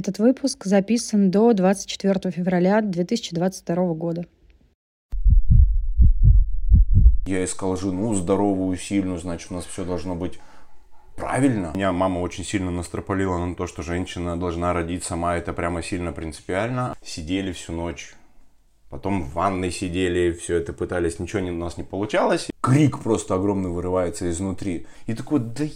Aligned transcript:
Этот 0.00 0.18
выпуск 0.18 0.64
записан 0.64 1.30
до 1.30 1.52
24 1.52 2.30
февраля 2.30 2.80
2022 2.80 3.92
года. 3.92 4.24
Я 7.26 7.44
искал 7.44 7.76
жену 7.76 8.14
здоровую, 8.14 8.78
сильную, 8.78 9.18
значит, 9.18 9.50
у 9.50 9.56
нас 9.56 9.66
все 9.66 9.84
должно 9.84 10.14
быть 10.14 10.38
правильно. 11.16 11.72
Меня 11.74 11.92
мама 11.92 12.20
очень 12.20 12.44
сильно 12.46 12.70
настропалила 12.70 13.44
на 13.44 13.54
то, 13.54 13.66
что 13.66 13.82
женщина 13.82 14.40
должна 14.40 14.72
родить 14.72 15.04
сама. 15.04 15.36
Это 15.36 15.52
прямо 15.52 15.82
сильно 15.82 16.12
принципиально. 16.12 16.96
Сидели 17.04 17.52
всю 17.52 17.74
ночь. 17.74 18.14
Потом 18.88 19.24
в 19.24 19.34
ванной 19.34 19.70
сидели, 19.70 20.32
все 20.32 20.56
это 20.56 20.72
пытались, 20.72 21.18
ничего 21.18 21.46
у 21.46 21.52
нас 21.52 21.76
не 21.76 21.84
получалось. 21.84 22.48
Крик 22.62 23.00
просто 23.00 23.34
огромный 23.34 23.68
вырывается 23.68 24.30
изнутри. 24.30 24.86
И 25.06 25.12
такой, 25.12 25.40
да 25.40 25.66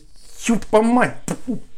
ёпа 0.47 0.81
мать, 0.81 1.19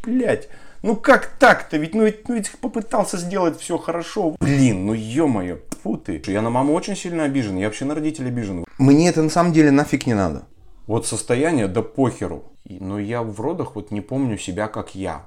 блядь. 0.05 0.49
Ну 0.83 0.97
как 0.97 1.27
так-то? 1.39 1.77
Ведь, 1.77 1.95
ну, 1.95 2.05
ведь, 2.05 2.29
ну 2.29 2.35
ведь 2.35 2.51
попытался 2.61 3.17
сделать 3.17 3.59
все 3.59 3.79
хорошо. 3.79 4.37
Блин, 4.41 4.87
ну 4.87 4.93
ё-моё, 4.93 5.59
фу 5.83 5.97
ты. 5.97 6.23
Я 6.27 6.43
на 6.43 6.51
маму 6.51 6.75
очень 6.75 6.97
сильно 6.97 7.25
обижен, 7.25 7.57
я 7.57 7.67
вообще 7.67 7.85
на 7.85 7.95
родителей 7.95 8.29
обижен. 8.29 8.65
Мне 8.79 9.09
это 9.09 9.23
на 9.23 9.31
самом 9.31 9.53
деле 9.53 9.71
нафиг 9.71 10.07
не 10.07 10.15
надо. 10.15 10.45
Вот 10.87 11.07
состояние, 11.07 11.67
да 11.67 11.83
похеру. 11.83 12.45
Но 12.69 12.99
я 12.99 13.23
в 13.23 13.41
родах 13.41 13.75
вот 13.75 13.91
не 13.91 14.01
помню 14.01 14.39
себя 14.39 14.69
как 14.69 14.95
я. 14.95 15.27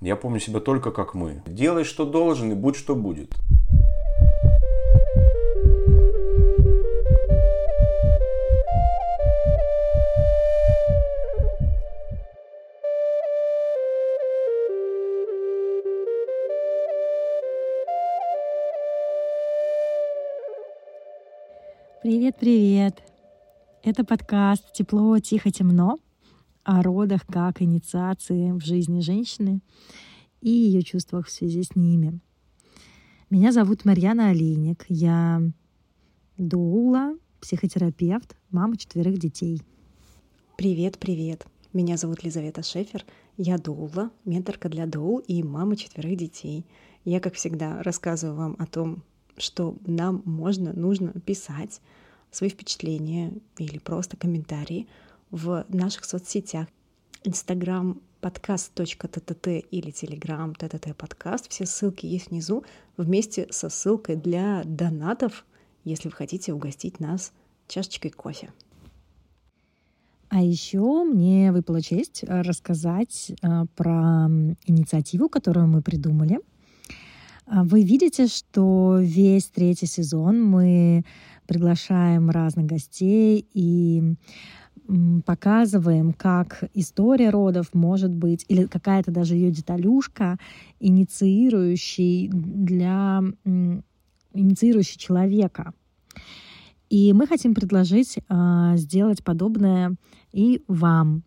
Я 0.00 0.16
помню 0.16 0.40
себя 0.40 0.60
только 0.60 0.90
как 0.90 1.14
мы. 1.14 1.42
Делай, 1.46 1.84
что 1.84 2.04
должен, 2.04 2.50
и 2.50 2.54
будь, 2.54 2.76
что 2.76 2.96
будет. 2.96 3.32
Привет-привет! 22.12 23.02
Это 23.82 24.04
подкаст 24.04 24.74
«Тепло, 24.74 25.18
тихо, 25.18 25.50
темно» 25.50 25.98
о 26.62 26.82
родах 26.82 27.24
как 27.26 27.62
инициации 27.62 28.52
в 28.52 28.62
жизни 28.62 29.00
женщины 29.00 29.60
и 30.42 30.50
ее 30.50 30.82
чувствах 30.82 31.28
в 31.28 31.30
связи 31.30 31.62
с 31.62 31.74
ними. 31.74 32.20
Меня 33.30 33.50
зовут 33.50 33.86
Марьяна 33.86 34.28
Олейник. 34.28 34.84
Я 34.90 35.40
доула, 36.36 37.16
психотерапевт, 37.40 38.36
мама 38.50 38.76
четверых 38.76 39.16
детей. 39.16 39.62
Привет, 40.58 40.98
привет. 40.98 41.46
Меня 41.72 41.96
зовут 41.96 42.24
Лизавета 42.24 42.62
Шефер. 42.62 43.06
Я 43.38 43.56
доула, 43.56 44.10
менторка 44.26 44.68
для 44.68 44.84
доул 44.84 45.20
и 45.20 45.42
мама 45.42 45.76
четверых 45.76 46.18
детей. 46.18 46.66
Я, 47.06 47.20
как 47.20 47.36
всегда, 47.36 47.82
рассказываю 47.82 48.36
вам 48.36 48.56
о 48.58 48.66
том, 48.66 49.02
что 49.38 49.78
нам 49.86 50.20
можно, 50.26 50.74
нужно 50.74 51.12
писать 51.12 51.80
свои 52.32 52.48
впечатления 52.48 53.34
или 53.58 53.78
просто 53.78 54.16
комментарии 54.16 54.88
в 55.30 55.64
наших 55.68 56.04
соцсетях. 56.04 56.66
Инстаграм 57.22 58.00
подкаст.тт 58.20 59.46
или 59.46 59.90
Телеграм 59.90 60.54
ТТТ 60.54 60.96
подкаст. 60.96 61.50
Все 61.50 61.66
ссылки 61.66 62.06
есть 62.06 62.30
внизу 62.30 62.64
вместе 62.96 63.46
со 63.50 63.68
ссылкой 63.68 64.16
для 64.16 64.62
донатов, 64.64 65.44
если 65.84 66.08
вы 66.08 66.14
хотите 66.14 66.52
угостить 66.52 66.98
нас 66.98 67.32
чашечкой 67.68 68.10
кофе. 68.10 68.50
А 70.28 70.42
еще 70.42 71.04
мне 71.04 71.52
выпала 71.52 71.82
честь 71.82 72.24
рассказать 72.26 73.32
э, 73.42 73.66
про 73.76 74.28
инициативу, 74.66 75.28
которую 75.28 75.68
мы 75.68 75.82
придумали— 75.82 76.40
а 77.46 77.64
вы 77.64 77.82
видите, 77.82 78.28
что 78.28 78.98
весь 78.98 79.46
третий 79.46 79.86
сезон 79.86 80.42
мы 80.42 81.04
приглашаем 81.46 82.30
разных 82.30 82.66
гостей 82.66 83.46
и 83.52 84.16
показываем, 85.24 86.12
как 86.12 86.64
история 86.74 87.30
родов 87.30 87.72
может 87.72 88.10
быть, 88.10 88.44
или 88.48 88.66
какая-то 88.66 89.10
даже 89.10 89.34
ее 89.34 89.50
деталюшка, 89.50 90.38
инициирующий 90.80 92.28
для 92.32 93.22
инициирующий 94.34 94.98
человека. 94.98 95.72
И 96.90 97.14
мы 97.14 97.26
хотим 97.26 97.54
предложить 97.54 98.18
э, 98.18 98.72
сделать 98.76 99.24
подобное 99.24 99.96
и 100.30 100.62
вам. 100.68 101.22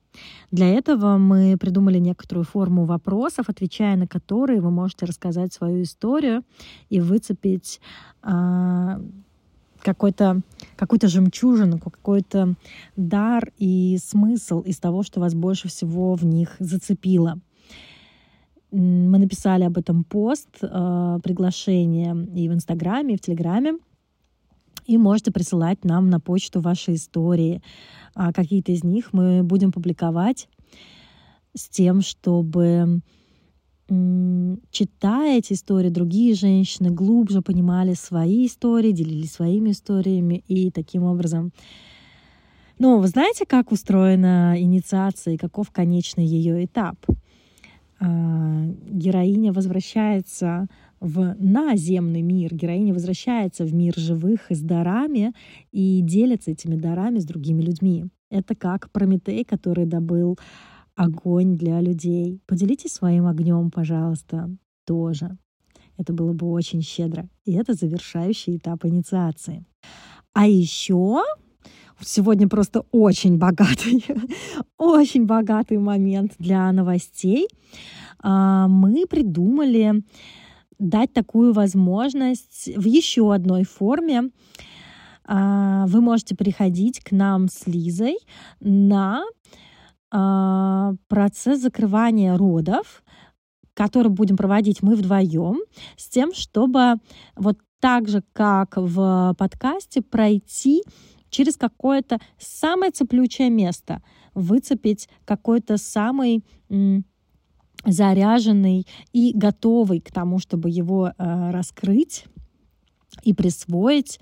Для 0.51 0.69
этого 0.69 1.17
мы 1.17 1.57
придумали 1.57 1.97
некоторую 1.97 2.45
форму 2.45 2.85
вопросов, 2.85 3.49
отвечая 3.49 3.95
на 3.95 4.07
которые 4.07 4.61
вы 4.61 4.69
можете 4.69 5.07
рассказать 5.07 5.53
свою 5.53 5.81
историю 5.81 6.43
и 6.89 7.01
выцепить 7.01 7.81
э, 8.21 8.99
какой-то, 9.85 10.41
какую-то 10.75 11.07
жемчужину, 11.07 11.77
какой-то 11.77 12.55
дар 12.97 13.53
и 13.59 13.97
смысл 14.03 14.61
из 14.61 14.79
того, 14.79 15.03
что 15.03 15.19
вас 15.19 15.35
больше 15.35 15.67
всего 15.67 16.15
в 16.15 16.25
них 16.25 16.55
зацепило. 16.59 17.39
Мы 18.71 19.19
написали 19.19 19.63
об 19.63 19.77
этом 19.77 20.03
пост, 20.03 20.49
э, 20.61 21.19
приглашение 21.23 22.15
и 22.35 22.49
в 22.49 22.53
Инстаграме, 22.53 23.13
и 23.13 23.17
в 23.17 23.21
Телеграме. 23.21 23.77
И 24.87 24.97
можете 24.97 25.31
присылать 25.31 25.85
нам 25.85 26.09
на 26.09 26.19
почту 26.19 26.61
ваши 26.61 26.95
истории, 26.95 27.61
а 28.15 28.33
какие-то 28.33 28.71
из 28.71 28.83
них 28.83 29.13
мы 29.13 29.43
будем 29.43 29.71
публиковать 29.71 30.49
с 31.55 31.69
тем, 31.69 32.01
чтобы 32.01 33.01
читая 34.71 35.37
эти 35.37 35.53
истории, 35.53 35.89
другие 35.89 36.33
женщины 36.33 36.89
глубже 36.89 37.41
понимали 37.41 37.93
свои 37.93 38.47
истории, 38.47 38.91
делились 38.91 39.33
своими 39.33 39.71
историями 39.71 40.43
и 40.47 40.71
таким 40.71 41.03
образом 41.03 41.51
ну, 42.77 42.99
вы 42.99 43.07
знаете, 43.07 43.45
как 43.45 43.71
устроена 43.71 44.55
инициация 44.57 45.35
и 45.35 45.37
каков 45.37 45.71
конечный 45.71 46.25
ее 46.25 46.65
этап? 46.65 46.97
А, 48.01 48.65
героиня 48.89 49.53
возвращается 49.53 50.67
в 50.99 51.35
наземный 51.39 52.21
мир. 52.21 52.53
Героиня 52.53 52.93
возвращается 52.93 53.63
в 53.63 53.73
мир 53.73 53.93
живых 53.95 54.41
с 54.49 54.59
дарами 54.59 55.33
и 55.71 56.01
делится 56.01 56.51
этими 56.51 56.75
дарами 56.75 57.19
с 57.19 57.25
другими 57.25 57.61
людьми. 57.61 58.07
Это 58.29 58.55
как 58.55 58.91
Прометей, 58.91 59.45
который 59.45 59.85
добыл 59.85 60.37
огонь 60.95 61.55
для 61.57 61.81
людей. 61.81 62.41
Поделитесь 62.45 62.93
своим 62.93 63.27
огнем, 63.27 63.71
пожалуйста, 63.71 64.49
тоже. 64.85 65.37
Это 65.97 66.13
было 66.13 66.33
бы 66.33 66.51
очень 66.51 66.81
щедро. 66.81 67.27
И 67.45 67.53
это 67.53 67.73
завершающий 67.73 68.57
этап 68.57 68.85
инициации. 68.85 69.65
А 70.33 70.47
еще 70.47 71.23
сегодня 72.01 72.47
просто 72.47 72.85
очень 72.91 73.37
богатый, 73.37 74.03
очень 74.77 75.25
богатый 75.25 75.77
момент 75.77 76.33
для 76.39 76.71
новостей. 76.71 77.47
А, 78.19 78.67
мы 78.67 79.05
придумали 79.07 80.03
дать 80.77 81.13
такую 81.13 81.53
возможность 81.53 82.69
в 82.75 82.85
еще 82.85 83.33
одной 83.33 83.63
форме. 83.63 84.31
А, 85.23 85.85
вы 85.87 86.01
можете 86.01 86.35
приходить 86.35 86.99
к 86.99 87.11
нам 87.11 87.47
с 87.47 87.65
Лизой 87.65 88.17
на 88.59 89.23
процесс 91.07 91.61
закрывания 91.61 92.37
родов, 92.37 93.03
который 93.73 94.09
будем 94.09 94.37
проводить 94.37 94.81
мы 94.81 94.95
вдвоем, 94.95 95.59
с 95.97 96.07
тем, 96.07 96.33
чтобы 96.33 96.95
вот 97.35 97.59
так 97.79 98.07
же, 98.07 98.23
как 98.33 98.77
в 98.77 99.35
подкасте, 99.37 100.01
пройти 100.01 100.83
через 101.29 101.57
какое-то 101.57 102.19
самое 102.39 102.91
цеплючее 102.91 103.49
место, 103.49 104.01
выцепить 104.33 105.09
какой-то 105.25 105.77
самый 105.77 106.43
заряженный 107.85 108.87
и 109.13 109.31
готовый 109.35 110.01
к 110.01 110.11
тому, 110.11 110.39
чтобы 110.39 110.69
его 110.69 111.09
э, 111.09 111.51
раскрыть 111.51 112.25
и 113.23 113.33
присвоить 113.33 114.19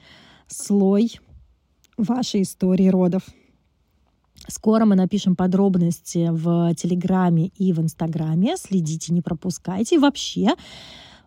слой 0.47 1.19
вашей 1.97 2.41
истории 2.41 2.87
родов. 2.87 3.23
Скоро 4.47 4.85
мы 4.85 4.95
напишем 4.95 5.35
подробности 5.35 6.29
в 6.31 6.73
Телеграме 6.75 7.47
и 7.57 7.71
в 7.71 7.79
Инстаграме. 7.79 8.57
Следите, 8.57 9.13
не 9.13 9.21
пропускайте. 9.21 9.95
И 9.95 9.99
вообще, 9.99 10.49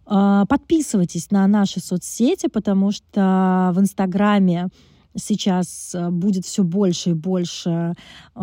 э, 0.06 0.44
подписывайтесь 0.48 1.30
на 1.30 1.46
наши 1.46 1.80
соцсети, 1.80 2.48
потому 2.48 2.92
что 2.92 3.72
в 3.74 3.80
Инстаграме 3.80 4.68
сейчас 5.16 5.94
э, 5.94 6.10
будет 6.10 6.44
все 6.44 6.62
больше 6.62 7.10
и 7.10 7.14
больше 7.14 7.94
э, 8.34 8.40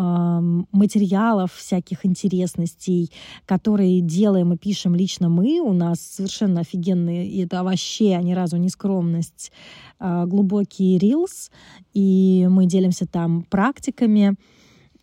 материалов, 0.72 1.52
всяких 1.54 2.04
интересностей, 2.04 3.10
которые 3.46 4.00
делаем 4.00 4.52
и 4.52 4.58
пишем 4.58 4.94
лично 4.94 5.28
мы. 5.28 5.60
У 5.60 5.72
нас 5.72 6.00
совершенно 6.00 6.60
офигенные, 6.60 7.26
и 7.26 7.44
это 7.44 7.62
вообще 7.62 8.18
ни 8.22 8.32
разу 8.32 8.56
не 8.56 8.68
скромность, 8.68 9.52
э, 10.00 10.24
глубокий 10.26 10.98
рилс, 10.98 11.50
и 11.92 12.46
мы 12.50 12.66
делимся 12.66 13.06
там 13.06 13.42
практиками 13.42 14.36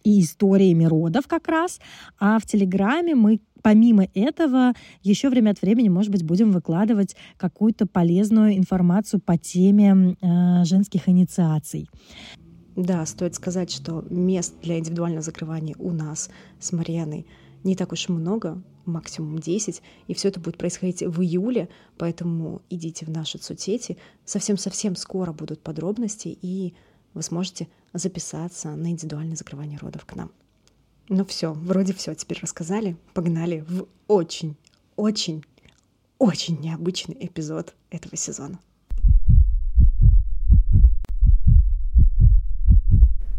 и 0.03 0.21
историями 0.21 0.85
родов 0.85 1.27
как 1.27 1.47
раз. 1.47 1.79
А 2.19 2.39
в 2.39 2.45
Телеграме 2.45 3.15
мы 3.15 3.39
помимо 3.61 4.07
этого, 4.13 4.73
еще 5.03 5.29
время 5.29 5.51
от 5.51 5.61
времени, 5.61 5.89
может 5.89 6.11
быть, 6.11 6.23
будем 6.23 6.51
выкладывать 6.51 7.15
какую-то 7.37 7.85
полезную 7.85 8.57
информацию 8.57 9.19
по 9.19 9.37
теме 9.37 10.15
э, 10.21 10.65
женских 10.65 11.07
инициаций. 11.09 11.89
Да, 12.75 13.05
стоит 13.05 13.35
сказать, 13.35 13.71
что 13.71 14.05
мест 14.09 14.55
для 14.61 14.79
индивидуального 14.79 15.21
закрывания 15.21 15.75
у 15.77 15.91
нас 15.91 16.29
с 16.59 16.71
Марьяной 16.71 17.25
не 17.63 17.75
так 17.75 17.91
уж 17.91 18.09
и 18.09 18.11
много, 18.11 18.61
максимум 18.85 19.39
10, 19.39 19.81
и 20.07 20.13
все 20.13 20.29
это 20.29 20.39
будет 20.39 20.57
происходить 20.57 21.03
в 21.03 21.21
июле, 21.21 21.69
поэтому 21.97 22.61
идите 22.69 23.05
в 23.05 23.09
наши 23.09 23.37
соцсети, 23.37 23.97
совсем-совсем 24.25 24.95
скоро 24.95 25.31
будут 25.31 25.61
подробности, 25.61 26.35
и 26.41 26.73
вы 27.13 27.21
сможете 27.21 27.67
записаться 27.93 28.75
на 28.75 28.87
индивидуальное 28.87 29.35
закрывание 29.35 29.77
родов 29.77 30.05
к 30.05 30.15
нам. 30.15 30.31
Ну 31.13 31.25
все, 31.25 31.51
вроде 31.51 31.93
все 31.93 32.15
теперь 32.15 32.39
рассказали, 32.41 32.95
погнали 33.13 33.65
в 33.67 33.85
очень, 34.07 34.55
очень, 34.95 35.43
очень 36.19 36.57
необычный 36.61 37.17
эпизод 37.19 37.73
этого 37.89 38.15
сезона. 38.15 38.61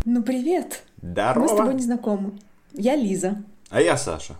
Ну 0.04 0.22
привет! 0.22 0.84
Здорово! 1.00 1.40
Мы 1.40 1.48
с 1.48 1.52
тобой 1.52 1.74
не 1.76 1.82
знакомы. 1.82 2.38
Я 2.74 2.94
Лиза. 2.94 3.42
А 3.70 3.80
я 3.80 3.96
Саша. 3.96 4.36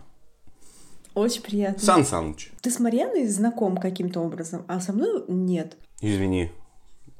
Очень 1.14 1.40
приятно. 1.40 1.82
Сан 1.82 2.04
Саныч. 2.04 2.52
Ты 2.60 2.70
с 2.70 2.78
Марьяной 2.80 3.26
знаком 3.28 3.78
каким-то 3.78 4.20
образом, 4.20 4.66
а 4.68 4.78
со 4.78 4.92
мной 4.92 5.24
нет. 5.28 5.78
Извини. 6.02 6.50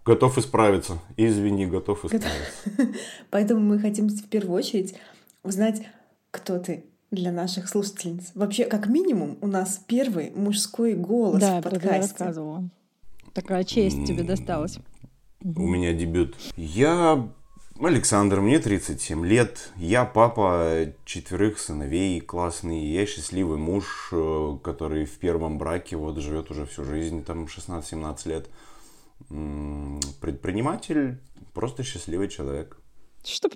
Готов 0.04 0.36
исправиться. 0.36 0.98
Извини, 1.16 1.64
готов 1.64 2.04
исправиться. 2.04 2.98
Поэтому 3.30 3.62
мы 3.62 3.78
хотим 3.78 4.08
в 4.08 4.28
первую 4.28 4.58
очередь 4.58 4.94
узнать, 5.42 5.82
кто 6.32 6.58
ты 6.58 6.84
для 7.12 7.30
наших 7.30 7.68
слушательниц. 7.68 8.32
Вообще, 8.34 8.64
как 8.64 8.88
минимум, 8.88 9.38
у 9.40 9.46
нас 9.46 9.80
первый 9.86 10.32
мужской 10.32 10.94
голос 10.94 11.40
да, 11.40 11.60
в 11.60 11.62
подкасте. 11.62 11.88
Да, 11.88 11.94
я 11.94 12.02
рассказывала. 12.02 12.70
Такая 13.34 13.62
честь 13.62 14.04
тебе 14.04 14.24
досталась. 14.24 14.78
У 15.44 15.66
меня 15.66 15.92
дебют. 15.92 16.36
Я 16.56 17.28
Александр, 17.80 18.40
мне 18.40 18.58
37 18.58 19.26
лет, 19.26 19.72
я 19.76 20.04
папа 20.04 20.92
четверых 21.04 21.58
сыновей, 21.58 22.20
классный, 22.20 22.84
я 22.84 23.06
счастливый 23.06 23.58
муж, 23.58 24.10
э, 24.12 24.58
который 24.62 25.04
в 25.04 25.18
первом 25.18 25.58
браке 25.58 25.96
вот 25.96 26.18
живет 26.18 26.50
уже 26.50 26.64
всю 26.66 26.84
жизнь, 26.84 27.24
там 27.24 27.46
16-17 27.46 28.28
лет. 28.28 28.48
Предприниматель, 30.20 31.18
просто 31.54 31.82
счастливый 31.82 32.28
человек. 32.28 32.78
Чтоб, 33.24 33.52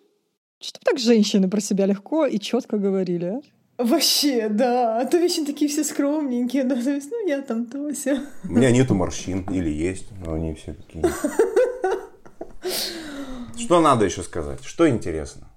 чтоб 0.61 0.85
так 0.85 0.99
женщины 0.99 1.49
про 1.49 1.61
себя 1.61 1.87
легко 1.87 2.26
и 2.26 2.38
четко 2.38 2.79
говорили, 2.79 3.25
а? 3.25 3.41
Вообще, 3.79 4.49
да. 4.49 5.00
А 5.00 5.05
то 5.05 5.19
вечно 5.19 5.44
такие 5.44 5.70
все 5.70 5.85
скромненькие, 5.85 6.64
да, 6.64 6.82
то 6.82 6.91
есть, 6.91 7.11
ну, 7.11 7.29
я 7.29 7.43
там 7.43 7.67
Тося. 7.67 8.23
У 8.44 8.53
меня 8.53 8.70
нету 8.70 8.94
морщин, 8.94 9.43
или 9.50 9.69
есть, 9.69 10.08
но 10.25 10.35
они 10.35 10.55
все 10.55 10.73
такие. 10.73 11.05
Что 13.58 13.81
надо 13.81 14.05
еще 14.06 14.23
сказать? 14.23 14.64
Что 14.64 14.88
интересно? 14.88 15.49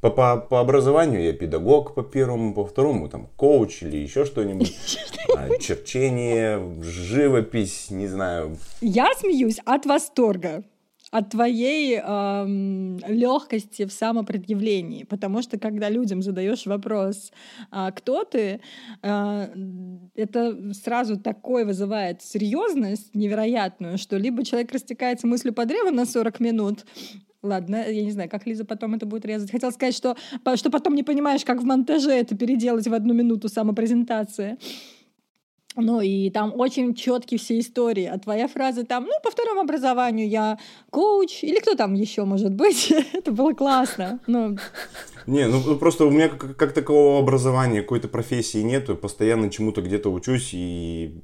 По, 0.00 0.08
по, 0.08 0.38
по 0.38 0.60
образованию 0.60 1.22
я 1.22 1.34
педагог 1.34 1.94
по 1.94 2.02
первому, 2.02 2.54
по 2.54 2.64
второму 2.64 3.08
там 3.10 3.28
коуч 3.36 3.82
или 3.82 3.98
еще 3.98 4.24
что-нибудь. 4.26 4.74
А, 5.36 5.58
черчение, 5.58 6.58
живопись, 6.82 7.90
не 7.90 8.06
знаю. 8.06 8.56
Я 8.80 9.10
смеюсь 9.18 9.58
от 9.66 9.84
восторга 9.84 10.64
от 11.10 11.30
твоей 11.30 12.00
э, 12.00 12.46
легкости 13.08 13.84
в 13.84 13.92
самопредъявлении, 13.92 15.04
потому 15.04 15.42
что 15.42 15.58
когда 15.58 15.88
людям 15.88 16.22
задаешь 16.22 16.66
вопрос, 16.66 17.32
а, 17.70 17.90
кто 17.90 18.24
ты, 18.24 18.60
э, 19.02 19.46
это 20.14 20.72
сразу 20.74 21.18
такой 21.18 21.64
вызывает 21.64 22.22
серьезность 22.22 23.14
невероятную, 23.14 23.98
что 23.98 24.16
либо 24.16 24.44
человек 24.44 24.72
растекается 24.72 25.26
мыслью 25.26 25.52
по 25.52 25.66
древу 25.66 25.90
на 25.90 26.06
40 26.06 26.40
минут, 26.40 26.84
Ладно, 27.42 27.88
я 27.88 28.02
не 28.02 28.10
знаю, 28.10 28.28
как 28.28 28.46
Лиза 28.46 28.66
потом 28.66 28.94
это 28.94 29.06
будет 29.06 29.24
резать. 29.24 29.50
Хотела 29.50 29.70
сказать, 29.70 29.96
что, 29.96 30.14
что 30.56 30.70
потом 30.70 30.94
не 30.94 31.02
понимаешь, 31.02 31.42
как 31.42 31.62
в 31.62 31.64
монтаже 31.64 32.10
это 32.10 32.36
переделать 32.36 32.86
в 32.86 32.92
одну 32.92 33.14
минуту 33.14 33.48
самопрезентации. 33.48 34.58
Ну 35.76 36.00
и 36.00 36.30
там 36.30 36.52
очень 36.58 36.94
четкие 36.94 37.38
все 37.38 37.58
истории. 37.60 38.04
А 38.04 38.18
твоя 38.18 38.48
фраза 38.48 38.84
там, 38.84 39.04
ну, 39.04 39.12
по 39.22 39.30
второму 39.30 39.60
образованию 39.60 40.28
я 40.28 40.58
коуч, 40.90 41.44
или 41.44 41.60
кто 41.60 41.74
там 41.74 41.94
еще 41.94 42.24
может 42.24 42.52
быть. 42.52 42.92
Это 43.12 43.30
было 43.30 43.52
классно. 43.52 44.20
Ну... 44.26 44.56
Не, 45.26 45.46
ну 45.46 45.76
просто 45.76 46.06
у 46.06 46.10
меня 46.10 46.28
как, 46.28 46.56
как 46.56 46.72
такового 46.72 47.20
образования, 47.20 47.82
какой-то 47.82 48.08
профессии 48.08 48.62
нету. 48.62 48.96
Постоянно 48.96 49.50
чему-то 49.50 49.80
где-то 49.80 50.10
учусь 50.10 50.50
и 50.52 51.14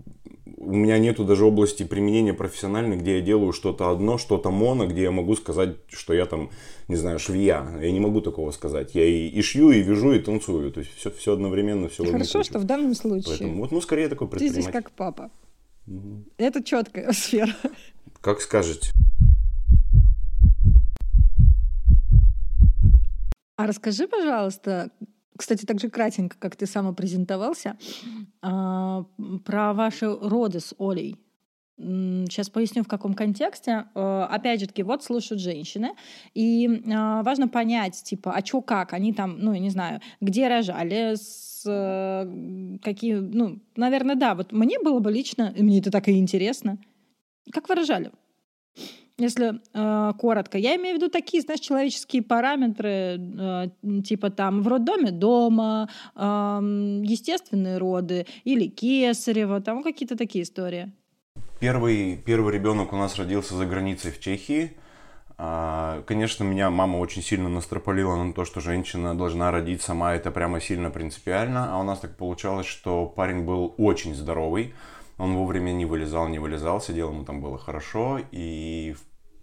у 0.67 0.73
меня 0.73 0.99
нету 0.99 1.25
даже 1.25 1.45
области 1.45 1.85
применения 1.85 2.35
профессиональной, 2.35 2.97
где 2.97 3.17
я 3.17 3.21
делаю 3.21 3.53
что-то 3.53 3.91
одно, 3.91 4.19
что-то 4.19 4.51
моно, 4.51 4.89
где 4.89 5.03
я 5.03 5.13
могу 5.13 5.37
сказать, 5.37 5.77
что 5.89 6.13
я 6.13 6.27
там, 6.27 6.51
не 6.89 6.97
знаю, 6.97 7.21
швея. 7.21 7.79
Я 7.81 7.93
не 7.93 8.01
могу 8.01 8.21
такого 8.21 8.51
сказать. 8.51 8.95
Я 8.95 9.05
и, 9.05 9.29
и 9.29 9.43
шью, 9.43 9.71
и 9.71 9.81
вяжу, 9.81 10.13
и 10.13 10.19
танцую. 10.19 10.73
То 10.73 10.81
есть 10.81 10.93
все, 10.97 11.11
все 11.13 11.35
одновременно, 11.35 11.89
все 11.89 12.05
Хорошо, 12.05 12.43
что 12.43 12.59
в 12.59 12.65
данном 12.65 12.95
случае. 12.95 13.37
Поэтому, 13.39 13.61
вот, 13.61 13.71
ну, 13.71 13.81
скорее 13.81 14.09
такой 14.09 14.27
предприниматель. 14.27 14.57
Ты 14.57 14.63
здесь 14.63 14.73
как 14.73 14.91
папа. 14.91 15.31
Угу. 15.87 16.25
Это 16.39 16.65
четкая 16.65 17.13
сфера. 17.13 17.55
Как 18.21 18.41
скажете. 18.41 18.91
А 23.57 23.67
расскажи, 23.67 24.09
пожалуйста, 24.09 24.91
кстати, 25.37 25.65
так 25.65 25.81
же 25.81 25.89
кратенько, 25.89 26.37
как 26.39 26.57
ты 26.57 26.67
самопрезентовался, 26.67 27.77
а, 28.43 29.05
про 29.45 29.73
ваши 29.73 30.07
роды 30.07 30.61
с 30.61 30.75
Олей. 30.79 31.17
Сейчас 31.79 32.49
поясню, 32.49 32.85
в 32.85 32.89
каком 32.89 33.13
контексте. 33.13 33.85
А, 33.95 34.27
опять 34.27 34.61
же 34.61 34.67
таки, 34.67 34.83
вот 34.83 35.05
слушают 35.05 35.43
женщины, 35.43 35.91
и 36.35 36.83
а, 36.93 37.23
важно 37.23 37.49
понять, 37.49 38.03
типа, 38.03 38.33
а 38.33 38.43
чё 38.43 38.63
как? 38.63 38.93
Они 38.93 39.13
там, 39.13 39.39
ну, 39.39 39.53
я 39.53 39.61
не 39.61 39.71
знаю, 39.71 40.01
где 40.21 40.49
рожали, 40.49 41.15
с 41.17 41.65
э, 41.67 42.79
какие, 42.83 43.15
ну, 43.15 43.61
наверное, 43.77 44.15
да, 44.15 44.35
вот 44.35 44.53
мне 44.53 44.79
было 44.79 45.01
бы 45.01 45.11
лично, 45.11 45.53
мне 45.57 45.81
это 45.81 45.91
так 45.91 46.09
и 46.09 46.19
интересно. 46.19 46.79
Как 47.53 47.69
вы 47.69 47.75
рожали? 47.75 48.11
Если 49.19 49.61
э, 49.73 50.13
коротко, 50.19 50.59
я 50.59 50.77
имею 50.77 50.97
в 50.97 50.99
виду 51.01 51.11
такие, 51.11 51.43
знаешь, 51.43 51.61
человеческие 51.61 52.23
параметры, 52.23 53.19
э, 53.19 53.69
типа 54.05 54.31
там 54.31 54.63
в 54.63 54.69
роддоме 54.69 55.11
дома, 55.11 55.89
э, 56.15 56.21
естественные 57.03 57.79
роды 57.79 58.27
или 58.45 58.67
кесарево, 58.67 59.61
там 59.61 59.83
какие-то 59.83 60.17
такие 60.17 60.45
истории. 60.45 60.93
Первый, 61.61 62.17
первый 62.19 62.53
ребенок 62.53 62.93
у 62.93 62.97
нас 62.97 63.17
родился 63.17 63.55
за 63.55 63.65
границей 63.65 64.13
в 64.13 64.21
Чехии. 64.21 64.77
А, 65.39 66.03
конечно, 66.07 66.45
меня 66.45 66.71
мама 66.71 66.99
очень 66.99 67.23
сильно 67.23 67.49
настропалила 67.49 68.17
на 68.17 68.33
то, 68.33 68.45
что 68.45 68.61
женщина 68.61 69.17
должна 69.17 69.51
родить 69.51 69.83
сама, 69.83 70.15
это 70.15 70.31
прямо 70.31 70.61
сильно 70.61 70.91
принципиально. 70.91 71.75
А 71.75 71.81
у 71.81 71.83
нас 71.83 72.01
так 72.01 72.17
получалось, 72.17 72.67
что 72.67 73.07
парень 73.07 73.45
был 73.45 73.75
очень 73.79 74.15
здоровый, 74.15 74.75
он 75.19 75.35
вовремя 75.35 75.73
не 75.73 75.87
вылезал, 75.87 76.29
не 76.29 76.39
вылезал, 76.39 76.81
сидел, 76.81 77.11
ему 77.11 77.25
там 77.25 77.41
было 77.41 77.59
хорошо, 77.59 78.21
и 78.33 78.95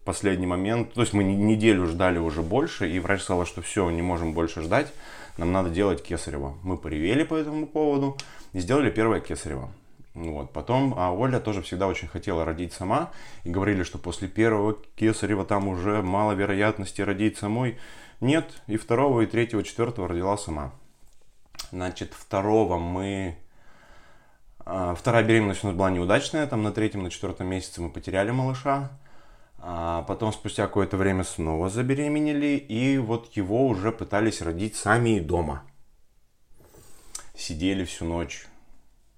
последний 0.03 0.47
момент, 0.47 0.93
то 0.93 1.01
есть 1.01 1.13
мы 1.13 1.23
неделю 1.23 1.85
ждали 1.87 2.17
уже 2.17 2.41
больше, 2.41 2.89
и 2.89 2.99
врач 2.99 3.21
сказал, 3.21 3.45
что 3.45 3.61
все, 3.61 3.89
не 3.89 4.01
можем 4.01 4.33
больше 4.33 4.61
ждать, 4.61 4.93
нам 5.37 5.51
надо 5.51 5.69
делать 5.69 6.03
кесарево. 6.03 6.55
Мы 6.63 6.77
поревели 6.77 7.23
по 7.23 7.35
этому 7.35 7.67
поводу 7.67 8.17
и 8.53 8.59
сделали 8.59 8.91
первое 8.91 9.19
кесарево. 9.19 9.71
Вот. 10.13 10.51
Потом, 10.51 10.93
а 10.95 11.11
Оля 11.11 11.39
тоже 11.39 11.61
всегда 11.63 11.87
очень 11.87 12.07
хотела 12.07 12.45
родить 12.45 12.73
сама, 12.73 13.11
и 13.43 13.49
говорили, 13.49 13.83
что 13.83 13.97
после 13.97 14.27
первого 14.27 14.77
кесарева 14.95 15.43
там 15.43 15.67
уже 15.67 16.01
мало 16.01 16.33
вероятности 16.33 17.01
родить 17.01 17.37
самой. 17.37 17.79
Нет, 18.21 18.61
и 18.67 18.77
второго, 18.77 19.21
и 19.21 19.25
третьего, 19.25 19.61
и 19.61 19.63
четвертого 19.63 20.07
родила 20.07 20.37
сама. 20.37 20.71
Значит, 21.71 22.13
второго 22.13 22.77
мы 22.77 23.37
а, 24.65 24.95
вторая 24.95 25.23
беременность 25.23 25.63
у 25.63 25.67
нас 25.67 25.75
была 25.75 25.89
неудачная, 25.89 26.47
там 26.47 26.63
на 26.63 26.71
третьем, 26.71 27.03
на 27.03 27.09
четвертом 27.09 27.47
месяце 27.47 27.81
мы 27.81 27.89
потеряли 27.89 28.31
малыша. 28.31 28.91
А 29.65 30.01
потом 30.01 30.33
спустя 30.33 30.67
какое-то 30.67 30.97
время 30.97 31.23
снова 31.23 31.69
забеременели, 31.69 32.57
и 32.57 32.97
вот 32.97 33.31
его 33.37 33.65
уже 33.65 33.93
пытались 33.93 34.41
родить 34.41 34.75
сами 34.75 35.19
дома. 35.19 35.63
Сидели 37.33 37.85
всю 37.85 38.03
ночь. 38.03 38.45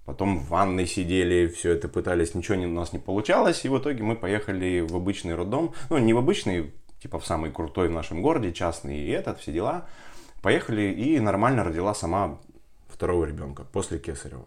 Потом 0.04 0.38
в 0.38 0.48
ванной 0.48 0.86
сидели, 0.86 1.48
все 1.48 1.72
это 1.72 1.88
пытались, 1.88 2.36
ничего 2.36 2.54
не, 2.54 2.66
у 2.66 2.70
нас 2.70 2.92
не 2.92 3.00
получалось. 3.00 3.64
И 3.64 3.68
в 3.68 3.76
итоге 3.76 4.04
мы 4.04 4.14
поехали 4.14 4.86
в 4.88 4.94
обычный 4.94 5.34
роддом. 5.34 5.74
Ну, 5.90 5.98
не 5.98 6.14
в 6.14 6.18
обычный, 6.18 6.72
типа 7.02 7.18
в 7.18 7.26
самый 7.26 7.50
крутой 7.50 7.88
в 7.88 7.92
нашем 7.92 8.22
городе, 8.22 8.52
частный, 8.52 9.00
и 9.00 9.10
этот, 9.10 9.40
все 9.40 9.50
дела. 9.50 9.88
Поехали, 10.42 10.92
и 10.92 11.18
нормально 11.18 11.64
родила 11.64 11.92
сама 11.92 12.38
второго 12.86 13.24
ребенка 13.24 13.64
после 13.64 13.98
Кесарева. 13.98 14.46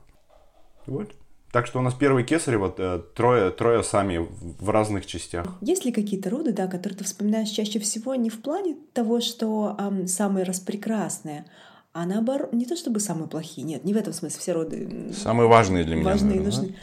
Вот. 0.86 1.14
Так 1.52 1.66
что 1.66 1.80
у 1.80 1.82
нас 1.82 1.94
первый 1.96 2.24
кесарево, 2.24 2.74
э, 2.78 3.02
трое, 3.16 3.50
трое 3.50 3.84
сами 3.84 4.28
в 4.60 4.70
разных 4.70 5.06
частях. 5.08 5.48
Есть 5.62 5.84
ли 5.84 5.92
какие-то 5.92 6.30
роды, 6.30 6.52
да, 6.54 6.68
которые 6.68 6.98
ты 7.00 7.04
вспоминаешь 7.04 7.50
чаще 7.50 7.80
всего 7.80 8.14
не 8.16 8.30
в 8.30 8.42
плане 8.42 8.76
того, 8.94 9.20
что 9.20 9.76
эм, 9.80 10.08
самые 10.08 10.46
распрекрасные, 10.46 11.46
а 11.92 12.06
наоборот, 12.06 12.54
не 12.54 12.66
то 12.66 12.76
чтобы 12.76 13.00
самые 13.00 13.28
плохие, 13.28 13.66
нет, 13.66 13.84
не 13.84 13.94
в 13.94 13.98
этом 13.98 14.14
смысле, 14.14 14.40
все 14.40 14.52
роды 14.54 15.12
Самые 15.14 15.48
важные 15.50 15.84
для 15.84 15.96
меня. 15.96 16.06
важные 16.06 16.36
и 16.36 16.40
наверное, 16.40 16.52
да? 16.52 16.62
нужны. 16.62 16.76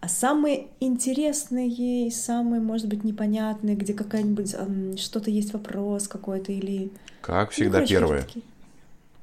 А 0.00 0.08
самые 0.08 0.66
интересные 0.80 1.68
и 1.68 2.10
самые, 2.10 2.60
может 2.60 2.88
быть, 2.88 3.04
непонятные, 3.04 3.74
где 3.76 3.92
какая-нибудь 3.94 4.54
ам, 4.54 4.96
что-то 4.98 5.30
есть 5.30 5.52
вопрос 5.52 6.06
какой-то 6.08 6.52
или... 6.52 6.90
Как 7.20 7.48
Ну, 7.48 7.52
всегда, 7.52 7.72
короче, 7.78 7.94
первое. 7.94 8.18
какие-то 8.22 8.26
такие. 8.40 8.44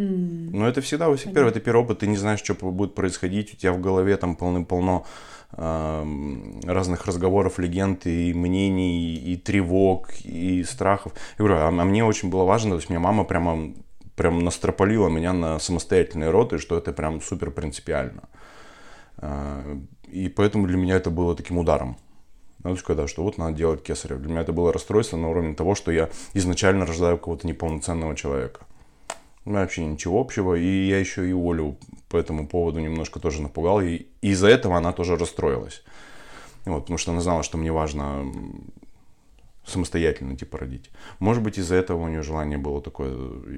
Ну, 0.03 0.65
это 0.65 0.81
всегда 0.81 1.09
у 1.09 1.15
всех 1.15 1.33
первый, 1.33 1.49
это 1.49 1.59
первый 1.59 1.81
опыт, 1.83 1.99
ты 1.99 2.07
не 2.07 2.17
знаешь, 2.17 2.39
что 2.39 2.53
будет 2.53 2.95
происходить, 2.95 3.53
у 3.53 3.57
тебя 3.57 3.73
в 3.73 3.81
голове 3.81 4.15
там 4.17 4.35
полным-полно 4.35 5.05
разных 5.51 7.05
разговоров, 7.05 7.57
легенд 7.57 8.05
и 8.05 8.33
мнений, 8.33 9.15
и 9.15 9.35
тревог, 9.35 10.09
и 10.23 10.63
страхов. 10.63 11.13
Я 11.37 11.45
говорю, 11.45 11.55
а, 11.55 11.67
а 11.67 11.85
мне 11.85 12.05
очень 12.05 12.29
было 12.29 12.43
важно, 12.43 12.71
то 12.71 12.75
есть 12.77 12.89
меня 12.89 12.99
мама 12.99 13.23
прямо 13.23 13.73
прям 14.15 14.43
настропалила 14.43 15.07
меня 15.07 15.33
на 15.33 15.59
самостоятельные 15.59 16.29
роды, 16.29 16.57
что 16.57 16.77
это 16.77 16.91
прям 16.91 17.21
супер 17.21 17.51
принципиально. 17.51 18.23
Э, 19.17 19.77
И 20.11 20.27
поэтому 20.27 20.67
для 20.67 20.77
меня 20.77 20.97
это 20.97 21.09
было 21.09 21.35
таким 21.35 21.57
ударом. 21.57 21.97
Ну, 22.63 22.75
когда, 22.75 23.07
что 23.07 23.23
вот 23.23 23.37
надо 23.37 23.53
делать 23.53 23.81
кесарево. 23.81 24.19
Для 24.19 24.29
меня 24.29 24.41
это 24.41 24.51
было 24.51 24.73
расстройство 24.73 25.15
на 25.15 25.29
уровне 25.29 25.55
того, 25.55 25.73
что 25.75 25.91
я 25.91 26.09
изначально 26.33 26.85
рождаю 26.85 27.17
какого-то 27.17 27.47
неполноценного 27.47 28.15
человека. 28.15 28.65
Вообще 29.45 29.85
ничего 29.85 30.19
общего, 30.19 30.55
и 30.55 30.87
я 30.87 30.99
еще 30.99 31.27
и 31.27 31.31
Олю 31.31 31.77
по 32.09 32.17
этому 32.17 32.47
поводу 32.47 32.79
немножко 32.79 33.19
тоже 33.19 33.41
напугал, 33.41 33.81
и 33.81 34.05
из-за 34.21 34.47
этого 34.47 34.77
она 34.77 34.91
тоже 34.91 35.15
расстроилась. 35.15 35.83
Вот, 36.65 36.81
потому 36.81 36.97
что 36.97 37.11
она 37.11 37.21
знала, 37.21 37.43
что 37.43 37.57
мне 37.57 37.71
важно 37.71 38.31
самостоятельно 39.65 40.35
типа 40.35 40.57
родить. 40.57 40.91
Может 41.19 41.43
быть, 41.43 41.57
из-за 41.57 41.75
этого 41.75 42.03
у 42.03 42.07
нее 42.07 42.21
желание 42.21 42.57
было 42.57 42.81
такое, 42.81 43.11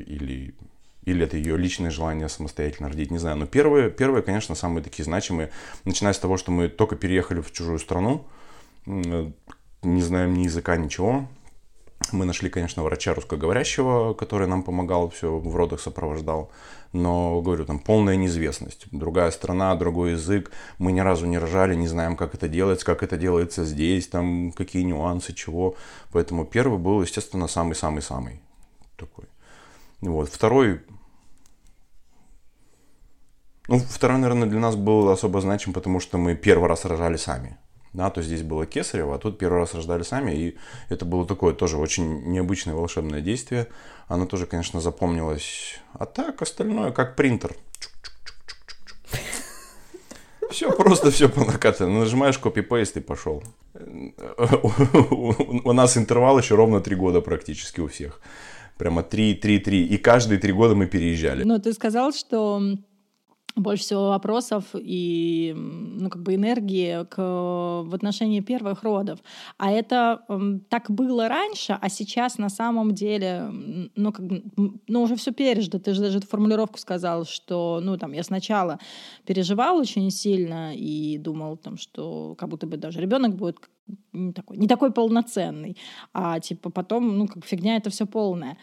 или, 0.06 0.54
или 1.04 1.24
это 1.26 1.38
ее 1.38 1.58
личное 1.58 1.90
желание 1.90 2.30
самостоятельно 2.30 2.90
родить, 2.90 3.12
не 3.12 3.18
знаю. 3.18 3.38
Но 3.38 3.46
первые, 3.46 3.90
первые, 3.90 4.22
конечно, 4.22 4.56
самые 4.56 4.84
такие 4.84 5.04
значимые, 5.04 5.52
начиная 5.84 6.14
с 6.14 6.20
того, 6.20 6.38
что 6.38 6.52
мы 6.52 6.68
только 6.70 6.96
переехали 6.96 7.42
в 7.42 7.52
чужую 7.52 7.80
страну, 7.80 8.26
м, 8.86 9.34
не 9.82 10.02
знаем 10.02 10.34
ни 10.36 10.44
языка, 10.44 10.78
ничего. 10.78 11.28
Мы 12.12 12.26
нашли, 12.26 12.50
конечно, 12.50 12.84
врача 12.84 13.14
русскоговорящего, 13.14 14.14
который 14.14 14.48
нам 14.48 14.64
помогал, 14.64 15.10
все 15.10 15.38
в 15.38 15.56
родах 15.56 15.80
сопровождал. 15.80 16.52
Но, 16.94 17.42
говорю, 17.42 17.66
там 17.66 17.80
полная 17.80 18.18
неизвестность. 18.18 18.86
Другая 18.92 19.32
страна, 19.32 19.74
другой 19.76 20.12
язык. 20.12 20.52
Мы 20.78 20.92
ни 20.92 21.00
разу 21.00 21.26
не 21.26 21.38
рожали, 21.38 21.74
не 21.74 21.88
знаем, 21.88 22.18
как 22.18 22.36
это 22.36 22.50
делается, 22.50 22.86
как 22.86 23.02
это 23.04 23.16
делается 23.18 23.64
здесь, 23.64 24.08
там 24.08 24.52
какие 24.52 24.84
нюансы, 24.84 25.34
чего. 25.34 25.76
Поэтому 26.12 26.46
первый 26.46 26.80
был, 26.80 27.02
естественно, 27.02 27.48
самый-самый-самый 27.48 28.42
такой. 28.98 29.26
Вот. 30.02 30.30
Второй, 30.30 30.82
ну, 33.68 33.80
второй, 33.80 34.18
наверное, 34.18 34.50
для 34.50 34.60
нас 34.60 34.76
был 34.76 35.10
особо 35.10 35.40
значим, 35.40 35.72
потому 35.72 36.02
что 36.02 36.18
мы 36.18 36.36
первый 36.36 36.68
раз 36.68 36.84
рожали 36.84 37.16
сами. 37.16 37.58
Да, 37.94 38.10
то 38.10 38.22
здесь 38.22 38.42
было 38.42 38.66
кесарево, 38.66 39.16
а 39.16 39.18
тут 39.20 39.38
первый 39.38 39.60
раз 39.60 39.74
рождали 39.74 40.04
сами, 40.04 40.32
и 40.32 40.58
это 40.88 41.04
было 41.04 41.26
такое 41.28 41.54
тоже 41.54 41.78
очень 41.78 42.24
необычное 42.24 42.74
волшебное 42.74 43.20
действие. 43.20 43.68
Оно 44.08 44.26
тоже, 44.26 44.46
конечно, 44.46 44.80
запомнилось. 44.80 45.80
А 45.94 46.06
так, 46.06 46.42
остальное 46.42 46.92
как 46.92 47.18
принтер. 47.18 47.56
Все 50.50 50.72
просто, 50.72 51.12
все 51.12 51.30
по 51.30 51.46
накатанной. 51.46 52.00
Нажимаешь 52.00 52.38
копипейст 52.38 52.98
и 52.98 53.02
пошел. 53.02 53.44
У 55.64 55.74
нас 55.74 55.98
интервал 55.98 56.38
еще 56.40 56.56
ровно 56.56 56.82
три 56.82 56.96
года 56.96 57.22
практически 57.22 57.80
у 57.80 57.88
всех. 57.88 58.22
Прямо 58.78 59.04
три, 59.04 59.34
три, 59.34 59.60
три. 59.60 59.86
И 59.86 59.98
каждые 59.98 60.40
три 60.40 60.52
года 60.52 60.76
мы 60.76 60.88
переезжали. 60.88 61.44
Ну, 61.44 61.60
ты 61.60 61.72
сказал, 61.74 62.12
что 62.14 62.62
больше 63.56 63.84
всего 63.84 64.10
вопросов 64.10 64.66
и 64.74 65.54
ну, 65.56 66.10
как 66.10 66.24
бы 66.24 66.36
энергии 66.36 67.06
к, 67.06 67.18
в 67.18 67.94
отношении 67.94 68.40
первых 68.40 68.84
родов. 68.84 69.20
А 69.58 69.72
это 69.72 70.22
так 70.70 70.90
было 70.90 71.28
раньше, 71.28 71.78
а 71.80 71.90
сейчас 71.90 72.38
на 72.38 72.50
самом 72.50 72.94
деле, 72.94 73.50
ну, 73.96 74.12
как, 74.12 74.26
ну 74.88 75.02
уже 75.02 75.16
все 75.16 75.32
пережито. 75.32 75.80
Ты 75.80 75.94
же 75.94 76.02
даже 76.02 76.20
эту 76.20 76.28
формулировку 76.28 76.78
сказал, 76.78 77.26
что, 77.26 77.80
ну, 77.84 77.98
там, 77.98 78.14
я 78.14 78.24
сначала 78.24 78.80
переживал 79.26 79.78
очень 79.78 80.10
сильно 80.12 80.76
и 80.76 81.18
думал, 81.18 81.58
там, 81.58 81.78
что 81.78 82.36
как 82.38 82.50
будто 82.50 82.68
бы 82.68 82.78
даже 82.78 83.02
ребенок 83.02 83.36
будет 83.36 83.58
не 84.14 84.34
такой, 84.34 84.58
не 84.58 84.68
такой 84.68 84.92
полноценный, 84.92 85.78
а 86.14 86.40
типа 86.40 86.70
потом, 86.70 87.18
ну, 87.18 87.28
как 87.28 87.46
фигня 87.46 87.76
это 87.78 87.90
все 87.90 88.06
полная. 88.06 88.58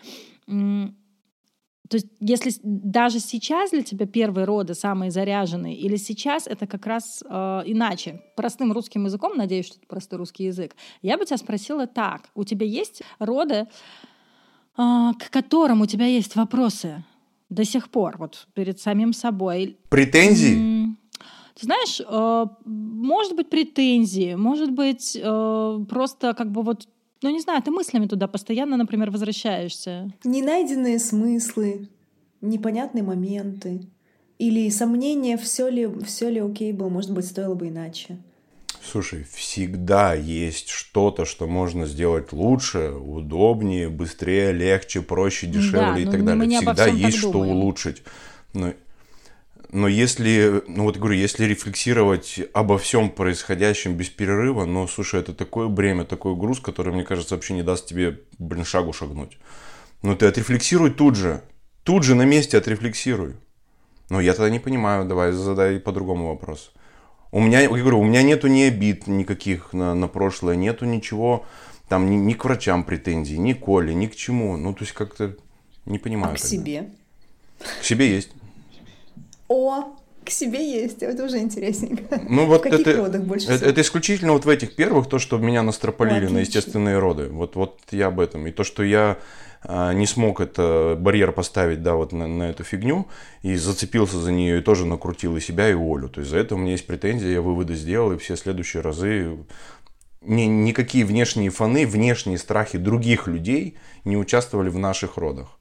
То 1.88 1.96
есть, 1.96 2.06
если 2.20 2.52
даже 2.62 3.18
сейчас 3.18 3.70
для 3.70 3.82
тебя 3.82 4.06
первые 4.06 4.44
роды 4.44 4.74
самые 4.74 5.10
заряженные, 5.10 5.74
или 5.74 5.96
сейчас 5.96 6.46
это 6.46 6.66
как 6.66 6.86
раз 6.86 7.24
э, 7.28 7.62
иначе, 7.64 8.22
простым 8.36 8.72
русским 8.72 9.06
языком, 9.06 9.36
надеюсь, 9.36 9.66
что 9.66 9.78
это 9.78 9.86
простой 9.86 10.18
русский 10.18 10.44
язык, 10.44 10.76
я 11.02 11.16
бы 11.16 11.24
тебя 11.24 11.38
спросила 11.38 11.86
так: 11.86 12.28
у 12.34 12.44
тебя 12.44 12.66
есть 12.66 13.02
роды, 13.18 13.54
э, 13.54 13.66
к 14.76 15.30
которым 15.30 15.80
у 15.80 15.86
тебя 15.86 16.06
есть 16.06 16.36
вопросы 16.36 17.04
до 17.48 17.64
сих 17.64 17.88
пор, 17.88 18.18
вот 18.18 18.46
перед 18.54 18.78
самим 18.78 19.12
собой? 19.14 19.78
Претензии? 19.88 20.56
М, 20.58 20.98
Ты 21.54 21.66
знаешь, 21.66 22.00
э, 22.00 22.46
может 22.66 23.34
быть 23.34 23.48
претензии, 23.50 24.34
может 24.34 24.70
быть 24.70 25.18
э, 25.20 25.78
просто 25.88 26.34
как 26.34 26.52
бы 26.52 26.62
вот, 26.62 26.86
ну 27.22 27.30
не 27.30 27.40
знаю, 27.40 27.62
ты 27.62 27.70
мыслями 27.70 28.06
туда 28.06 28.28
постоянно, 28.28 28.76
например, 28.76 29.10
возвращаешься. 29.10 30.12
Ненайденные 30.24 30.98
смыслы, 30.98 31.88
непонятные 32.40 33.02
моменты. 33.02 33.88
Или 34.38 34.70
сомнения, 34.70 35.36
все 35.36 35.68
ли, 35.68 35.88
все 36.04 36.30
ли 36.30 36.38
окей 36.38 36.72
было, 36.72 36.88
может 36.88 37.12
быть, 37.12 37.26
стоило 37.26 37.54
бы 37.54 37.68
иначе. 37.68 38.18
Слушай, 38.80 39.26
всегда 39.34 40.14
есть 40.14 40.68
что-то, 40.68 41.24
что 41.24 41.46
можно 41.46 41.86
сделать 41.86 42.32
лучше, 42.32 42.92
удобнее, 42.92 43.88
быстрее, 43.88 44.52
легче, 44.52 45.02
проще, 45.02 45.48
дешевле 45.48 46.02
и 46.02 46.06
ну, 46.06 46.12
так 46.12 46.24
далее. 46.24 46.58
Всегда 46.58 46.86
есть 46.86 47.18
что 47.18 47.32
думаем. 47.32 47.56
улучшить. 47.56 48.02
Но, 48.54 48.72
но 49.70 49.86
если, 49.86 50.62
ну 50.66 50.84
вот 50.84 50.96
говорю, 50.96 51.16
если 51.16 51.44
рефлексировать 51.44 52.40
обо 52.54 52.78
всем 52.78 53.10
происходящем 53.10 53.96
без 53.96 54.08
перерыва, 54.08 54.64
ну, 54.64 54.88
слушай, 54.88 55.20
это 55.20 55.34
такое 55.34 55.68
бремя, 55.68 56.04
такой 56.04 56.34
груз, 56.34 56.60
который, 56.60 56.92
мне 56.92 57.04
кажется, 57.04 57.34
вообще 57.34 57.54
не 57.54 57.62
даст 57.62 57.86
тебе, 57.86 58.20
блин, 58.38 58.64
шагу 58.64 58.92
шагнуть. 58.92 59.36
Ну, 60.02 60.16
ты 60.16 60.26
отрефлексируй 60.26 60.90
тут 60.90 61.16
же. 61.16 61.42
Тут 61.84 62.04
же 62.04 62.14
на 62.14 62.22
месте 62.22 62.56
отрефлексируй. 62.56 63.34
Ну, 64.08 64.20
я 64.20 64.32
тогда 64.32 64.48
не 64.48 64.58
понимаю, 64.58 65.04
давай 65.04 65.32
задай 65.32 65.78
по-другому 65.78 66.28
вопрос. 66.28 66.72
У 67.30 67.40
меня, 67.40 67.60
я 67.60 67.68
говорю, 67.68 68.00
у 68.00 68.04
меня 68.04 68.22
нету 68.22 68.48
ни 68.48 68.62
обид 68.62 69.06
никаких 69.06 69.74
на, 69.74 69.94
на 69.94 70.08
прошлое, 70.08 70.56
нету 70.56 70.86
ничего, 70.86 71.44
там, 71.88 72.10
ни, 72.10 72.16
ни 72.16 72.32
к 72.32 72.44
врачам 72.44 72.84
претензий, 72.84 73.38
ни 73.38 73.52
к 73.52 73.60
Коле, 73.60 73.94
ни 73.94 74.06
к 74.06 74.16
чему. 74.16 74.56
Ну, 74.56 74.72
то 74.72 74.80
есть 74.80 74.92
как-то 74.92 75.36
не 75.84 75.98
понимаю. 75.98 76.32
А 76.32 76.36
к 76.36 76.40
тогда. 76.40 76.56
себе? 76.56 76.90
К 77.80 77.84
себе 77.84 78.10
есть. 78.10 78.30
О, 79.48 79.96
к 80.24 80.30
себе 80.30 80.70
есть, 80.70 81.02
это 81.02 81.24
уже 81.24 81.38
интересненько. 81.38 82.20
Ну, 82.28 82.46
вот 82.46 82.60
в 82.60 82.62
каких 82.62 82.86
это, 82.86 82.96
родах 82.98 83.22
больше 83.22 83.46
это, 83.46 83.56
всего? 83.56 83.70
это 83.70 83.80
исключительно 83.80 84.32
вот 84.32 84.44
в 84.44 84.48
этих 84.48 84.76
первых, 84.76 85.08
то, 85.08 85.18
что 85.18 85.38
меня 85.38 85.62
настропалили 85.62 86.26
О, 86.26 86.30
на 86.30 86.38
естественные 86.38 86.98
роды. 86.98 87.28
Вот, 87.28 87.56
вот 87.56 87.80
я 87.90 88.08
об 88.08 88.20
этом. 88.20 88.46
И 88.46 88.52
то, 88.52 88.62
что 88.62 88.82
я 88.82 89.18
а, 89.62 89.92
не 89.92 90.06
смог 90.06 90.40
это 90.40 90.96
барьер 91.00 91.32
поставить, 91.32 91.82
да, 91.82 91.94
вот 91.94 92.12
на, 92.12 92.26
на 92.26 92.50
эту 92.50 92.62
фигню, 92.62 93.08
и 93.42 93.56
зацепился 93.56 94.18
за 94.18 94.30
нее, 94.30 94.58
и 94.58 94.62
тоже 94.62 94.86
накрутил 94.86 95.36
и 95.36 95.40
себя, 95.40 95.68
и 95.68 95.74
Олю. 95.74 96.08
То 96.08 96.20
есть 96.20 96.30
за 96.30 96.38
это 96.38 96.54
у 96.54 96.58
меня 96.58 96.72
есть 96.72 96.86
претензии, 96.86 97.28
я 97.28 97.40
выводы 97.40 97.74
сделал, 97.74 98.12
и 98.12 98.18
все 98.18 98.36
следующие 98.36 98.82
разы 98.82 99.38
ни, 100.20 100.42
никакие 100.42 101.04
внешние 101.04 101.50
фоны, 101.50 101.86
внешние 101.86 102.38
страхи 102.38 102.78
других 102.78 103.26
людей 103.26 103.76
не 104.04 104.16
участвовали 104.16 104.68
в 104.68 104.78
наших 104.78 105.16
родах. 105.16 105.58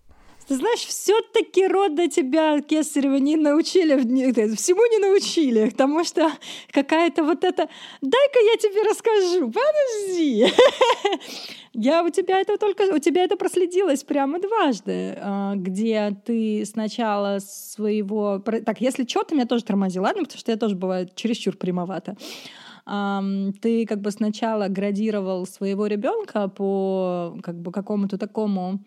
Ты 0.48 0.56
знаешь, 0.56 0.80
все-таки 0.80 1.68
рода 1.68 2.08
тебя, 2.08 2.62
Кесарева, 2.62 3.16
не 3.16 3.36
научили, 3.36 3.96
это, 4.30 4.56
всему 4.56 4.86
не 4.90 5.00
научили, 5.00 5.70
потому 5.70 6.06
что 6.06 6.32
какая-то 6.72 7.26
вот 7.26 7.44
эта... 7.44 7.68
Дай-ка 8.02 8.40
я 8.40 8.56
тебе 8.58 8.82
расскажу, 8.90 9.52
подожди. 9.52 10.48
Я 11.74 12.04
у 12.04 12.10
тебя 12.10 12.40
это 12.40 12.58
только... 12.58 12.84
У 12.96 12.98
тебя 12.98 13.24
это 13.24 13.38
проследилось 13.38 14.04
прямо 14.04 14.40
дважды, 14.40 15.16
а, 15.22 15.54
где 15.56 16.18
ты 16.26 16.66
сначала 16.66 17.38
своего... 17.40 18.40
Так, 18.40 18.82
если 18.82 19.06
что, 19.06 19.24
ты 19.24 19.36
меня 19.36 19.46
тоже 19.46 19.64
тормози, 19.64 20.00
ладно? 20.00 20.24
Потому 20.24 20.40
что 20.40 20.52
я 20.52 20.58
тоже 20.58 20.76
бываю 20.76 21.08
чересчур 21.14 21.56
прямовато. 21.56 22.16
Ты 22.86 23.86
как 23.86 24.02
бы 24.02 24.12
сначала 24.12 24.70
градировал 24.70 25.46
своего 25.46 25.88
ребенка 25.88 26.48
по 26.48 27.38
как 27.44 27.62
бы 27.62 27.72
какому-то 27.74 28.18
такому 28.18 28.80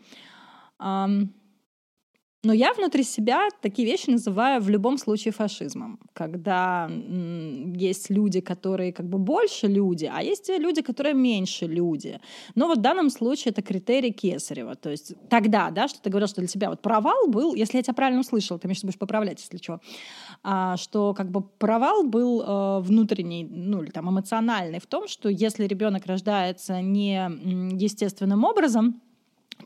ам, 0.78 1.32
Но 2.42 2.54
я 2.54 2.72
внутри 2.72 3.02
себя 3.02 3.48
такие 3.60 3.86
вещи 3.86 4.08
называю 4.08 4.62
в 4.62 4.70
любом 4.70 4.96
случае 4.96 5.32
фашизмом, 5.32 5.98
когда 6.14 6.90
есть 7.74 8.08
люди, 8.08 8.40
которые 8.40 8.94
как 8.94 9.06
бы 9.06 9.18
больше 9.18 9.66
люди, 9.66 10.10
а 10.10 10.22
есть 10.22 10.48
люди, 10.48 10.80
которые 10.80 11.14
меньше 11.14 11.66
люди. 11.66 12.18
Но 12.54 12.66
вот 12.66 12.78
в 12.78 12.80
данном 12.80 13.10
случае 13.10 13.52
это 13.52 13.60
критерий 13.60 14.10
Кесарева. 14.10 14.74
То 14.74 14.88
есть 14.88 15.12
тогда, 15.28 15.70
да, 15.70 15.86
что 15.86 16.00
ты 16.00 16.08
говорил, 16.08 16.28
что 16.28 16.40
для 16.40 16.48
тебя 16.48 16.70
вот 16.70 16.80
провал 16.80 17.28
был, 17.28 17.54
если 17.54 17.76
я 17.76 17.82
тебя 17.82 17.92
правильно 17.92 18.20
услышала, 18.20 18.58
ты 18.58 18.68
меня 18.68 18.74
сейчас 18.74 18.84
будешь 18.84 18.98
поправлять, 18.98 19.38
если 19.40 19.62
что, 19.62 19.80
а, 20.42 20.78
что 20.78 21.12
как 21.12 21.30
бы 21.30 21.42
провал 21.42 22.04
был 22.04 22.40
э, 22.40 22.80
внутренний, 22.80 23.44
ну 23.44 23.82
или 23.82 23.90
там 23.90 24.08
эмоциональный 24.08 24.80
в 24.80 24.86
том, 24.86 25.08
что 25.08 25.28
если 25.28 25.66
ребенок 25.66 26.06
рождается 26.06 26.80
не 26.80 27.16
естественным 27.76 28.44
образом, 28.44 29.02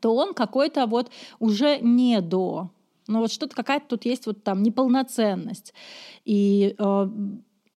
то 0.04 0.14
он 0.14 0.34
какой-то 0.34 0.84
вот 0.84 1.10
уже 1.38 1.78
не 1.80 2.20
до. 2.20 2.68
Ну 3.06 3.20
вот 3.20 3.32
что-то 3.32 3.56
какая-то 3.56 3.86
тут 3.88 4.04
есть 4.04 4.26
вот 4.26 4.44
там 4.44 4.62
неполноценность. 4.62 5.72
И, 6.26 6.76
э, 6.78 7.08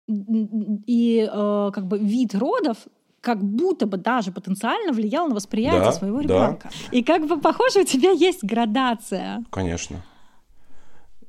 и 0.07 1.29
э, 1.31 1.71
как 1.71 1.85
бы 1.85 1.99
вид 1.99 2.33
родов 2.33 2.77
как 3.21 3.43
будто 3.43 3.85
бы 3.85 3.97
даже 3.97 4.31
потенциально 4.31 4.91
влиял 4.91 5.27
на 5.27 5.35
восприятие 5.35 5.81
да, 5.81 5.91
своего 5.91 6.19
ребенка. 6.19 6.71
Да. 6.71 6.97
И 6.97 7.03
как 7.03 7.27
бы 7.27 7.39
похоже, 7.39 7.81
у 7.81 7.85
тебя 7.85 8.09
есть 8.09 8.43
градация. 8.43 9.43
Конечно. 9.51 10.03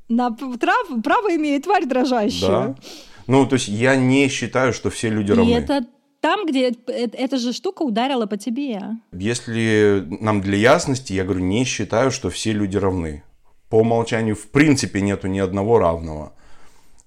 На 0.09 0.31
право, 0.31 1.03
право 1.05 1.37
имеет 1.37 1.65
тварь 1.65 1.85
дрожащую. 1.85 2.51
Да. 2.51 2.75
Ну, 3.27 3.47
то 3.47 3.57
есть 3.57 3.69
я 3.69 3.97
не 3.97 4.29
считаю, 4.29 4.73
что 4.73 4.89
все 4.89 5.11
люди 5.11 5.33
равны. 5.33 5.51
И 5.51 5.53
это 5.53 5.85
там, 6.27 6.45
где 6.45 6.75
эта 6.89 7.39
же 7.39 7.53
штука 7.53 7.83
ударила 7.83 8.27
по 8.27 8.37
тебе. 8.37 8.81
Если 9.13 10.05
нам 10.21 10.41
для 10.41 10.57
ясности, 10.57 11.13
я 11.13 11.23
говорю, 11.23 11.39
не 11.39 11.65
считаю, 11.65 12.11
что 12.11 12.31
все 12.31 12.53
люди 12.53 12.77
равны. 12.77 13.23
По 13.69 13.77
умолчанию 13.77 14.35
в 14.35 14.49
принципе 14.49 15.01
нету 15.01 15.29
ни 15.29 15.39
одного 15.39 15.79
равного. 15.79 16.33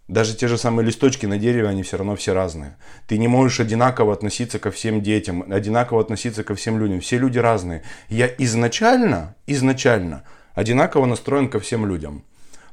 Даже 0.07 0.37
те 0.37 0.47
же 0.47 0.57
самые 0.57 0.85
листочки 0.85 1.25
на 1.25 1.37
дереве, 1.37 1.67
они 1.67 1.83
все 1.83 1.97
равно 1.97 2.15
все 2.15 2.33
разные. 2.33 2.77
Ты 3.07 3.17
не 3.17 3.27
можешь 3.27 3.59
одинаково 3.59 4.13
относиться 4.13 4.57
ко 4.57 4.71
всем 4.71 5.01
детям, 5.01 5.43
одинаково 5.51 5.99
относиться 5.99 6.45
ко 6.45 6.55
всем 6.55 6.79
людям. 6.79 7.01
Все 7.01 7.17
люди 7.17 7.39
разные. 7.39 7.83
Я 8.07 8.27
изначально, 8.37 9.35
изначально 9.47 10.23
одинаково 10.53 11.05
настроен 11.07 11.49
ко 11.49 11.59
всем 11.59 11.85
людям. 11.85 12.23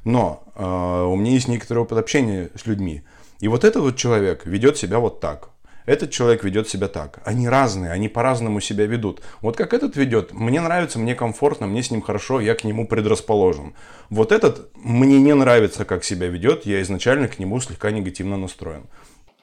Но 0.05 0.43
э, 0.55 0.63
у 0.63 1.17
меня 1.17 1.31
есть 1.31 1.49
некоторый 1.49 1.79
опыт 1.79 1.97
общения 1.97 2.51
с 2.55 2.65
людьми. 2.65 3.03
И 3.41 3.49
вот 3.49 3.65
этот 3.65 3.81
вот 3.81 3.97
человек 3.97 4.45
ведет 4.45 4.77
себя 4.77 4.99
вот 4.99 5.19
так 5.19 5.49
этот 5.87 6.11
человек 6.11 6.43
ведет 6.43 6.67
себя 6.67 6.87
так. 6.87 7.21
Они 7.25 7.47
разные, 7.49 7.91
они 7.91 8.09
по-разному 8.09 8.59
себя 8.59 8.85
ведут. 8.85 9.21
Вот 9.41 9.57
как 9.57 9.73
этот 9.73 9.95
ведет, 9.95 10.33
мне 10.33 10.61
нравится, 10.61 10.99
мне 10.99 11.15
комфортно, 11.15 11.65
мне 11.65 11.81
с 11.81 11.89
ним 11.89 12.01
хорошо, 12.01 12.41
я 12.41 12.55
к 12.55 12.63
нему 12.65 12.87
предрасположен. 12.87 13.73
Вот 14.09 14.31
этот 14.31 14.69
мне 14.75 15.19
не 15.19 15.33
нравится, 15.33 15.85
как 15.85 16.03
себя 16.03 16.27
ведет, 16.27 16.65
я 16.65 16.81
изначально 16.81 17.27
к 17.29 17.39
нему 17.39 17.59
слегка 17.61 17.89
негативно 17.91 18.37
настроен. 18.37 18.83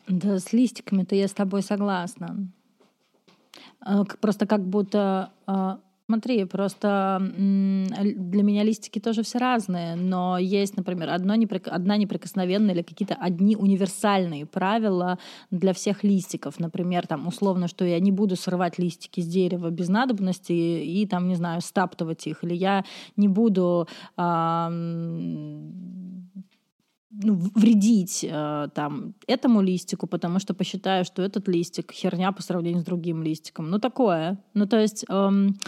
Да, 0.06 0.38
с 0.38 0.52
листиками-то 0.52 1.16
я 1.16 1.28
с 1.28 1.32
тобой 1.32 1.62
согласна. 1.62 2.36
Э, 3.86 4.04
просто 4.20 4.46
как 4.46 4.60
будто 4.60 5.30
э, 5.46 5.76
Смотри, 6.06 6.44
просто 6.44 7.18
для 7.38 8.42
меня 8.42 8.62
листики 8.62 8.98
тоже 8.98 9.22
все 9.22 9.38
разные, 9.38 9.96
но 9.96 10.36
есть, 10.36 10.76
например, 10.76 11.08
одно 11.08 11.34
неприк... 11.34 11.66
одна 11.66 11.96
неприкосновенная 11.96 12.74
или 12.74 12.82
какие-то 12.82 13.14
одни 13.14 13.56
универсальные 13.56 14.44
правила 14.44 15.18
для 15.50 15.72
всех 15.72 16.04
листиков. 16.04 16.60
Например, 16.60 17.06
там 17.06 17.26
условно, 17.26 17.68
что 17.68 17.86
я 17.86 18.00
не 18.00 18.12
буду 18.12 18.36
срывать 18.36 18.78
листики 18.78 19.22
с 19.22 19.26
дерева 19.26 19.70
без 19.70 19.88
надобности 19.88 20.52
и 20.52 21.06
там, 21.06 21.26
не 21.26 21.36
знаю, 21.36 21.62
стаптывать 21.62 22.26
их, 22.26 22.44
или 22.44 22.54
я 22.54 22.84
не 23.16 23.28
буду 23.28 23.88
а, 24.18 24.70
ну, 27.22 27.34
вредить 27.54 28.24
э, 28.28 28.68
там 28.74 29.14
этому 29.26 29.60
листику, 29.60 30.06
потому 30.06 30.38
что 30.38 30.54
посчитаю, 30.54 31.04
что 31.04 31.22
этот 31.22 31.48
листик 31.48 31.92
херня 31.92 32.32
по 32.32 32.42
сравнению 32.42 32.82
с 32.82 32.84
другим 32.84 33.22
листиком. 33.22 33.70
Ну, 33.70 33.78
такое. 33.78 34.38
Ну, 34.54 34.66
то 34.66 34.78
есть 34.78 35.04
эм, 35.08 35.58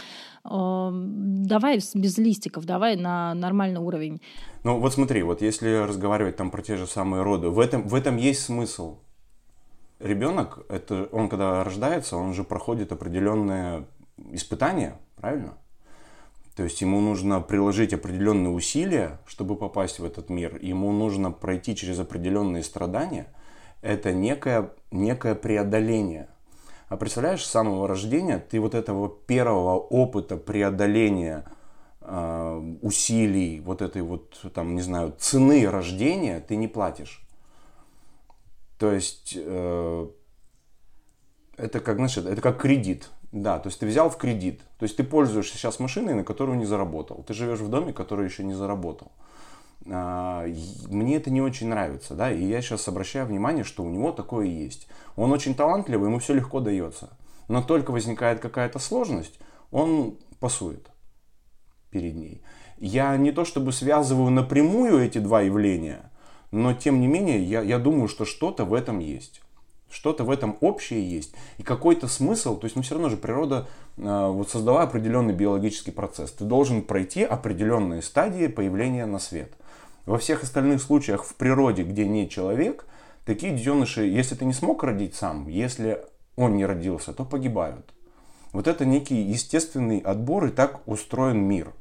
эм, 0.43 1.45
давай 1.45 1.79
без 1.93 2.17
листиков, 2.17 2.65
давай 2.65 2.95
на 2.95 3.33
нормальный 3.33 3.79
уровень. 3.79 4.21
Ну, 4.63 4.79
вот 4.79 4.93
смотри, 4.93 5.23
вот 5.23 5.41
если 5.41 5.87
разговаривать 5.87 6.35
там 6.35 6.51
про 6.51 6.61
те 6.61 6.75
же 6.75 6.87
самые 6.87 7.23
роды, 7.23 7.49
в 7.49 7.59
этом, 7.59 7.87
в 7.87 7.95
этом 7.95 8.17
есть 8.17 8.43
смысл. 8.43 8.97
Ребенок, 9.99 10.65
это 10.69 11.09
он 11.11 11.27
когда 11.27 11.63
рождается, 11.63 12.17
он 12.17 12.33
же 12.33 12.43
проходит 12.43 12.91
определенные 12.91 13.87
испытания, 14.31 14.99
правильно? 15.15 15.53
То 16.57 16.63
есть 16.63 16.81
ему 16.81 16.99
нужно 17.01 17.39
приложить 17.39 17.93
определенные 17.93 18.49
усилия, 18.49 19.19
чтобы 19.27 19.55
попасть 19.55 19.99
в 19.99 20.03
этот 20.03 20.31
мир. 20.31 20.57
Ему 20.59 20.91
нужно 20.91 21.31
пройти 21.31 21.75
через 21.75 21.99
определенные 21.99 22.63
страдания. 22.63 23.27
Это 23.83 24.11
некое, 24.11 24.71
некое 24.89 25.35
преодоление. 25.35 26.29
А 26.89 26.97
представляешь, 26.97 27.45
с 27.45 27.51
самого 27.51 27.87
рождения 27.87 28.39
ты 28.39 28.59
вот 28.59 28.73
этого 28.73 29.07
первого 29.07 29.77
опыта 29.77 30.35
преодоления 30.35 31.45
э, 32.01 32.77
усилий, 32.81 33.59
вот 33.59 33.83
этой 33.83 34.01
вот, 34.01 34.41
там, 34.55 34.73
не 34.73 34.81
знаю, 34.81 35.13
цены 35.19 35.69
рождения 35.69 36.39
ты 36.39 36.55
не 36.55 36.67
платишь. 36.67 37.21
То 38.79 38.91
есть 38.91 39.37
э, 39.37 40.07
это 41.55 41.79
как, 41.81 41.97
знаешь, 41.97 42.17
это 42.17 42.41
как 42.41 42.59
кредит. 42.59 43.11
Да, 43.31 43.59
то 43.59 43.67
есть 43.67 43.79
ты 43.79 43.85
взял 43.85 44.09
в 44.09 44.17
кредит. 44.17 44.61
То 44.79 44.83
есть 44.83 44.95
ты 44.95 45.03
пользуешься 45.03 45.57
сейчас 45.57 45.79
машиной, 45.79 46.13
на 46.13 46.23
которую 46.23 46.57
не 46.57 46.65
заработал. 46.65 47.23
Ты 47.27 47.33
живешь 47.33 47.59
в 47.59 47.69
доме, 47.69 47.93
который 47.93 48.25
еще 48.25 48.43
не 48.43 48.53
заработал. 48.53 49.11
А, 49.89 50.45
мне 50.89 51.15
это 51.15 51.29
не 51.29 51.41
очень 51.41 51.67
нравится, 51.67 52.13
да, 52.13 52.31
и 52.31 52.43
я 52.43 52.61
сейчас 52.61 52.87
обращаю 52.87 53.25
внимание, 53.25 53.63
что 53.63 53.83
у 53.83 53.89
него 53.89 54.11
такое 54.11 54.45
есть. 54.45 54.87
Он 55.15 55.31
очень 55.31 55.55
талантливый, 55.55 56.09
ему 56.09 56.19
все 56.19 56.33
легко 56.33 56.59
дается. 56.59 57.09
Но 57.47 57.61
только 57.61 57.91
возникает 57.91 58.39
какая-то 58.39 58.79
сложность, 58.79 59.39
он 59.71 60.17
пасует 60.39 60.89
перед 61.89 62.15
ней. 62.15 62.41
Я 62.77 63.15
не 63.17 63.31
то 63.31 63.45
чтобы 63.45 63.71
связываю 63.71 64.29
напрямую 64.29 64.99
эти 64.99 65.19
два 65.19 65.41
явления, 65.41 66.11
но 66.51 66.73
тем 66.73 66.99
не 66.99 67.07
менее 67.07 67.41
я, 67.43 67.61
я 67.61 67.79
думаю, 67.79 68.07
что 68.07 68.25
что-то 68.25 68.65
в 68.65 68.73
этом 68.73 68.99
есть. 68.99 69.41
Что-то 69.89 70.23
в 70.23 70.31
этом 70.31 70.57
общее 70.61 71.07
есть. 71.09 71.33
И 71.57 71.63
какой-то 71.63 72.07
смысл, 72.07 72.57
то 72.57 72.65
есть, 72.65 72.75
ну, 72.75 72.81
все 72.81 72.95
равно 72.95 73.09
же 73.09 73.17
природа 73.17 73.67
э, 73.97 74.27
вот 74.27 74.49
создала 74.49 74.83
определенный 74.83 75.33
биологический 75.33 75.91
процесс. 75.91 76.31
Ты 76.31 76.43
должен 76.43 76.81
пройти 76.81 77.23
определенные 77.23 78.01
стадии 78.01 78.47
появления 78.47 79.05
на 79.05 79.19
свет. 79.19 79.53
Во 80.05 80.17
всех 80.17 80.43
остальных 80.43 80.81
случаях 80.81 81.23
в 81.23 81.35
природе, 81.35 81.83
где 81.83 82.05
не 82.05 82.29
человек, 82.29 82.85
такие 83.25 83.53
детеныши, 83.53 84.05
если 84.05 84.35
ты 84.35 84.45
не 84.45 84.53
смог 84.53 84.83
родить 84.83 85.15
сам, 85.15 85.47
если 85.47 86.01
он 86.35 86.55
не 86.55 86.65
родился, 86.65 87.13
то 87.13 87.25
погибают. 87.25 87.93
Вот 88.53 88.67
это 88.67 88.85
некий 88.85 89.21
естественный 89.21 89.99
отбор, 89.99 90.45
и 90.45 90.49
так 90.49 90.81
устроен 90.87 91.39
мир. 91.39 91.73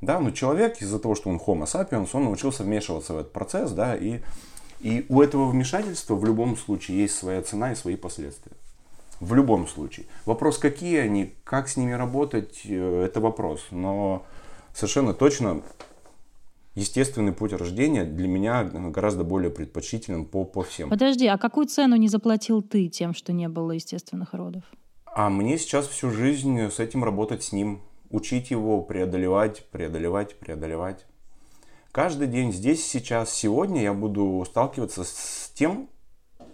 Да, 0.00 0.18
но 0.18 0.30
человек 0.32 0.80
из-за 0.82 0.98
того, 0.98 1.14
что 1.14 1.30
он 1.30 1.36
homo 1.36 1.64
sapiens, 1.64 2.10
он 2.12 2.24
научился 2.24 2.64
вмешиваться 2.64 3.14
в 3.14 3.18
этот 3.18 3.32
процесс, 3.32 3.70
да, 3.70 3.96
и 3.96 4.20
и 4.82 5.06
у 5.08 5.22
этого 5.22 5.48
вмешательства 5.48 6.16
в 6.16 6.24
любом 6.24 6.56
случае 6.56 6.98
есть 6.98 7.14
своя 7.14 7.40
цена 7.42 7.72
и 7.72 7.76
свои 7.76 7.96
последствия. 7.96 8.52
В 9.20 9.34
любом 9.34 9.68
случае. 9.68 10.06
Вопрос, 10.26 10.58
какие 10.58 10.98
они, 10.98 11.34
как 11.44 11.68
с 11.68 11.76
ними 11.76 11.92
работать, 11.92 12.62
э, 12.64 13.04
это 13.04 13.20
вопрос. 13.20 13.60
Но 13.70 14.26
совершенно 14.74 15.14
точно 15.14 15.62
естественный 16.74 17.32
путь 17.32 17.52
рождения 17.52 18.04
для 18.04 18.26
меня 18.26 18.64
гораздо 18.64 19.22
более 19.22 19.52
предпочтителен 19.52 20.24
по, 20.24 20.44
по 20.44 20.64
всем. 20.64 20.90
Подожди, 20.90 21.28
а 21.28 21.38
какую 21.38 21.68
цену 21.68 21.94
не 21.94 22.08
заплатил 22.08 22.62
ты 22.62 22.88
тем, 22.88 23.14
что 23.14 23.32
не 23.32 23.48
было 23.48 23.70
естественных 23.70 24.34
родов? 24.34 24.64
А 25.06 25.30
мне 25.30 25.58
сейчас 25.58 25.86
всю 25.86 26.10
жизнь 26.10 26.58
с 26.58 26.80
этим 26.80 27.04
работать 27.04 27.44
с 27.44 27.52
ним. 27.52 27.82
Учить 28.10 28.50
его, 28.50 28.82
преодолевать, 28.82 29.64
преодолевать, 29.70 30.36
преодолевать. 30.38 31.06
Каждый 31.92 32.26
день 32.26 32.54
здесь, 32.54 32.86
сейчас, 32.86 33.34
сегодня 33.34 33.82
я 33.82 33.92
буду 33.92 34.42
сталкиваться 34.48 35.04
с 35.04 35.52
тем, 35.54 35.90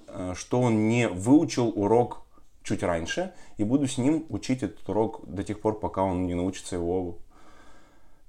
э, 0.08 0.32
что 0.34 0.60
он 0.60 0.88
не 0.88 1.06
выучил 1.08 1.72
урок 1.76 2.22
чуть 2.64 2.82
раньше, 2.82 3.32
и 3.56 3.62
буду 3.62 3.86
с 3.86 3.98
ним 3.98 4.26
учить 4.30 4.64
этот 4.64 4.88
урок 4.88 5.20
до 5.28 5.44
тех 5.44 5.60
пор, 5.60 5.78
пока 5.78 6.02
он 6.02 6.26
не 6.26 6.34
научится 6.34 6.74
его 6.74 7.18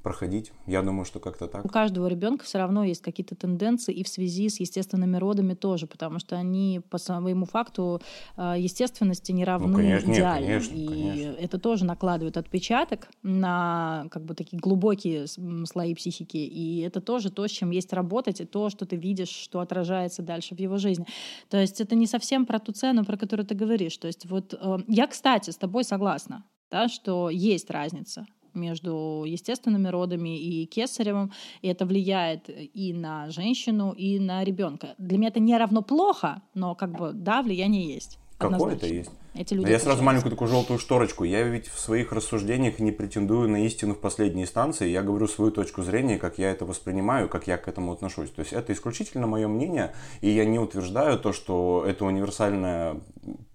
проходить. 0.02 0.54
Я 0.66 0.82
думаю, 0.82 1.06
что 1.06 1.20
как-то 1.20 1.48
так. 1.48 1.66
У 1.66 1.68
каждого 1.68 2.08
ребенка 2.08 2.46
все 2.46 2.58
равно 2.58 2.84
есть 2.84 3.02
какие-то 3.02 3.36
тенденции 3.36 3.94
и 3.94 4.04
в 4.04 4.08
связи 4.08 4.48
с 4.50 4.60
естественными 4.60 5.18
родами 5.18 5.56
тоже, 5.56 5.88
потому 5.88 6.20
что 6.20 6.38
они 6.38 6.82
по 6.90 6.98
своему 6.98 7.46
факту 7.46 8.02
э, 8.38 8.56
естественности 8.58 9.32
не 9.34 9.44
равны 9.44 9.68
ну, 9.68 9.76
конечно, 9.76 10.12
идеально. 10.12 10.46
Нет, 10.46 10.68
конечно, 10.68 10.76
и 10.76 10.88
конечно. 10.88 11.36
это 11.42 11.60
тоже 11.60 11.86
накладывает 11.86 12.38
отпечаток 12.38 13.10
на 13.24 14.08
как 14.10 14.24
бы 14.24 14.36
такие 14.36 14.60
глубокие 14.60 15.28
слои 15.28 15.94
психики. 15.96 16.38
И 16.38 16.80
это 16.80 17.02
тоже 17.02 17.30
то, 17.30 17.46
с 17.46 17.52
чем 17.52 17.72
есть 17.72 17.92
работать, 17.92 18.40
и 18.40 18.46
то, 18.46 18.70
что 18.70 18.86
ты 18.86 18.96
видишь, 18.96 19.30
что 19.30 19.60
отражается 19.60 20.22
дальше 20.22 20.56
в 20.56 20.60
его 20.60 20.78
жизни. 20.78 21.06
То 21.50 21.58
есть 21.58 21.82
это 21.82 21.96
не 21.96 22.08
совсем 22.08 22.46
про 22.46 22.60
ту 22.60 22.72
цену, 22.72 23.04
про 23.04 23.18
которую 23.18 23.46
ты 23.46 23.54
говоришь. 23.54 23.98
То 23.98 24.08
есть 24.08 24.26
вот 24.30 24.54
э, 24.54 24.78
я, 24.88 25.08
кстати, 25.08 25.50
с 25.50 25.58
тобой 25.58 25.84
согласна, 25.84 26.46
да, 26.72 26.88
что 26.88 27.30
есть 27.30 27.70
разница 27.70 28.26
между 28.60 29.24
естественными 29.26 29.88
родами 29.88 30.38
и 30.38 30.66
кесаревым, 30.66 31.32
и 31.62 31.68
это 31.68 31.86
влияет 31.86 32.50
и 32.50 32.94
на 32.94 33.30
женщину, 33.30 33.92
и 33.92 34.20
на 34.20 34.44
ребенка. 34.44 34.96
Для 34.98 35.18
меня 35.18 35.30
это 35.30 35.40
не 35.40 35.58
равно 35.58 35.82
плохо, 35.82 36.42
но 36.54 36.76
как 36.76 36.92
бы 36.92 37.12
да, 37.14 37.42
влияние 37.42 37.94
есть. 37.94 38.20
Какое-то 38.38 38.88
есть. 38.88 39.12
Эти 39.36 39.54
люди 39.54 39.70
я 39.70 39.80
сразу 39.80 40.02
маленькую 40.02 40.32
такую 40.32 40.48
желтую 40.48 40.80
шторочку. 40.80 41.24
Я 41.24 41.44
ведь 41.44 41.68
в 41.68 41.80
своих 41.80 42.12
рассуждениях 42.12 42.80
не 42.80 42.92
претендую 42.92 43.50
на 43.50 43.66
истину 43.66 43.94
в 43.94 44.00
последней 44.00 44.44
инстанции. 44.44 44.88
Я 44.88 45.04
говорю 45.04 45.28
свою 45.28 45.52
точку 45.52 45.84
зрения, 45.84 46.18
как 46.18 46.40
я 46.40 46.50
это 46.52 46.66
воспринимаю, 46.66 47.30
как 47.30 47.48
я 47.48 47.58
к 47.58 47.68
этому 47.68 47.92
отношусь. 47.92 48.32
То 48.32 48.40
есть 48.42 48.54
это 48.54 48.74
исключительно 48.74 49.28
мое 49.28 49.48
мнение, 49.48 49.94
и 50.22 50.30
я 50.30 50.46
не 50.46 50.58
утверждаю 50.58 51.20
то, 51.20 51.32
что 51.32 51.84
это 51.86 52.06
универсальная 52.06 53.00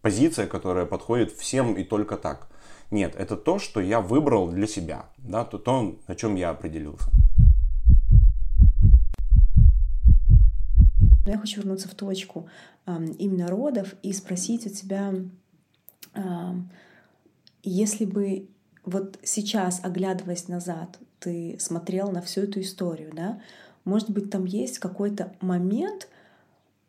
позиция, 0.01 0.47
которая 0.47 0.87
подходит 0.87 1.33
всем 1.33 1.75
и 1.75 1.83
только 1.83 2.17
так. 2.17 2.49
Нет, 2.95 3.17
это 3.17 3.37
то, 3.37 3.59
что 3.59 3.81
я 3.81 4.01
выбрал 4.01 4.49
для 4.53 4.69
себя, 4.69 5.07
да, 5.19 5.45
то, 5.45 5.59
то 5.59 5.99
на 6.07 6.15
чем 6.15 6.37
я 6.37 6.51
определился. 6.51 7.11
Но 11.27 11.33
я 11.33 11.39
хочу 11.39 11.61
вернуться 11.61 11.89
в 11.89 11.97
точку 11.97 12.49
именно 12.87 13.49
родов 13.49 13.95
и 14.05 14.13
спросить 14.13 14.69
у 14.69 14.71
тебя, 14.71 15.13
если 17.65 18.05
бы 18.05 18.49
вот 18.85 19.19
сейчас, 19.25 19.81
оглядываясь 19.83 20.47
назад, 20.47 21.01
ты 21.19 21.57
смотрел 21.59 22.13
на 22.13 22.23
всю 22.23 22.43
эту 22.43 22.61
историю, 22.61 23.11
да, 23.13 23.43
может 23.85 24.09
быть, 24.09 24.31
там 24.31 24.45
есть 24.45 24.79
какой-то 24.79 25.35
момент, 25.41 26.09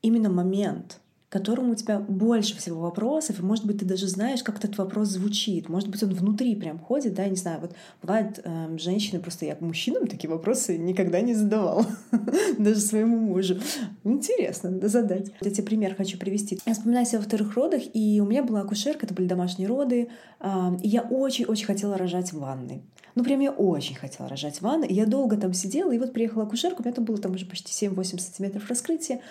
именно 0.03 0.29
момент, 0.29 0.99
которому 1.35 1.73
у 1.73 1.75
тебя 1.75 1.99
больше 1.99 2.55
всего 2.55 2.79
вопросов, 2.79 3.39
и, 3.39 3.43
может 3.43 3.65
быть, 3.65 3.79
ты 3.79 3.85
даже 3.85 4.07
знаешь, 4.07 4.41
как 4.41 4.57
этот 4.57 4.77
вопрос 4.77 5.09
звучит. 5.09 5.67
Может 5.67 5.89
быть, 5.89 6.01
он 6.01 6.13
внутри 6.13 6.55
прям 6.55 6.79
ходит, 6.79 7.13
да, 7.13 7.23
я 7.23 7.29
не 7.29 7.35
знаю. 7.35 7.59
Вот 7.59 7.73
бывает, 8.01 8.39
э, 8.41 8.77
женщины, 8.77 9.19
просто 9.19 9.45
я 9.45 9.55
к 9.55 9.59
мужчинам 9.59 10.07
такие 10.07 10.29
вопросы 10.29 10.77
никогда 10.77 11.19
не 11.19 11.33
задавала, 11.33 11.85
даже 12.57 12.79
своему 12.79 13.17
мужу. 13.17 13.57
Интересно, 14.05 14.69
надо 14.69 14.87
задать. 14.87 15.33
Я 15.41 15.51
тебе 15.51 15.63
пример 15.63 15.95
хочу 15.95 16.17
привести. 16.17 16.57
Я 16.65 16.73
вспоминаю 16.73 17.05
себя 17.05 17.19
во 17.19 17.25
вторых 17.25 17.53
родах, 17.55 17.81
и 17.93 18.21
у 18.21 18.25
меня 18.25 18.41
была 18.41 18.61
акушерка, 18.61 19.05
это 19.05 19.13
были 19.13 19.27
домашние 19.27 19.67
роды, 19.67 20.07
э, 20.39 20.47
и 20.81 20.87
я 20.87 21.01
очень-очень 21.01 21.65
хотела 21.65 21.97
рожать 21.97 22.31
в 22.31 22.39
ванной. 22.39 22.81
Ну, 23.15 23.23
прям 23.23 23.39
я 23.39 23.51
очень 23.51 23.95
хотела 23.95 24.27
рожать 24.27 24.57
в 24.57 24.61
ванной. 24.61 24.87
И 24.87 24.93
я 24.93 25.05
долго 25.05 25.37
там 25.37 25.53
сидела, 25.53 25.91
и 25.91 25.97
вот 25.97 26.13
приехала 26.13 26.43
акушерка, 26.43 26.81
у 26.81 26.83
меня 26.83 26.93
там 26.93 27.05
было 27.05 27.17
там 27.17 27.31
уже 27.31 27.45
почти 27.45 27.87
7-8 27.87 28.19
сантиметров 28.19 28.67
раскрытия. 28.67 29.21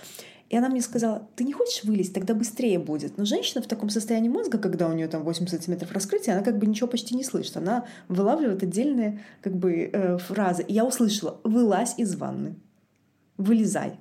И 0.48 0.56
она 0.56 0.68
мне 0.68 0.80
сказала, 0.80 1.28
ты 1.36 1.44
не 1.44 1.52
хочешь 1.52 1.84
вылезть, 1.84 2.14
тогда 2.14 2.34
быстрее 2.34 2.78
будет. 2.78 3.18
Но 3.18 3.24
женщина 3.24 3.62
в 3.62 3.66
таком 3.66 3.90
состоянии 3.90 4.28
мозга, 4.28 4.58
когда 4.58 4.88
у 4.88 4.92
нее 4.92 5.08
там 5.08 5.22
8 5.22 5.46
сантиметров 5.46 5.92
раскрытия, 5.92 6.34
она 6.34 6.42
как 6.42 6.58
бы 6.58 6.66
ничего 6.66 6.86
почти 6.86 7.14
не 7.14 7.24
слышит. 7.24 7.56
Она 7.56 7.86
вылавливает 8.08 8.62
отдельные 8.62 9.22
как 9.42 9.54
бы 9.54 9.90
э, 9.92 10.18
фразы. 10.18 10.62
И 10.62 10.72
я 10.72 10.84
услышала, 10.84 11.40
вылазь 11.44 11.94
из 11.98 12.14
ванны, 12.16 12.56
вылезай. 13.36 13.98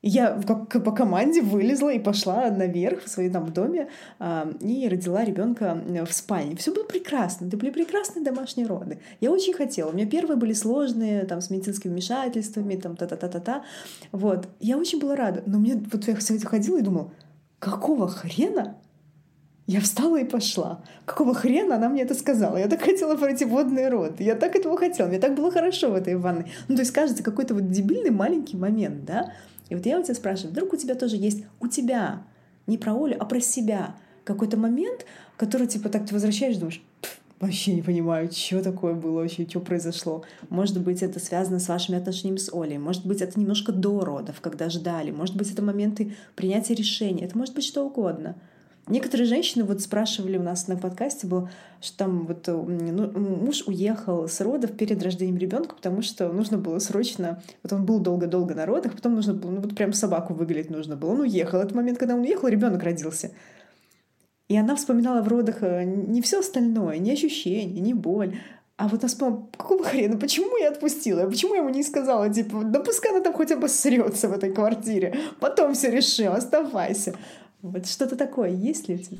Я 0.00 0.40
как 0.46 0.84
по 0.84 0.92
команде 0.92 1.42
вылезла 1.42 1.92
и 1.92 1.98
пошла 1.98 2.50
наверх 2.50 3.04
в 3.04 3.08
своем 3.08 3.32
там 3.32 3.52
доме 3.52 3.88
э, 4.20 4.52
и 4.60 4.88
родила 4.88 5.24
ребенка 5.24 5.76
в 6.08 6.12
спальне. 6.12 6.54
Все 6.54 6.72
было 6.72 6.84
прекрасно, 6.84 7.46
это 7.46 7.56
были 7.56 7.70
прекрасные 7.70 8.24
домашние 8.24 8.68
роды. 8.68 9.00
Я 9.20 9.32
очень 9.32 9.52
хотела. 9.52 9.90
У 9.90 9.92
меня 9.92 10.06
первые 10.06 10.36
были 10.36 10.52
сложные, 10.52 11.24
там, 11.24 11.40
с 11.40 11.50
медицинскими 11.50 11.92
вмешательствами, 11.92 12.76
там, 12.76 12.96
та-та-та-та-та. 12.96 13.64
Вот. 14.12 14.48
Я 14.60 14.78
очень 14.78 15.00
была 15.00 15.16
рада. 15.16 15.42
Но 15.46 15.58
мне 15.58 15.74
вот 15.74 16.06
я 16.06 16.16
ходила 16.44 16.78
и 16.78 16.82
думала, 16.82 17.10
какого 17.58 18.06
хрена 18.06 18.76
я 19.66 19.80
встала 19.80 20.18
и 20.18 20.24
пошла. 20.24 20.82
Какого 21.04 21.34
хрена 21.34 21.76
она 21.76 21.90
мне 21.90 22.02
это 22.02 22.14
сказала? 22.14 22.56
Я 22.56 22.68
так 22.68 22.80
хотела 22.80 23.16
пройти 23.16 23.44
водный 23.44 23.90
рот. 23.90 24.18
Я 24.20 24.34
так 24.34 24.56
этого 24.56 24.78
хотела. 24.78 25.08
Мне 25.08 25.18
так 25.18 25.34
было 25.34 25.50
хорошо 25.50 25.90
в 25.90 25.94
этой 25.94 26.16
ванной. 26.16 26.46
Ну, 26.68 26.76
то 26.76 26.80
есть, 26.80 26.92
кажется, 26.92 27.22
какой-то 27.22 27.52
вот 27.52 27.70
дебильный 27.70 28.10
маленький 28.10 28.56
момент, 28.56 29.04
да? 29.04 29.32
И 29.68 29.74
вот 29.74 29.86
я 29.86 29.98
у 29.98 30.02
тебя 30.02 30.14
спрашиваю, 30.14 30.52
вдруг 30.52 30.72
у 30.72 30.76
тебя 30.76 30.94
тоже 30.94 31.16
есть, 31.16 31.44
у 31.60 31.68
тебя, 31.68 32.22
не 32.66 32.78
про 32.78 32.92
Олю, 32.92 33.16
а 33.18 33.24
про 33.24 33.40
себя, 33.40 33.94
какой-то 34.24 34.56
момент, 34.56 35.06
который, 35.36 35.66
типа, 35.66 35.88
так 35.88 36.06
ты 36.06 36.14
возвращаешь, 36.14 36.56
думаешь, 36.56 36.82
вообще 37.40 37.74
не 37.74 37.82
понимаю, 37.82 38.30
что 38.30 38.62
такое 38.62 38.94
было 38.94 39.22
вообще, 39.22 39.46
что 39.48 39.60
произошло. 39.60 40.24
Может 40.50 40.80
быть, 40.80 41.02
это 41.02 41.18
связано 41.20 41.60
с 41.60 41.68
вашими 41.68 41.98
отношениями 41.98 42.38
с 42.38 42.52
Олей, 42.52 42.78
может 42.78 43.06
быть, 43.06 43.22
это 43.22 43.38
немножко 43.38 43.72
до 43.72 44.00
родов, 44.00 44.40
когда 44.40 44.68
ждали, 44.68 45.10
может 45.10 45.36
быть, 45.36 45.50
это 45.50 45.62
моменты 45.62 46.14
принятия 46.34 46.74
решения, 46.74 47.24
это 47.24 47.36
может 47.38 47.54
быть 47.54 47.64
что 47.64 47.86
угодно— 47.86 48.36
Некоторые 48.88 49.26
женщины 49.26 49.64
вот 49.64 49.80
спрашивали 49.80 50.38
у 50.38 50.42
нас 50.42 50.66
на 50.66 50.76
подкасте 50.76 51.26
был, 51.26 51.48
что 51.80 51.98
там 51.98 52.26
вот 52.26 52.48
э, 52.48 52.52
ну, 52.52 53.10
муж 53.18 53.64
уехал 53.66 54.28
с 54.28 54.40
родов 54.40 54.76
перед 54.76 55.02
рождением 55.02 55.36
ребенка, 55.36 55.74
потому 55.74 56.02
что 56.02 56.32
нужно 56.32 56.58
было 56.58 56.78
срочно, 56.78 57.42
вот 57.62 57.72
он 57.72 57.84
был 57.84 57.98
долго-долго 57.98 58.54
на 58.54 58.66
родах, 58.66 58.94
потом 58.94 59.14
нужно 59.14 59.34
было, 59.34 59.50
ну 59.50 59.60
вот 59.60 59.74
прям 59.74 59.92
собаку 59.92 60.34
выглядеть 60.34 60.70
нужно 60.70 60.96
было. 60.96 61.10
Он 61.10 61.20
уехал. 61.20 61.60
Этот 61.60 61.74
момент, 61.74 61.98
когда 61.98 62.14
он 62.14 62.20
уехал, 62.20 62.48
ребенок 62.48 62.82
родился. 62.82 63.32
И 64.48 64.56
она 64.56 64.76
вспоминала 64.76 65.20
в 65.20 65.28
родах 65.28 65.62
э, 65.62 65.84
не 65.84 66.22
все 66.22 66.40
остальное, 66.40 66.98
не 66.98 67.12
ощущения, 67.12 67.80
не 67.80 67.92
боль, 67.92 68.38
а 68.78 68.86
вот 68.86 69.00
она 69.00 69.08
вспомнила, 69.08 69.48
какого 69.56 69.82
хрена, 69.84 70.16
почему 70.16 70.56
я 70.56 70.70
отпустила? 70.70 71.28
Почему 71.28 71.54
я 71.54 71.60
ему 71.60 71.70
не 71.70 71.82
сказала, 71.82 72.32
типа, 72.32 72.62
да 72.62 72.78
пускай 72.78 73.10
она 73.10 73.20
там 73.20 73.34
хотя 73.34 73.56
бы 73.56 73.68
срется 73.68 74.28
в 74.28 74.32
этой 74.32 74.52
квартире, 74.52 75.18
потом 75.40 75.74
все 75.74 75.90
решим, 75.90 76.32
оставайся. 76.32 77.16
Вот 77.62 77.86
что-то 77.86 78.16
такое 78.16 78.50
есть 78.50 78.88
ли 78.88 78.94
у 78.94 78.98
тебя? 78.98 79.18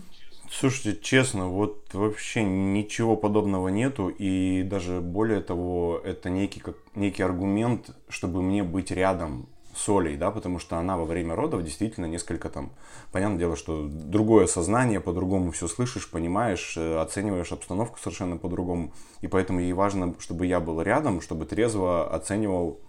Слушайте, 0.51 0.99
честно, 1.03 1.49
вот 1.49 1.93
вообще 1.93 2.43
ничего 2.43 3.17
подобного 3.17 3.69
нету, 3.69 4.09
и 4.09 4.63
даже 4.63 5.01
более 5.01 5.43
того, 5.43 6.01
это 6.03 6.31
некий, 6.31 6.61
как, 6.61 6.77
некий 6.95 7.23
аргумент, 7.23 7.91
чтобы 8.09 8.43
мне 8.43 8.63
быть 8.63 8.91
рядом 8.91 9.47
с 9.75 9.89
Олей, 9.89 10.17
да, 10.17 10.31
потому 10.31 10.59
что 10.59 10.79
она 10.79 10.97
во 10.97 11.05
время 11.05 11.35
родов 11.37 11.63
действительно 11.63 12.07
несколько 12.07 12.49
там, 12.49 12.73
понятное 13.13 13.39
дело, 13.39 13.57
что 13.57 13.87
другое 13.89 14.47
сознание, 14.47 15.01
по-другому 15.01 15.53
все 15.53 15.69
слышишь, 15.69 16.11
понимаешь, 16.11 16.75
э, 16.77 16.99
оцениваешь 16.99 17.53
обстановку 17.53 17.99
совершенно 17.99 18.39
по-другому, 18.39 18.93
и 19.21 19.29
поэтому 19.29 19.61
ей 19.61 19.73
важно, 19.75 20.15
чтобы 20.19 20.47
я 20.47 20.61
был 20.61 20.81
рядом, 20.81 21.21
чтобы 21.21 21.45
трезво 21.45 22.13
оценивал 22.13 22.81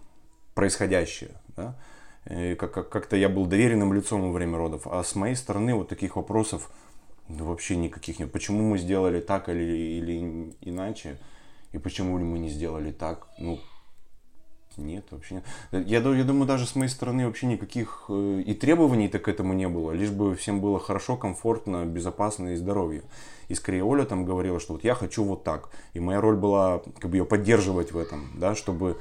происходящее, 0.55 1.31
да, 1.55 1.75
как-то 2.25 3.15
я 3.15 3.29
был 3.29 3.45
доверенным 3.45 3.93
лицом 3.93 4.21
во 4.21 4.31
время 4.31 4.57
родов. 4.57 4.87
А 4.87 5.03
с 5.03 5.15
моей 5.15 5.35
стороны 5.35 5.73
вот 5.75 5.89
таких 5.89 6.15
вопросов 6.15 6.69
ну, 7.29 7.45
вообще 7.45 7.75
никаких 7.75 8.19
нет. 8.19 8.31
Почему 8.31 8.63
мы 8.63 8.77
сделали 8.77 9.19
так 9.19 9.49
или, 9.49 9.63
или 9.63 10.53
иначе? 10.61 11.17
И 11.71 11.77
почему 11.77 12.17
ли 12.17 12.23
мы 12.23 12.39
не 12.39 12.49
сделали 12.49 12.91
так? 12.91 13.27
Ну, 13.37 13.59
нет, 14.77 15.05
вообще 15.11 15.35
нет. 15.35 15.43
Я, 15.71 15.99
я 15.99 16.23
думаю, 16.23 16.47
даже 16.47 16.65
с 16.65 16.75
моей 16.75 16.89
стороны 16.89 17.27
вообще 17.27 17.45
никаких 17.45 18.05
э, 18.09 18.43
и 18.45 18.53
требований-то 18.53 19.19
к 19.19 19.27
этому 19.27 19.53
не 19.53 19.67
было. 19.67 19.91
Лишь 19.91 20.09
бы 20.09 20.35
всем 20.35 20.61
было 20.61 20.79
хорошо, 20.79 21.17
комфортно, 21.17 21.85
безопасно 21.85 22.49
и 22.49 22.55
здоровье. 22.55 23.03
И 23.47 23.55
скорее 23.55 23.83
Оля 23.83 24.05
там 24.05 24.25
говорила, 24.25 24.59
что 24.59 24.73
вот 24.73 24.83
я 24.83 24.95
хочу 24.95 25.23
вот 25.23 25.43
так. 25.43 25.69
И 25.93 25.99
моя 25.99 26.21
роль 26.21 26.35
была 26.35 26.81
как 26.99 27.11
бы 27.11 27.17
ее 27.17 27.25
поддерживать 27.25 27.91
в 27.91 27.97
этом, 27.97 28.31
да, 28.35 28.55
чтобы 28.55 28.99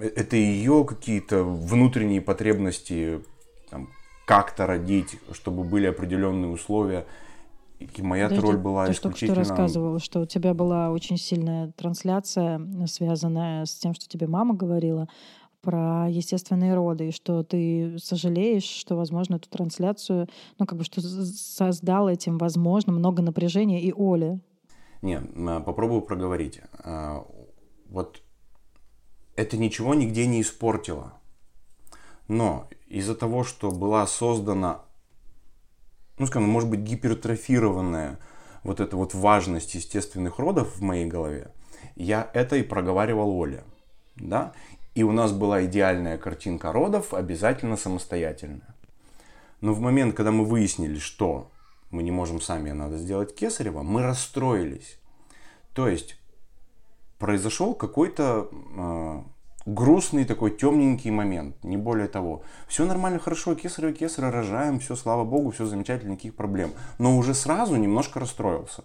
это 0.00 0.36
ее 0.36 0.84
какие-то 0.84 1.44
внутренние 1.44 2.20
потребности 2.20 3.20
там, 3.70 3.88
как-то 4.26 4.66
родить, 4.66 5.18
чтобы 5.32 5.64
были 5.64 5.86
определенные 5.86 6.50
условия. 6.50 7.06
И 7.78 7.88
моя 8.02 8.28
Подожди, 8.28 8.46
роль 8.46 8.56
была 8.56 8.86
ты 8.86 8.92
исключительно... 8.92 9.34
только 9.34 9.44
что 9.44 9.54
рассказывала, 9.54 10.00
что 10.00 10.20
у 10.20 10.26
тебя 10.26 10.54
была 10.54 10.90
очень 10.90 11.18
сильная 11.18 11.72
трансляция, 11.76 12.60
связанная 12.86 13.66
с 13.66 13.74
тем, 13.74 13.92
что 13.94 14.08
тебе 14.08 14.26
мама 14.26 14.54
говорила 14.54 15.08
про 15.60 16.06
естественные 16.08 16.74
роды, 16.74 17.08
и 17.08 17.12
что 17.12 17.42
ты 17.42 17.96
сожалеешь, 17.98 18.62
что, 18.62 18.94
возможно, 18.94 19.34
эту 19.34 19.50
трансляцию, 19.50 20.28
ну, 20.58 20.64
как 20.66 20.78
бы, 20.78 20.84
что 20.84 21.00
создал 21.00 22.08
этим, 22.08 22.38
возможно, 22.38 22.92
много 22.92 23.20
напряжения 23.20 23.82
и 23.82 23.92
Оле. 23.92 24.40
Не, 25.02 25.20
попробую 25.60 26.02
проговорить. 26.02 26.60
А, 26.78 27.26
вот 27.88 28.22
это 29.36 29.56
ничего 29.56 29.94
нигде 29.94 30.26
не 30.26 30.40
испортило. 30.40 31.12
Но 32.28 32.68
из-за 32.88 33.14
того, 33.14 33.44
что 33.44 33.70
была 33.70 34.06
создана, 34.06 34.82
ну 36.18 36.26
скажем, 36.26 36.48
может 36.48 36.68
быть, 36.68 36.80
гипертрофированная 36.80 38.18
вот 38.64 38.80
эта 38.80 38.96
вот 38.96 39.14
важность 39.14 39.74
естественных 39.74 40.38
родов 40.38 40.76
в 40.76 40.82
моей 40.82 41.06
голове, 41.06 41.52
я 41.94 42.28
это 42.34 42.56
и 42.56 42.62
проговаривал 42.62 43.30
Оле. 43.38 43.64
Да? 44.16 44.52
И 44.94 45.02
у 45.02 45.12
нас 45.12 45.32
была 45.32 45.64
идеальная 45.66 46.18
картинка 46.18 46.72
родов, 46.72 47.12
обязательно 47.12 47.76
самостоятельная. 47.76 48.74
Но 49.60 49.72
в 49.72 49.80
момент, 49.80 50.14
когда 50.14 50.32
мы 50.32 50.44
выяснили, 50.44 50.98
что 50.98 51.50
мы 51.90 52.02
не 52.02 52.10
можем 52.10 52.40
сами, 52.40 52.70
а 52.70 52.74
надо 52.74 52.96
сделать 52.96 53.34
кесарево, 53.34 53.82
мы 53.82 54.02
расстроились. 54.02 54.98
То 55.74 55.88
есть 55.88 56.18
произошел 57.18 57.74
какой-то 57.74 58.48
э, 58.52 59.22
грустный 59.66 60.24
такой 60.24 60.52
темненький 60.52 61.10
момент, 61.10 61.62
не 61.64 61.76
более 61.76 62.08
того. 62.08 62.42
Все 62.68 62.86
нормально, 62.86 63.18
хорошо, 63.18 63.54
кесарево, 63.54 63.92
кесарево, 63.92 64.32
рожаем, 64.32 64.78
все, 64.78 64.94
слава 64.96 65.24
богу, 65.24 65.50
все 65.50 65.66
замечательно, 65.66 66.12
никаких 66.12 66.34
проблем. 66.34 66.72
Но 66.98 67.16
уже 67.16 67.34
сразу 67.34 67.76
немножко 67.76 68.20
расстроился. 68.20 68.84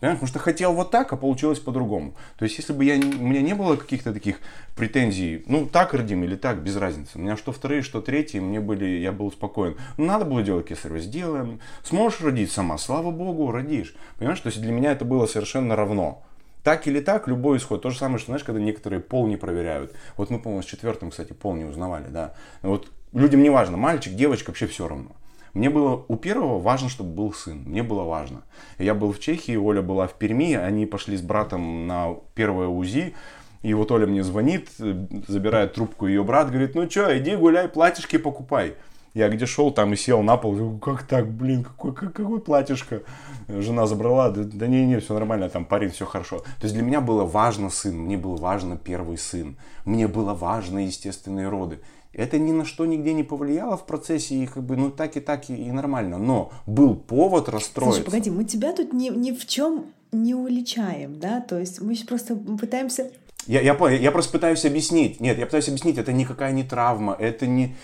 Понимаешь? 0.00 0.18
Потому 0.18 0.28
что 0.28 0.38
хотел 0.38 0.72
вот 0.72 0.90
так, 0.90 1.12
а 1.12 1.16
получилось 1.16 1.60
по-другому. 1.60 2.14
То 2.38 2.46
есть, 2.46 2.56
если 2.56 2.72
бы 2.72 2.86
я, 2.86 2.94
у 2.94 3.26
меня 3.26 3.42
не 3.42 3.54
было 3.54 3.76
каких-то 3.76 4.14
таких 4.14 4.40
претензий, 4.74 5.44
ну, 5.46 5.66
так 5.66 5.92
родим 5.92 6.24
или 6.24 6.36
так, 6.36 6.62
без 6.62 6.76
разницы. 6.76 7.10
У 7.16 7.20
меня 7.20 7.36
что 7.36 7.52
вторые, 7.52 7.82
что 7.82 8.00
третьи, 8.00 8.38
мне 8.38 8.60
были, 8.60 8.86
я 8.86 9.12
был 9.12 9.30
спокоен. 9.30 9.76
Ну, 9.98 10.06
надо 10.06 10.24
было 10.24 10.42
делать 10.42 10.68
кесарево, 10.68 11.00
сделаем. 11.00 11.60
Сможешь 11.82 12.22
родить 12.22 12.50
сама, 12.50 12.78
слава 12.78 13.10
богу, 13.10 13.50
родишь. 13.50 13.94
Понимаешь, 14.18 14.40
то 14.40 14.46
есть 14.46 14.62
для 14.62 14.72
меня 14.72 14.92
это 14.92 15.04
было 15.04 15.26
совершенно 15.26 15.76
равно. 15.76 16.24
Так 16.62 16.86
или 16.86 17.00
так, 17.00 17.26
любой 17.26 17.58
исход. 17.58 17.82
То 17.82 17.90
же 17.90 17.98
самое, 17.98 18.18
что, 18.18 18.26
знаешь, 18.26 18.44
когда 18.44 18.60
некоторые 18.60 19.00
пол 19.00 19.26
не 19.26 19.36
проверяют. 19.36 19.94
Вот 20.16 20.30
мы, 20.30 20.38
по-моему, 20.38 20.62
с 20.62 20.66
четвертым, 20.66 21.10
кстати, 21.10 21.32
пол 21.32 21.54
не 21.54 21.64
узнавали, 21.64 22.08
да. 22.08 22.34
Вот 22.62 22.90
людям 23.12 23.42
не 23.42 23.50
важно, 23.50 23.76
мальчик, 23.76 24.14
девочка, 24.14 24.50
вообще 24.50 24.66
все 24.66 24.86
равно. 24.86 25.12
Мне 25.54 25.68
было 25.68 26.04
у 26.06 26.16
первого 26.16 26.60
важно, 26.60 26.88
чтобы 26.88 27.10
был 27.10 27.32
сын. 27.32 27.62
Мне 27.66 27.82
было 27.82 28.04
важно. 28.04 28.42
Я 28.78 28.94
был 28.94 29.12
в 29.12 29.18
Чехии, 29.18 29.56
Оля 29.56 29.82
была 29.82 30.06
в 30.06 30.14
Перми, 30.14 30.54
они 30.54 30.86
пошли 30.86 31.16
с 31.16 31.22
братом 31.22 31.86
на 31.86 32.14
первое 32.34 32.68
УЗИ. 32.68 33.14
И 33.62 33.74
вот 33.74 33.90
Оля 33.90 34.06
мне 34.06 34.22
звонит, 34.22 34.68
забирает 34.78 35.74
трубку 35.74 36.06
ее 36.06 36.22
брат, 36.24 36.48
говорит, 36.48 36.74
ну 36.74 36.88
что, 36.88 37.16
иди 37.18 37.36
гуляй, 37.36 37.68
платьишки 37.68 38.16
покупай. 38.16 38.76
Я 39.14 39.28
где 39.28 39.46
шел, 39.46 39.72
там 39.72 39.92
и 39.92 39.96
сел 39.96 40.22
на 40.22 40.36
пол. 40.36 40.78
Как 40.78 41.02
так, 41.02 41.28
блин, 41.30 41.64
какой, 41.64 41.92
какой, 41.92 42.12
какой 42.12 42.40
платьишко? 42.40 43.02
Жена 43.48 43.86
забрала, 43.86 44.30
да, 44.30 44.42
да 44.44 44.66
не, 44.68 44.86
не, 44.86 45.00
все 45.00 45.14
нормально, 45.14 45.48
там 45.48 45.64
парень, 45.64 45.90
все 45.90 46.06
хорошо. 46.06 46.38
То 46.38 46.64
есть 46.64 46.74
для 46.74 46.84
меня 46.84 47.00
было 47.00 47.24
важно 47.24 47.70
сын, 47.70 47.96
мне 47.96 48.16
было 48.16 48.36
важно 48.36 48.76
первый 48.76 49.18
сын. 49.18 49.56
Мне 49.84 50.06
было 50.06 50.34
важно 50.34 50.86
естественные 50.86 51.48
роды. 51.48 51.80
Это 52.12 52.38
ни 52.38 52.52
на 52.52 52.64
что 52.64 52.86
нигде 52.86 53.12
не 53.12 53.22
повлияло 53.22 53.76
в 53.76 53.86
процессе, 53.86 54.34
и 54.34 54.46
как 54.46 54.64
бы, 54.64 54.76
ну 54.76 54.90
так 54.90 55.16
и 55.16 55.20
так 55.20 55.48
и, 55.48 55.54
и 55.54 55.70
нормально. 55.70 56.18
Но 56.18 56.52
был 56.66 56.96
повод 56.96 57.48
расстроиться. 57.48 58.02
Слушай, 58.02 58.06
погоди, 58.06 58.30
мы 58.30 58.44
тебя 58.44 58.72
тут 58.72 58.92
ни, 58.92 59.10
ни 59.10 59.32
в 59.32 59.46
чем 59.46 59.86
не 60.12 60.34
уличаем, 60.34 61.20
да? 61.20 61.40
То 61.40 61.58
есть 61.58 61.80
мы 61.80 61.96
просто 62.06 62.34
пытаемся 62.34 63.10
я, 63.46 63.60
я 63.60 63.74
понял, 63.74 63.98
я 63.98 64.12
просто 64.12 64.32
пытаюсь 64.32 64.64
объяснить. 64.64 65.20
Нет, 65.20 65.38
я 65.38 65.46
пытаюсь 65.46 65.68
объяснить, 65.68 65.98
это 65.98 66.12
никакая 66.12 66.52
не 66.52 66.62
травма, 66.62 67.16
это 67.18 67.46
не... 67.46 67.74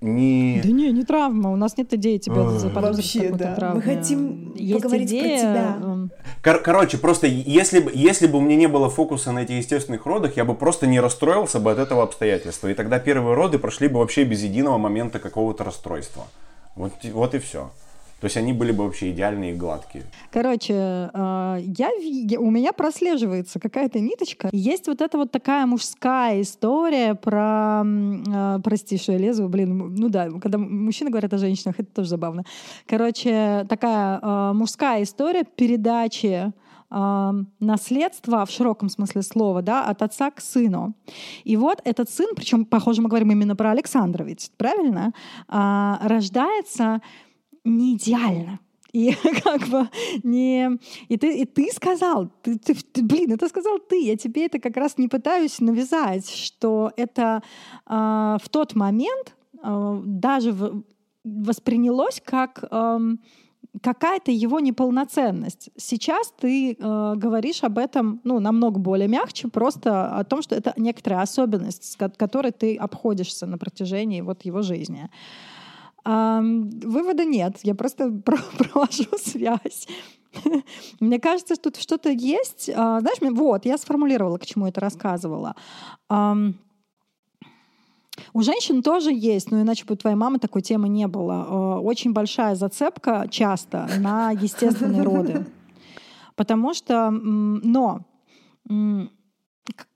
не... 0.00 0.60
Да 0.62 0.68
не, 0.68 0.90
не 0.90 1.04
травма, 1.04 1.52
у 1.52 1.56
нас 1.56 1.76
нет 1.76 1.92
идеи 1.94 2.18
тебя 2.18 2.48
заподозрить 2.50 3.14
Вообще, 3.14 3.30
да. 3.30 3.54
травме. 3.54 3.76
Мы 3.76 3.82
хотим 3.82 4.54
Есть 4.54 4.82
поговорить 4.82 5.10
идея, 5.10 5.22
про 5.22 5.38
тебя. 5.38 6.08
Кор- 6.42 6.62
короче, 6.62 6.98
просто 6.98 7.26
если 7.26 7.80
бы, 7.80 7.92
если 7.94 8.26
бы 8.26 8.38
у 8.38 8.40
меня 8.40 8.56
не 8.56 8.68
было 8.68 8.88
фокуса 8.90 9.32
на 9.32 9.40
этих 9.40 9.56
естественных 9.56 10.06
родах, 10.06 10.36
я 10.36 10.44
бы 10.44 10.54
просто 10.54 10.86
не 10.86 10.98
расстроился 10.98 11.60
бы 11.60 11.70
от 11.70 11.78
этого 11.78 12.02
обстоятельства. 12.02 12.68
И 12.68 12.74
тогда 12.74 12.98
первые 12.98 13.34
роды 13.34 13.58
прошли 13.58 13.88
бы 13.88 14.00
вообще 14.00 14.24
без 14.24 14.42
единого 14.42 14.78
момента 14.78 15.18
какого-то 15.18 15.64
расстройства. 15.64 16.26
Вот, 16.74 16.92
вот 17.12 17.34
и 17.34 17.38
все. 17.38 17.70
То 18.22 18.26
есть 18.26 18.36
они 18.36 18.52
были 18.52 18.70
бы 18.70 18.84
вообще 18.84 19.10
идеальные 19.10 19.50
и 19.52 19.56
гладкие. 19.56 20.04
Короче, 20.30 20.74
э, 20.74 21.58
я, 21.60 21.90
у 22.38 22.50
меня 22.52 22.72
прослеживается 22.72 23.58
какая-то 23.58 23.98
ниточка. 23.98 24.48
Есть 24.52 24.86
вот 24.86 25.00
эта 25.00 25.18
вот 25.18 25.32
такая 25.32 25.66
мужская 25.66 26.40
история 26.40 27.16
про... 27.16 27.82
э, 27.84 28.60
Прости, 28.62 28.96
что 28.96 29.10
я 29.10 29.18
лезу, 29.18 29.48
блин, 29.48 29.96
ну 29.96 30.08
да, 30.08 30.30
когда 30.40 30.56
мужчины 30.56 31.10
говорят 31.10 31.34
о 31.34 31.38
женщинах, 31.38 31.80
это 31.80 31.92
тоже 31.92 32.10
забавно. 32.10 32.44
Короче, 32.86 33.66
такая 33.68 34.20
э, 34.22 34.52
мужская 34.54 35.02
история 35.02 35.42
передачи 35.42 36.52
наследства 37.58 38.44
в 38.44 38.50
широком 38.50 38.90
смысле 38.90 39.22
слова, 39.22 39.62
да, 39.62 39.86
от 39.86 40.02
отца 40.02 40.30
к 40.30 40.42
сыну. 40.42 40.92
И 41.42 41.56
вот 41.56 41.80
этот 41.84 42.10
сын, 42.10 42.26
причем, 42.36 42.66
похоже, 42.66 43.00
мы 43.00 43.08
говорим 43.08 43.30
именно 43.32 43.56
про 43.56 43.70
Александра, 43.70 44.24
ведь 44.24 44.52
правильно, 44.58 45.14
А, 45.48 45.98
рождается 46.02 47.00
не 47.64 47.94
идеально. 47.94 48.58
И 48.92 49.14
как 49.44 49.68
бы 49.68 49.88
не... 50.22 50.78
И 51.08 51.16
ты, 51.16 51.40
и 51.40 51.44
ты 51.46 51.70
сказал, 51.74 52.30
ты, 52.42 52.58
ты- 52.58 52.74
ты- 52.74 53.02
блин, 53.02 53.32
это 53.32 53.48
сказал 53.48 53.78
ты, 53.78 54.02
я 54.04 54.16
тебе 54.16 54.46
это 54.46 54.58
как 54.58 54.76
раз 54.76 54.98
не 54.98 55.08
пытаюсь 55.08 55.60
навязать, 55.60 56.28
что 56.28 56.92
это 56.96 57.42
а, 57.86 58.36
в 58.42 58.48
тот 58.48 58.74
момент 58.74 59.34
а, 59.62 60.00
даже 60.04 60.52
в- 60.52 60.84
воспринялось 61.24 62.20
как 62.24 62.64
ам, 62.70 63.20
какая-то 63.80 64.30
его 64.30 64.60
неполноценность. 64.60 65.70
Сейчас 65.76 66.32
ты 66.38 66.72
э, 66.72 67.14
говоришь 67.16 67.62
об 67.64 67.78
этом 67.78 68.20
ну, 68.24 68.38
намного 68.38 68.78
более 68.78 69.08
мягче, 69.08 69.48
просто 69.48 70.14
о 70.18 70.24
том, 70.24 70.42
что 70.42 70.54
это 70.54 70.74
некоторая 70.76 71.22
особенность, 71.22 71.92
с 71.92 71.96
ко- 71.96 72.10
которой 72.10 72.52
ты 72.52 72.76
обходишься 72.76 73.46
на 73.46 73.56
протяжении 73.56 74.20
вот 74.20 74.44
его 74.44 74.60
жизни. 74.62 75.08
Ам, 75.08 75.08
вывода 76.04 77.24
нет, 77.24 77.58
я 77.62 77.74
просто 77.74 78.10
про- 78.24 78.38
провожу 78.58 79.04
связь. 79.18 79.86
Мне 81.00 81.18
кажется, 81.18 81.54
что 81.54 81.70
тут 81.70 81.80
что-то 81.80 82.10
есть. 82.10 82.70
А, 82.74 83.00
Знаешь, 83.00 83.18
вот, 83.36 83.66
я 83.66 83.76
сформулировала, 83.78 84.38
к 84.38 84.46
чему 84.46 84.66
это 84.66 84.80
рассказывала. 84.80 85.54
У 88.34 88.42
женщин 88.42 88.82
тоже 88.82 89.10
есть, 89.12 89.50
но 89.50 89.60
иначе 89.62 89.84
бы 89.84 89.94
у 89.94 89.96
твоей 89.96 90.16
мамы 90.16 90.38
такой 90.38 90.62
темы 90.62 90.88
не 90.88 91.06
было. 91.06 91.46
Э, 91.48 91.80
Очень 91.80 92.12
большая 92.12 92.54
зацепка 92.54 93.26
часто 93.30 93.88
на 93.98 94.30
естественные 94.32 95.02
роды. 95.02 95.46
Потому 96.36 96.74
что, 96.74 97.10
но 97.10 98.00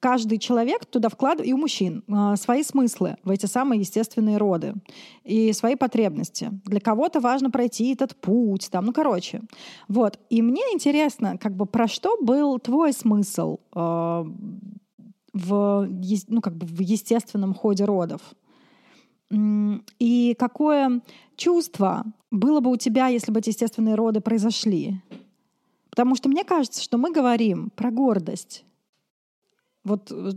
каждый 0.01 0.39
человек 0.39 0.87
туда 0.87 1.09
вкладывает, 1.09 1.49
и 1.49 1.53
у 1.53 1.57
мужчин, 1.57 2.05
а, 2.09 2.37
свои 2.37 2.63
смыслы 2.63 3.17
в 3.25 3.31
эти 3.31 3.47
самые 3.47 3.81
естественные 3.81 4.37
роды 4.37 4.75
и 5.25 5.53
свои 5.53 5.75
потребности. 5.75 6.51
Для 6.65 6.81
кого-то 6.81 7.21
важно 7.21 7.51
пройти 7.51 7.93
этот 7.93 8.17
путь, 8.17 8.69
там, 8.71 8.87
ну, 8.87 8.93
короче. 8.93 9.43
Вот. 9.89 10.19
И 10.31 10.43
мне 10.43 10.63
интересно, 10.73 11.37
как 11.39 11.55
бы 11.57 11.67
про 11.67 11.89
что 11.89 12.17
был 12.21 12.59
твой 12.59 12.93
смысл 12.93 13.59
э, 13.75 14.25
в, 15.33 15.89
ну, 16.29 16.41
как 16.41 16.57
бы 16.57 16.67
в 16.67 16.81
естественном 16.81 17.55
ходе 17.55 17.85
родов? 17.85 18.21
И 19.99 20.37
какое 20.39 21.03
чувство 21.35 22.05
было 22.31 22.61
бы 22.61 22.71
у 22.71 22.77
тебя, 22.77 23.09
если 23.09 23.33
бы 23.33 23.41
эти 23.41 23.49
естественные 23.49 23.97
роды 23.97 24.21
произошли? 24.21 25.03
Потому 25.91 26.15
что 26.15 26.29
мне 26.29 26.45
кажется, 26.45 26.81
что 26.81 26.97
мы 26.97 27.11
говорим 27.11 27.71
про 27.71 27.91
гордость. 27.91 28.66
Вот 29.87 30.11
э, 30.11 30.31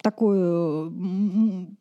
такую 0.00 0.90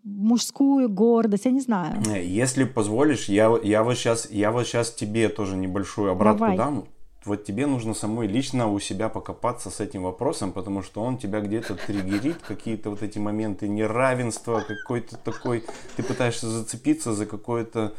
мужскую 0.03 0.89
гордость, 0.89 1.45
я 1.45 1.51
не 1.51 1.61
знаю. 1.61 2.03
Э, 2.05 2.21
Если 2.21 2.65
позволишь, 2.65 3.29
я, 3.29 3.49
я, 3.63 3.83
вот 3.83 3.95
сейчас, 3.95 4.29
я 4.29 4.51
вот 4.51 4.67
сейчас 4.67 4.91
тебе 4.91 5.29
тоже 5.29 5.55
небольшую 5.55 6.11
обратку 6.11 6.39
Давай. 6.39 6.57
дам. 6.57 6.83
Вот 7.25 7.45
тебе 7.45 7.65
нужно 7.65 7.93
самой 7.93 8.27
лично 8.27 8.67
у 8.67 8.77
себя 8.79 9.07
покопаться 9.07 9.69
с 9.69 9.79
этим 9.79 10.03
вопросом, 10.03 10.51
потому 10.51 10.81
что 10.81 11.01
он 11.01 11.17
тебя 11.17 11.39
где-то 11.39 11.75
триггерит, 11.75 12.39
какие-то 12.45 12.89
вот 12.89 13.01
эти 13.01 13.19
моменты 13.19 13.69
неравенства, 13.69 14.61
какой-то 14.67 15.15
такой, 15.15 15.63
ты 15.95 16.03
пытаешься 16.03 16.49
зацепиться 16.49 17.13
за 17.13 17.25
какое-то, 17.25 17.93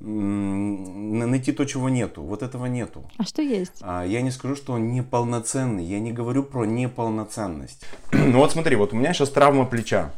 найти 0.00 1.52
то, 1.52 1.64
чего 1.64 1.88
нету. 1.88 2.22
Вот 2.22 2.42
этого 2.42 2.66
нету. 2.66 3.08
А 3.18 3.24
что 3.24 3.42
есть? 3.42 3.78
А, 3.80 4.04
Я 4.04 4.20
не 4.22 4.30
скажу, 4.30 4.56
что 4.56 4.74
он 4.74 4.92
неполноценный. 4.92 5.84
Я 5.84 6.00
не 6.00 6.12
говорю 6.12 6.42
про 6.42 6.64
неполноценность. 6.64 7.84
Ну 8.12 8.38
вот 8.38 8.52
смотри, 8.52 8.76
вот 8.76 8.92
у 8.92 8.96
меня 8.96 9.12
сейчас 9.12 9.30
травма 9.30 9.64
плеча. 9.64 10.12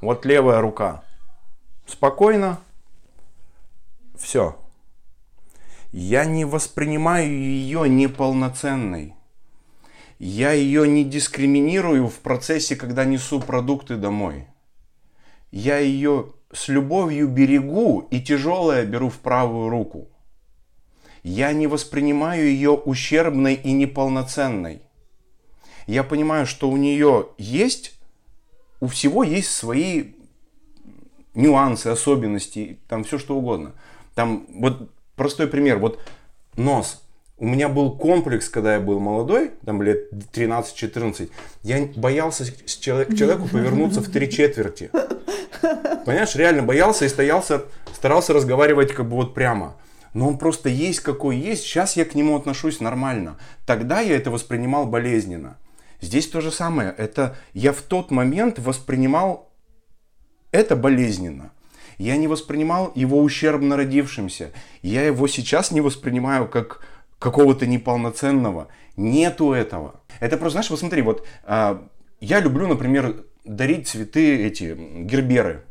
Вот 0.00 0.24
левая 0.24 0.60
рука. 0.60 1.04
Спокойно. 1.86 2.60
Все. 4.16 4.56
Я 5.92 6.24
не 6.24 6.44
воспринимаю 6.44 7.30
ее 7.30 7.88
неполноценной. 7.88 9.14
Я 10.18 10.52
ее 10.52 10.88
не 10.88 11.04
дискриминирую 11.04 12.08
в 12.08 12.14
процессе, 12.20 12.76
когда 12.76 13.04
несу 13.04 13.40
продукты 13.40 13.96
домой. 13.96 14.46
Я 15.50 15.78
ее 15.78 16.32
с 16.54 16.68
любовью 16.68 17.28
берегу 17.28 18.06
и 18.10 18.20
тяжелое 18.20 18.86
беру 18.86 19.10
в 19.10 19.18
правую 19.18 19.68
руку. 19.68 20.08
Я 21.22 21.52
не 21.52 21.66
воспринимаю 21.66 22.46
ее 22.46 22.70
ущербной 22.70 23.54
и 23.54 23.72
неполноценной. 23.72 24.82
Я 25.86 26.04
понимаю, 26.04 26.46
что 26.46 26.70
у 26.70 26.76
нее 26.76 27.28
есть, 27.38 27.98
у 28.80 28.86
всего 28.86 29.24
есть 29.24 29.50
свои 29.50 30.12
нюансы, 31.34 31.88
особенности, 31.88 32.78
там 32.88 33.04
все 33.04 33.18
что 33.18 33.36
угодно. 33.36 33.72
Там 34.14 34.46
вот 34.54 34.90
простой 35.16 35.48
пример, 35.48 35.78
вот 35.78 35.98
нос. 36.56 37.02
У 37.36 37.46
меня 37.46 37.68
был 37.68 37.96
комплекс, 37.96 38.48
когда 38.48 38.74
я 38.74 38.80
был 38.80 39.00
молодой, 39.00 39.50
там 39.64 39.82
лет 39.82 40.12
13-14, 40.12 41.30
я 41.62 41.88
боялся 41.96 42.44
к 42.44 42.66
человеку 42.66 43.48
повернуться 43.48 44.00
в 44.00 44.08
три 44.08 44.30
четверти. 44.30 44.90
Понимаешь, 46.04 46.34
реально 46.34 46.62
боялся 46.62 47.04
и 47.04 47.08
стоялся, 47.08 47.64
старался 47.94 48.32
разговаривать 48.32 48.92
как 48.92 49.08
бы 49.08 49.16
вот 49.16 49.34
прямо. 49.34 49.76
Но 50.12 50.28
он 50.28 50.38
просто 50.38 50.68
есть 50.68 51.00
какой 51.00 51.36
есть, 51.36 51.64
сейчас 51.64 51.96
я 51.96 52.04
к 52.04 52.14
нему 52.14 52.36
отношусь 52.36 52.80
нормально. 52.80 53.36
Тогда 53.66 54.00
я 54.00 54.16
это 54.16 54.30
воспринимал 54.30 54.86
болезненно. 54.86 55.58
Здесь 56.00 56.28
то 56.28 56.40
же 56.40 56.52
самое. 56.52 56.94
Это 56.96 57.36
я 57.52 57.72
в 57.72 57.82
тот 57.82 58.10
момент 58.10 58.58
воспринимал 58.58 59.50
это 60.52 60.76
болезненно. 60.76 61.50
Я 61.98 62.16
не 62.16 62.28
воспринимал 62.28 62.92
его 62.94 63.20
ущербно 63.20 63.76
родившимся. 63.76 64.52
Я 64.82 65.04
его 65.04 65.26
сейчас 65.26 65.70
не 65.70 65.80
воспринимаю 65.80 66.48
как 66.48 66.86
какого-то 67.18 67.66
неполноценного. 67.66 68.68
Нету 68.96 69.52
этого. 69.52 70.00
Это 70.20 70.36
просто, 70.36 70.52
знаешь, 70.52 70.70
вот 70.70 70.78
смотри, 70.78 71.02
вот 71.02 71.26
а, 71.44 71.88
я 72.20 72.40
люблю, 72.40 72.68
например, 72.68 73.24
дарить 73.44 73.88
цветы 73.88 74.44
эти, 74.46 74.76
герберы, 75.02 75.64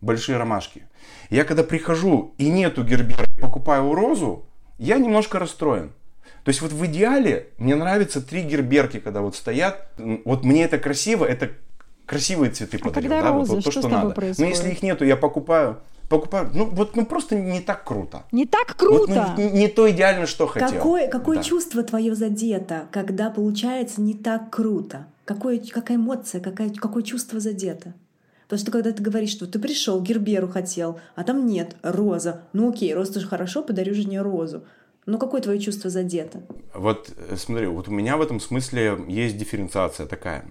большие 0.00 0.38
ромашки. 0.38 0.86
Я 1.30 1.44
когда 1.44 1.62
прихожу 1.62 2.34
и 2.38 2.48
нету 2.48 2.84
гербера, 2.84 3.24
покупаю 3.40 3.94
розу, 3.94 4.44
я 4.78 4.98
немножко 4.98 5.38
расстроен. 5.38 5.92
То 6.44 6.48
есть 6.48 6.60
вот 6.60 6.72
в 6.72 6.86
идеале 6.86 7.48
мне 7.58 7.76
нравятся 7.76 8.20
три 8.20 8.42
герберки, 8.42 8.98
когда 8.98 9.20
вот 9.20 9.36
стоят. 9.36 9.88
Вот 10.24 10.44
мне 10.44 10.64
это 10.64 10.78
красиво, 10.78 11.24
это 11.24 11.50
красивые 12.04 12.50
цветы 12.50 12.78
а 12.80 12.84
подарил, 12.84 13.10
когда 13.10 13.28
да, 13.28 13.32
розы, 13.32 13.52
вот, 13.52 13.56
вот 13.56 13.64
то, 13.64 13.70
что, 13.70 13.80
что 13.80 13.88
надо. 13.88 14.10
происходит? 14.10 14.38
Но 14.38 14.46
если 14.46 14.70
их 14.70 14.82
нету, 14.82 15.04
я 15.04 15.16
покупаю, 15.16 15.78
покупаю, 16.08 16.50
ну 16.52 16.66
вот, 16.66 16.96
ну 16.96 17.06
просто 17.06 17.36
не 17.36 17.60
так 17.60 17.84
круто. 17.84 18.24
Не 18.32 18.44
так 18.44 18.76
Вот, 18.80 19.06
круто! 19.06 19.34
ну, 19.38 19.50
не 19.50 19.68
то 19.68 19.88
идеально, 19.90 20.26
что 20.26 20.48
хотел. 20.48 20.68
Какое, 20.68 21.08
какое 21.08 21.36
Да. 21.36 21.42
чувство 21.44 21.82
твое 21.84 22.14
задето, 22.16 22.88
когда 22.90 23.30
получается 23.30 24.00
не 24.00 24.14
так 24.14 24.50
круто? 24.50 25.06
Какое, 25.24 25.60
какая 25.60 25.96
эмоция, 25.96 26.40
какая, 26.40 26.70
какое 26.70 27.02
чувство 27.02 27.40
задето? 27.40 27.94
Потому 28.44 28.60
что 28.60 28.70
когда 28.70 28.92
ты 28.92 29.02
говоришь, 29.02 29.30
что 29.30 29.46
ты 29.46 29.58
пришел, 29.58 30.02
герберу 30.02 30.48
хотел, 30.48 31.00
а 31.14 31.24
там 31.24 31.46
нет, 31.46 31.76
роза. 31.82 32.42
Ну 32.52 32.70
окей, 32.70 32.92
роза 32.92 33.14
тоже 33.14 33.26
хорошо, 33.26 33.62
подарю 33.62 33.94
жене 33.94 34.20
розу. 34.20 34.64
Но 35.06 35.18
какое 35.18 35.40
твое 35.40 35.58
чувство 35.58 35.90
задето? 35.90 36.42
Вот 36.74 37.10
э, 37.16 37.36
смотри, 37.36 37.66
вот 37.66 37.88
у 37.88 37.90
меня 37.90 38.16
в 38.16 38.22
этом 38.22 38.40
смысле 38.40 38.98
есть 39.08 39.36
дифференциация 39.36 40.06
такая. 40.06 40.44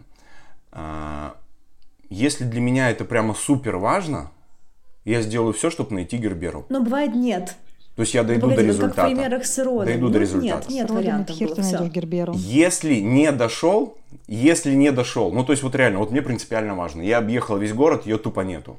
А, 0.71 1.35
Если 2.09 2.43
для 2.43 2.59
меня 2.59 2.89
это 2.89 3.05
прямо 3.05 3.33
супер 3.33 3.77
важно, 3.77 4.31
я 5.05 5.21
сделаю 5.21 5.53
все, 5.53 5.69
чтобы 5.69 5.93
найти 5.93 6.17
Герберу. 6.17 6.65
Но 6.69 6.81
бывает 6.81 7.15
нет. 7.15 7.55
То 7.95 8.03
есть 8.03 8.13
я 8.13 8.23
дойду 8.23 8.49
Погоди, 8.49 8.67
до 8.67 8.73
вот 8.73 8.79
как 8.79 8.83
в 8.85 8.87
результата. 8.87 9.07
примерах 9.07 9.45
с 9.45 9.57
родом. 9.63 9.85
Дойду 9.85 10.07
Ну, 10.07 10.13
до 10.13 10.19
результата. 10.19 10.61
Нет, 10.61 10.69
нет 10.69 10.89
Родами 10.89 11.03
вариантов 11.05 11.35
хер 11.35 11.47
было. 11.49 11.55
найдешь 11.57 11.91
Герберу. 11.91 12.33
Если 12.35 12.95
не 12.95 13.31
дошел, 13.31 13.97
если 14.27 14.73
не 14.73 14.91
дошел, 14.91 15.31
ну 15.31 15.43
то 15.43 15.51
есть 15.51 15.61
вот 15.63 15.75
реально, 15.75 15.99
вот 15.99 16.11
мне 16.11 16.21
принципиально 16.21 16.73
важно. 16.75 17.01
Я 17.01 17.17
объехал 17.17 17.57
весь 17.57 17.73
город, 17.73 18.05
ее 18.05 18.17
тупо 18.17 18.41
нету. 18.41 18.77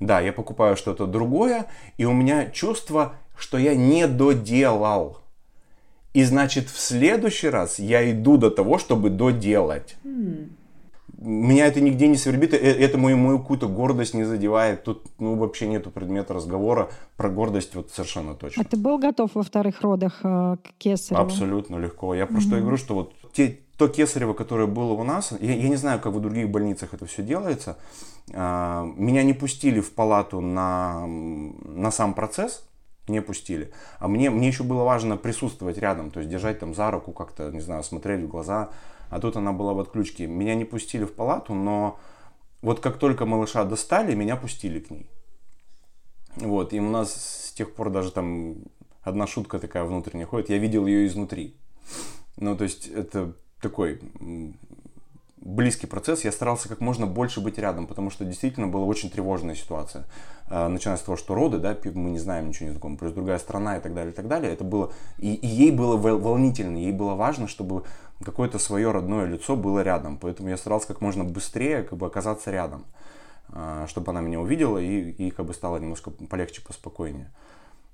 Да, 0.00 0.20
я 0.20 0.32
покупаю 0.32 0.76
что-то 0.76 1.06
другое, 1.06 1.66
и 1.98 2.04
у 2.04 2.12
меня 2.12 2.46
чувство, 2.46 3.14
что 3.36 3.58
я 3.58 3.74
не 3.74 4.06
доделал. 4.06 5.18
И 6.12 6.22
значит, 6.22 6.70
в 6.70 6.78
следующий 6.78 7.48
раз 7.48 7.78
я 7.80 8.08
иду 8.10 8.36
до 8.36 8.50
того, 8.50 8.78
чтобы 8.78 9.10
доделать. 9.10 9.96
Меня 11.24 11.66
это 11.66 11.80
нигде 11.80 12.06
не 12.06 12.16
свербит, 12.16 12.54
э- 12.54 12.56
это 12.56 12.98
мою, 12.98 13.16
мою 13.16 13.38
какую-то 13.38 13.68
гордость 13.68 14.14
не 14.14 14.24
задевает. 14.24 14.84
Тут 14.84 15.02
ну, 15.18 15.36
вообще 15.36 15.66
нету 15.66 15.90
предмета 15.90 16.34
разговора 16.34 16.90
про 17.16 17.28
гордость 17.28 17.74
вот 17.74 17.90
совершенно 17.90 18.34
точно. 18.34 18.62
А 18.62 18.64
ты 18.64 18.76
был 18.76 18.98
готов 18.98 19.30
во 19.34 19.42
вторых 19.42 19.80
родах 19.80 20.20
э, 20.22 20.56
к 20.62 20.78
кесареву? 20.78 21.24
Абсолютно 21.24 21.76
легко. 21.76 22.14
Я 22.14 22.26
просто 22.26 22.56
и 22.56 22.60
говорю, 22.60 22.76
что 22.76 22.94
вот 22.94 23.14
те, 23.32 23.58
то 23.78 23.88
кесарево, 23.88 24.34
которое 24.34 24.66
было 24.66 24.92
у 24.92 25.02
нас, 25.02 25.32
я, 25.40 25.54
я 25.54 25.68
не 25.68 25.76
знаю, 25.76 26.00
как 26.00 26.12
в 26.12 26.20
других 26.20 26.50
больницах 26.50 26.94
это 26.94 27.06
все 27.06 27.22
делается. 27.22 27.76
А, 28.32 28.84
меня 28.96 29.22
не 29.22 29.32
пустили 29.32 29.80
в 29.80 29.92
палату 29.92 30.40
на, 30.40 31.06
на 31.06 31.90
сам 31.90 32.14
процесс, 32.14 32.66
не 33.08 33.20
пустили. 33.20 33.72
А 33.98 34.08
мне, 34.08 34.30
мне 34.30 34.48
еще 34.48 34.62
было 34.62 34.84
важно 34.84 35.16
присутствовать 35.16 35.78
рядом, 35.78 36.10
то 36.10 36.20
есть 36.20 36.30
держать 36.30 36.58
там 36.58 36.74
за 36.74 36.90
руку, 36.90 37.12
как-то, 37.12 37.50
не 37.50 37.60
знаю, 37.60 37.82
смотреть 37.82 38.22
в 38.22 38.28
глаза. 38.28 38.70
А 39.14 39.20
тут 39.20 39.36
она 39.36 39.52
была 39.52 39.74
в 39.74 39.78
отключке. 39.78 40.26
Меня 40.26 40.56
не 40.56 40.64
пустили 40.64 41.04
в 41.04 41.14
палату, 41.14 41.54
но 41.54 42.00
вот 42.62 42.80
как 42.80 42.98
только 42.98 43.26
малыша 43.26 43.62
достали, 43.62 44.12
меня 44.12 44.34
пустили 44.34 44.80
к 44.80 44.90
ней. 44.90 45.08
Вот, 46.34 46.72
и 46.72 46.80
у 46.80 46.90
нас 46.90 47.46
с 47.46 47.52
тех 47.52 47.72
пор 47.76 47.90
даже 47.90 48.10
там 48.10 48.56
одна 49.02 49.28
шутка 49.28 49.60
такая 49.60 49.84
внутренняя 49.84 50.26
ходит. 50.26 50.50
Я 50.50 50.58
видел 50.58 50.86
ее 50.86 51.06
изнутри. 51.06 51.54
Ну, 52.38 52.56
то 52.56 52.64
есть 52.64 52.88
это 52.88 53.36
такой 53.60 54.00
близкий 55.44 55.86
процесс. 55.86 56.24
Я 56.24 56.32
старался 56.32 56.68
как 56.68 56.80
можно 56.80 57.06
больше 57.06 57.40
быть 57.40 57.58
рядом, 57.58 57.86
потому 57.86 58.10
что 58.10 58.24
действительно 58.24 58.66
была 58.66 58.86
очень 58.86 59.10
тревожная 59.10 59.54
ситуация. 59.54 60.06
А, 60.48 60.68
Начиная 60.68 60.96
с 60.96 61.02
того, 61.02 61.16
что 61.16 61.34
роды, 61.34 61.58
да, 61.58 61.76
мы 61.94 62.10
не 62.10 62.18
знаем 62.18 62.48
ничего 62.48 62.66
не 62.66 62.72
знакомы, 62.72 62.96
плюс 62.96 63.12
другая 63.12 63.38
страна 63.38 63.76
и 63.76 63.80
так 63.80 63.94
далее, 63.94 64.12
и 64.12 64.16
так 64.16 64.26
далее. 64.26 64.52
Это 64.52 64.64
было... 64.64 64.92
И, 65.18 65.34
и 65.34 65.46
ей 65.46 65.70
было 65.70 65.96
вол- 65.96 66.18
волнительно, 66.18 66.78
ей 66.78 66.92
было 66.92 67.14
важно, 67.14 67.46
чтобы 67.46 67.84
какое-то 68.24 68.58
свое 68.58 68.90
родное 68.90 69.26
лицо 69.26 69.54
было 69.54 69.80
рядом. 69.80 70.16
Поэтому 70.16 70.48
я 70.48 70.56
старался 70.56 70.88
как 70.88 71.00
можно 71.02 71.24
быстрее 71.24 71.82
как 71.82 71.98
бы 71.98 72.06
оказаться 72.06 72.50
рядом, 72.50 72.86
а, 73.50 73.86
чтобы 73.86 74.10
она 74.10 74.22
меня 74.22 74.40
увидела 74.40 74.78
и, 74.78 75.10
и 75.10 75.30
как 75.30 75.44
бы 75.44 75.52
стало 75.52 75.76
немножко 75.76 76.10
полегче, 76.10 76.62
поспокойнее. 76.62 77.30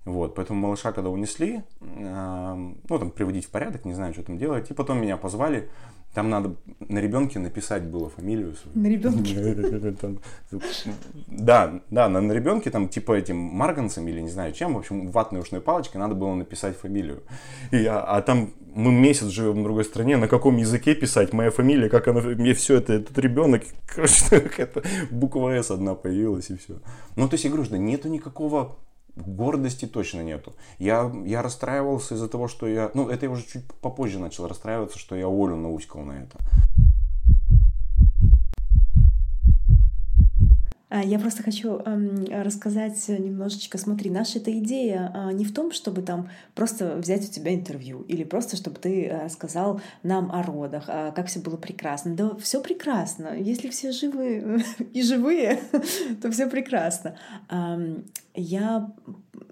Вот, 0.04 0.34
поэтому 0.34 0.60
малыша, 0.60 0.92
когда 0.92 1.10
унесли, 1.10 1.62
ну, 1.80 2.74
там, 2.88 3.10
приводить 3.10 3.44
в 3.44 3.50
порядок, 3.50 3.84
не 3.84 3.92
знаю, 3.92 4.14
что 4.14 4.22
там 4.22 4.38
делать, 4.38 4.70
и 4.70 4.74
потом 4.74 4.98
меня 5.00 5.18
позвали, 5.18 5.68
там 6.14 6.28
надо 6.28 6.56
на 6.80 6.98
ребенке 6.98 7.38
написать 7.38 7.84
было 7.84 8.08
фамилию 8.08 8.54
свою. 8.56 8.78
На 8.78 8.90
ребенке. 8.90 9.34
Да, 11.28 11.80
да, 11.90 12.08
на, 12.08 12.20
на 12.20 12.32
ребенке 12.32 12.70
там 12.70 12.88
типа 12.88 13.12
этим 13.12 13.36
марганцем 13.36 14.08
или 14.08 14.20
не 14.20 14.30
знаю 14.30 14.52
чем, 14.52 14.74
в 14.74 14.78
общем, 14.78 15.10
ватной 15.10 15.40
ушной 15.40 15.60
палочкой 15.60 16.00
надо 16.00 16.14
было 16.14 16.34
написать 16.34 16.76
фамилию. 16.76 17.22
И 17.70 17.76
я, 17.76 18.00
а 18.00 18.22
там 18.22 18.50
мы 18.74 18.90
месяц 18.92 19.26
живем 19.26 19.60
в 19.60 19.62
другой 19.62 19.84
стране, 19.84 20.16
на 20.16 20.26
каком 20.26 20.56
языке 20.56 20.94
писать, 20.94 21.32
моя 21.32 21.50
фамилия, 21.50 21.88
как 21.88 22.08
она, 22.08 22.20
мне 22.20 22.54
все 22.54 22.78
это, 22.78 22.94
этот 22.94 23.16
ребенок, 23.18 23.62
короче, 23.94 24.24
какая-то 24.40 24.82
буква 25.10 25.50
С 25.62 25.70
одна 25.70 25.94
появилась 25.94 26.50
и 26.50 26.56
все. 26.56 26.80
Ну, 27.16 27.28
то 27.28 27.34
есть 27.34 27.44
я 27.44 27.50
говорю, 27.50 27.66
что 27.66 27.78
нету 27.78 28.08
никакого 28.08 28.76
гордости 29.26 29.86
точно 29.86 30.22
нету. 30.22 30.54
Я, 30.78 31.12
я 31.24 31.42
расстраивался 31.42 32.14
из-за 32.14 32.28
того, 32.28 32.48
что 32.48 32.66
я... 32.66 32.90
Ну, 32.94 33.08
это 33.08 33.26
я 33.26 33.32
уже 33.32 33.44
чуть 33.46 33.64
попозже 33.80 34.18
начал 34.18 34.46
расстраиваться, 34.46 34.98
что 34.98 35.16
я 35.16 35.26
Олю 35.26 35.56
науськал 35.56 36.02
на 36.02 36.12
это. 36.12 36.38
А, 40.90 41.04
Я 41.04 41.20
просто 41.20 41.44
хочу 41.44 41.76
эм, 41.78 42.24
рассказать 42.30 43.08
немножечко. 43.08 43.78
Смотри, 43.78 44.10
наша 44.10 44.38
эта 44.38 44.50
идея 44.58 45.12
а, 45.14 45.32
не 45.32 45.44
в 45.44 45.54
том, 45.54 45.70
чтобы 45.70 46.02
там 46.02 46.28
просто 46.54 46.96
взять 46.96 47.28
у 47.28 47.32
тебя 47.32 47.54
интервью 47.54 48.02
или 48.02 48.24
просто 48.24 48.56
чтобы 48.56 48.78
ты 48.80 49.06
э, 49.06 49.28
нам 50.02 50.32
о 50.32 50.42
родах, 50.42 50.86
как 50.86 51.26
все 51.26 51.38
было 51.38 51.56
прекрасно. 51.56 52.16
Да, 52.16 52.34
все 52.36 52.60
прекрасно. 52.60 53.36
Если 53.38 53.68
все 53.68 53.92
живы 53.92 54.64
и 54.92 55.02
живые, 55.02 55.60
то 56.22 56.30
все 56.32 56.48
прекрасно. 56.48 57.16
Я, 58.34 58.92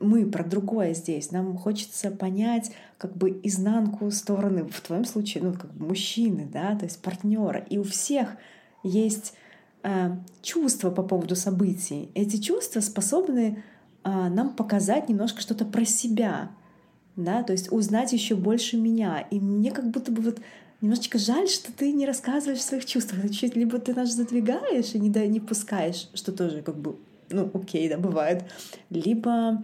мы 0.00 0.26
про 0.26 0.44
другое 0.44 0.94
здесь. 0.94 1.32
Нам 1.32 1.56
хочется 1.56 2.10
понять 2.10 2.70
как 2.96 3.16
бы 3.16 3.40
изнанку 3.42 4.10
стороны, 4.10 4.64
в 4.64 4.80
твоем 4.80 5.04
случае, 5.04 5.44
ну, 5.44 5.52
как 5.52 5.72
бы 5.74 5.86
мужчины, 5.86 6.48
да, 6.50 6.76
то 6.76 6.84
есть 6.84 7.00
партнера. 7.02 7.60
И 7.70 7.78
у 7.78 7.84
всех 7.84 8.36
есть 8.82 9.34
э, 9.82 10.16
чувства 10.42 10.90
по 10.90 11.02
поводу 11.02 11.36
событий. 11.36 12.10
Эти 12.14 12.36
чувства 12.36 12.80
способны 12.80 13.62
э, 14.04 14.28
нам 14.28 14.54
показать 14.54 15.08
немножко 15.08 15.40
что-то 15.40 15.64
про 15.64 15.84
себя, 15.84 16.50
да, 17.16 17.42
то 17.42 17.52
есть 17.52 17.72
узнать 17.72 18.12
еще 18.12 18.36
больше 18.36 18.76
меня. 18.76 19.20
И 19.30 19.40
мне 19.40 19.70
как 19.70 19.90
будто 19.90 20.12
бы 20.12 20.22
вот 20.22 20.40
немножечко 20.80 21.18
жаль, 21.18 21.48
что 21.48 21.72
ты 21.72 21.92
не 21.92 22.06
рассказываешь 22.06 22.60
о 22.60 22.62
своих 22.62 22.84
чувствах. 22.84 23.24
Либо 23.54 23.78
ты 23.78 23.94
нас 23.94 24.12
задвигаешь 24.12 24.94
и 24.94 24.98
не, 24.98 25.10
да, 25.10 25.26
не 25.26 25.40
пускаешь, 25.40 26.08
что 26.14 26.32
тоже 26.32 26.62
как 26.62 26.76
бы, 26.76 26.96
ну, 27.30 27.50
окей, 27.54 27.88
да, 27.88 27.98
бывает. 27.98 28.44
Либо 28.90 29.62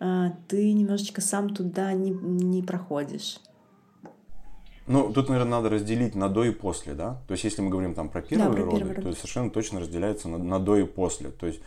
э, 0.00 0.26
ты 0.48 0.72
немножечко 0.72 1.20
сам 1.20 1.54
туда 1.54 1.92
не, 1.92 2.10
не 2.10 2.62
проходишь. 2.62 3.40
Ну, 4.86 5.12
тут, 5.12 5.28
наверное, 5.28 5.52
надо 5.52 5.70
разделить 5.70 6.14
на 6.14 6.28
до 6.28 6.44
и 6.44 6.50
после, 6.50 6.94
да? 6.94 7.20
То 7.28 7.32
есть, 7.32 7.44
если 7.44 7.62
мы 7.62 7.70
говорим 7.70 7.94
там 7.94 8.08
про 8.08 8.20
первые 8.20 8.52
про 8.52 8.64
роды, 8.64 8.78
первые 8.78 8.96
то 8.96 9.02
роды. 9.02 9.16
совершенно 9.16 9.50
точно 9.50 9.80
разделяется 9.80 10.28
на, 10.28 10.38
на 10.38 10.58
до 10.58 10.76
и 10.76 10.84
после. 10.84 11.30
То 11.30 11.46
есть, 11.46 11.60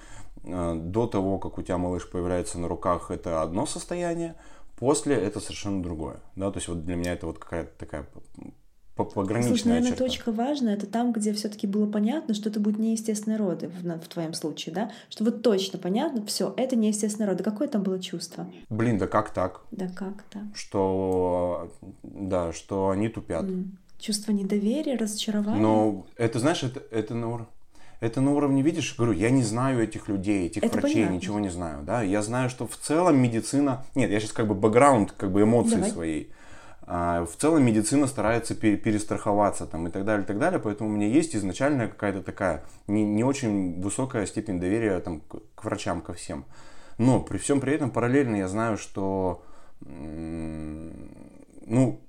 э, 0.44 0.76
до 0.76 1.08
того, 1.08 1.40
как 1.40 1.58
у 1.58 1.62
тебя 1.62 1.78
малыш 1.78 2.10
появляется 2.10 2.60
на 2.60 2.68
руках, 2.68 3.12
это 3.12 3.42
одно 3.42 3.66
состояние, 3.66 4.36
после 4.78 5.16
это 5.16 5.40
совершенно 5.40 5.82
другое, 5.82 6.18
да? 6.36 6.52
То 6.52 6.58
есть, 6.58 6.68
вот 6.68 6.84
для 6.84 6.96
меня 6.96 7.14
это 7.14 7.28
вот 7.28 7.40
какая-то 7.40 7.72
такая 7.78 8.06
п- 8.96 9.04
п- 9.04 9.12
пограничная 9.12 9.56
Слушай, 9.56 9.68
наверное, 9.68 9.90
черта. 9.92 10.06
точка 10.06 10.32
важная 10.32 10.74
это 10.76 10.88
там, 10.88 11.12
где 11.14 11.34
все-таки 11.34 11.68
было 11.68 11.86
понятно, 11.86 12.34
что 12.34 12.50
это 12.50 12.60
будут 12.60 12.80
неестественные 12.80 13.38
роды 13.38 13.68
в, 13.68 13.86
на- 13.86 14.00
в 14.00 14.08
твоем 14.08 14.34
случае, 14.34 14.74
да? 14.76 14.92
Что 15.10 15.24
вот 15.24 15.42
точно 15.42 15.80
понятно, 15.80 16.26
все, 16.26 16.54
это 16.58 16.76
неестественные 16.76 17.30
роды. 17.30 17.44
Какое 17.44 17.68
там 17.68 17.84
было 17.84 18.00
чувство? 18.00 18.48
Блин, 18.70 18.98
да 18.98 19.08
как 19.08 19.32
так? 19.32 19.62
Да 19.72 19.88
как 19.90 20.24
так? 20.24 20.44
Что, 20.54 21.72
да, 22.04 22.54
что 22.54 22.90
они 22.90 23.10
тупят. 23.10 23.44
М. 23.44 23.78
Чувство 24.00 24.32
недоверия, 24.34 24.98
разочарования. 24.98 25.62
Но 25.62 26.06
это, 26.18 26.40
знаешь, 26.40 26.64
это, 26.64 26.82
это 26.92 27.14
на 27.16 27.28
уровне... 27.30 27.48
Это 28.02 28.20
на 28.20 28.34
уровне, 28.34 28.62
видишь, 28.62 28.94
говорю, 28.98 29.14
я 29.14 29.30
не 29.30 29.42
знаю 29.42 29.82
этих 29.82 30.10
людей, 30.10 30.48
этих 30.48 30.62
Это 30.64 30.78
врачей, 30.78 30.96
понятно. 30.96 31.16
ничего 31.16 31.40
не 31.40 31.48
знаю, 31.50 31.82
да. 31.84 32.02
Я 32.04 32.22
знаю, 32.22 32.50
что 32.50 32.68
в 32.68 32.76
целом 32.76 33.18
медицина, 33.18 33.86
нет, 33.96 34.12
я 34.12 34.20
сейчас 34.20 34.34
как 34.34 34.48
бы 34.48 34.54
бэкграунд, 34.54 35.14
как 35.14 35.32
бы 35.32 35.42
эмоции 35.44 35.76
Давай. 35.76 35.92
своей. 35.92 36.32
А, 36.88 37.26
в 37.26 37.36
целом 37.36 37.64
медицина 37.64 38.08
старается 38.08 38.56
пере- 38.56 38.78
перестраховаться 38.78 39.66
там 39.66 39.88
и 39.88 39.92
так 39.92 40.06
далее, 40.06 40.24
и 40.24 40.28
так 40.28 40.38
далее, 40.38 40.60
поэтому 40.60 40.90
у 40.90 40.94
меня 40.94 41.08
есть 41.08 41.36
изначальная 41.36 41.88
какая-то 41.88 42.22
такая 42.22 42.64
не, 42.88 43.04
не 43.04 43.24
очень 43.24 43.82
высокая 43.82 44.26
степень 44.26 44.60
доверия 44.60 45.00
там 45.00 45.22
к, 45.22 45.64
врачам, 45.64 46.02
ко 46.02 46.14
всем. 46.14 46.46
Но 46.98 47.20
при 47.20 47.38
всем 47.38 47.60
при 47.60 47.74
этом 47.74 47.90
параллельно 47.90 48.36
я 48.36 48.48
знаю, 48.48 48.78
что 48.78 49.44
ну, 49.82 52.00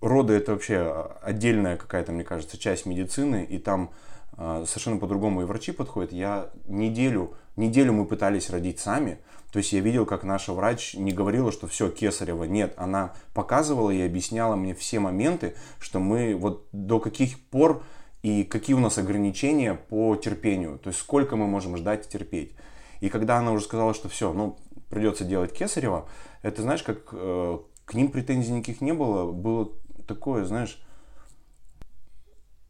роды 0.00 0.34
это 0.34 0.52
вообще 0.52 1.10
отдельная 1.22 1.76
какая-то, 1.76 2.12
мне 2.12 2.24
кажется, 2.24 2.58
часть 2.58 2.86
медицины, 2.86 3.44
и 3.44 3.58
там 3.58 3.90
э, 4.36 4.64
совершенно 4.66 4.98
по-другому 4.98 5.42
и 5.42 5.44
врачи 5.44 5.72
подходят. 5.72 6.12
Я 6.12 6.50
неделю, 6.66 7.34
неделю 7.56 7.92
мы 7.92 8.06
пытались 8.06 8.50
родить 8.50 8.80
сами, 8.80 9.18
то 9.54 9.58
есть 9.58 9.72
я 9.72 9.78
видел, 9.78 10.04
как 10.04 10.24
наша 10.24 10.52
врач 10.52 10.94
не 10.94 11.12
говорила, 11.12 11.52
что 11.52 11.68
все, 11.68 11.88
кесарево, 11.88 12.42
нет, 12.42 12.74
она 12.76 13.14
показывала 13.34 13.92
и 13.92 14.02
объясняла 14.02 14.56
мне 14.56 14.74
все 14.74 14.98
моменты, 14.98 15.54
что 15.78 16.00
мы 16.00 16.34
вот 16.34 16.66
до 16.72 16.98
каких 16.98 17.38
пор 17.38 17.84
и 18.22 18.42
какие 18.42 18.74
у 18.74 18.80
нас 18.80 18.98
ограничения 18.98 19.74
по 19.74 20.16
терпению, 20.16 20.80
то 20.80 20.88
есть 20.88 20.98
сколько 20.98 21.36
мы 21.36 21.46
можем 21.46 21.76
ждать 21.76 22.04
и 22.04 22.10
терпеть. 22.10 22.56
И 22.98 23.08
когда 23.08 23.38
она 23.38 23.52
уже 23.52 23.66
сказала, 23.66 23.94
что 23.94 24.08
все, 24.08 24.32
ну, 24.32 24.58
придется 24.90 25.24
делать 25.24 25.52
кесарево, 25.52 26.08
это, 26.42 26.62
знаешь, 26.62 26.82
как 26.82 27.10
э, 27.12 27.58
к 27.84 27.94
ним 27.94 28.10
претензий 28.10 28.50
никаких 28.50 28.80
не 28.80 28.92
было, 28.92 29.30
было 29.30 29.70
такое, 30.08 30.46
знаешь, 30.46 30.84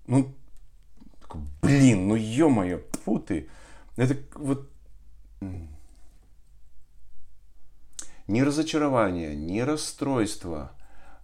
ну, 0.06 0.34
блин, 1.62 2.08
ну 2.08 2.14
ё-моё, 2.14 2.82
фу 3.06 3.20
ты. 3.20 3.48
Это 3.96 4.18
вот 4.34 4.68
ни 8.26 8.40
разочарование, 8.40 9.34
ни 9.34 9.60
расстройство. 9.60 10.72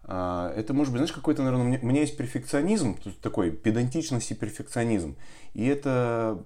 А, 0.05 0.53
это 0.57 0.75
может 0.75 0.93
быть, 0.93 0.99
знаешь, 0.99 1.13
какой-то, 1.13 1.43
наверное, 1.43 1.81
у 1.81 1.87
меня, 1.87 2.01
есть 2.01 2.17
перфекционизм, 2.17 2.97
такой 3.23 3.51
педантичность 3.51 4.31
и 4.31 4.35
перфекционизм. 4.35 5.17
И 5.55 5.67
это, 5.67 6.43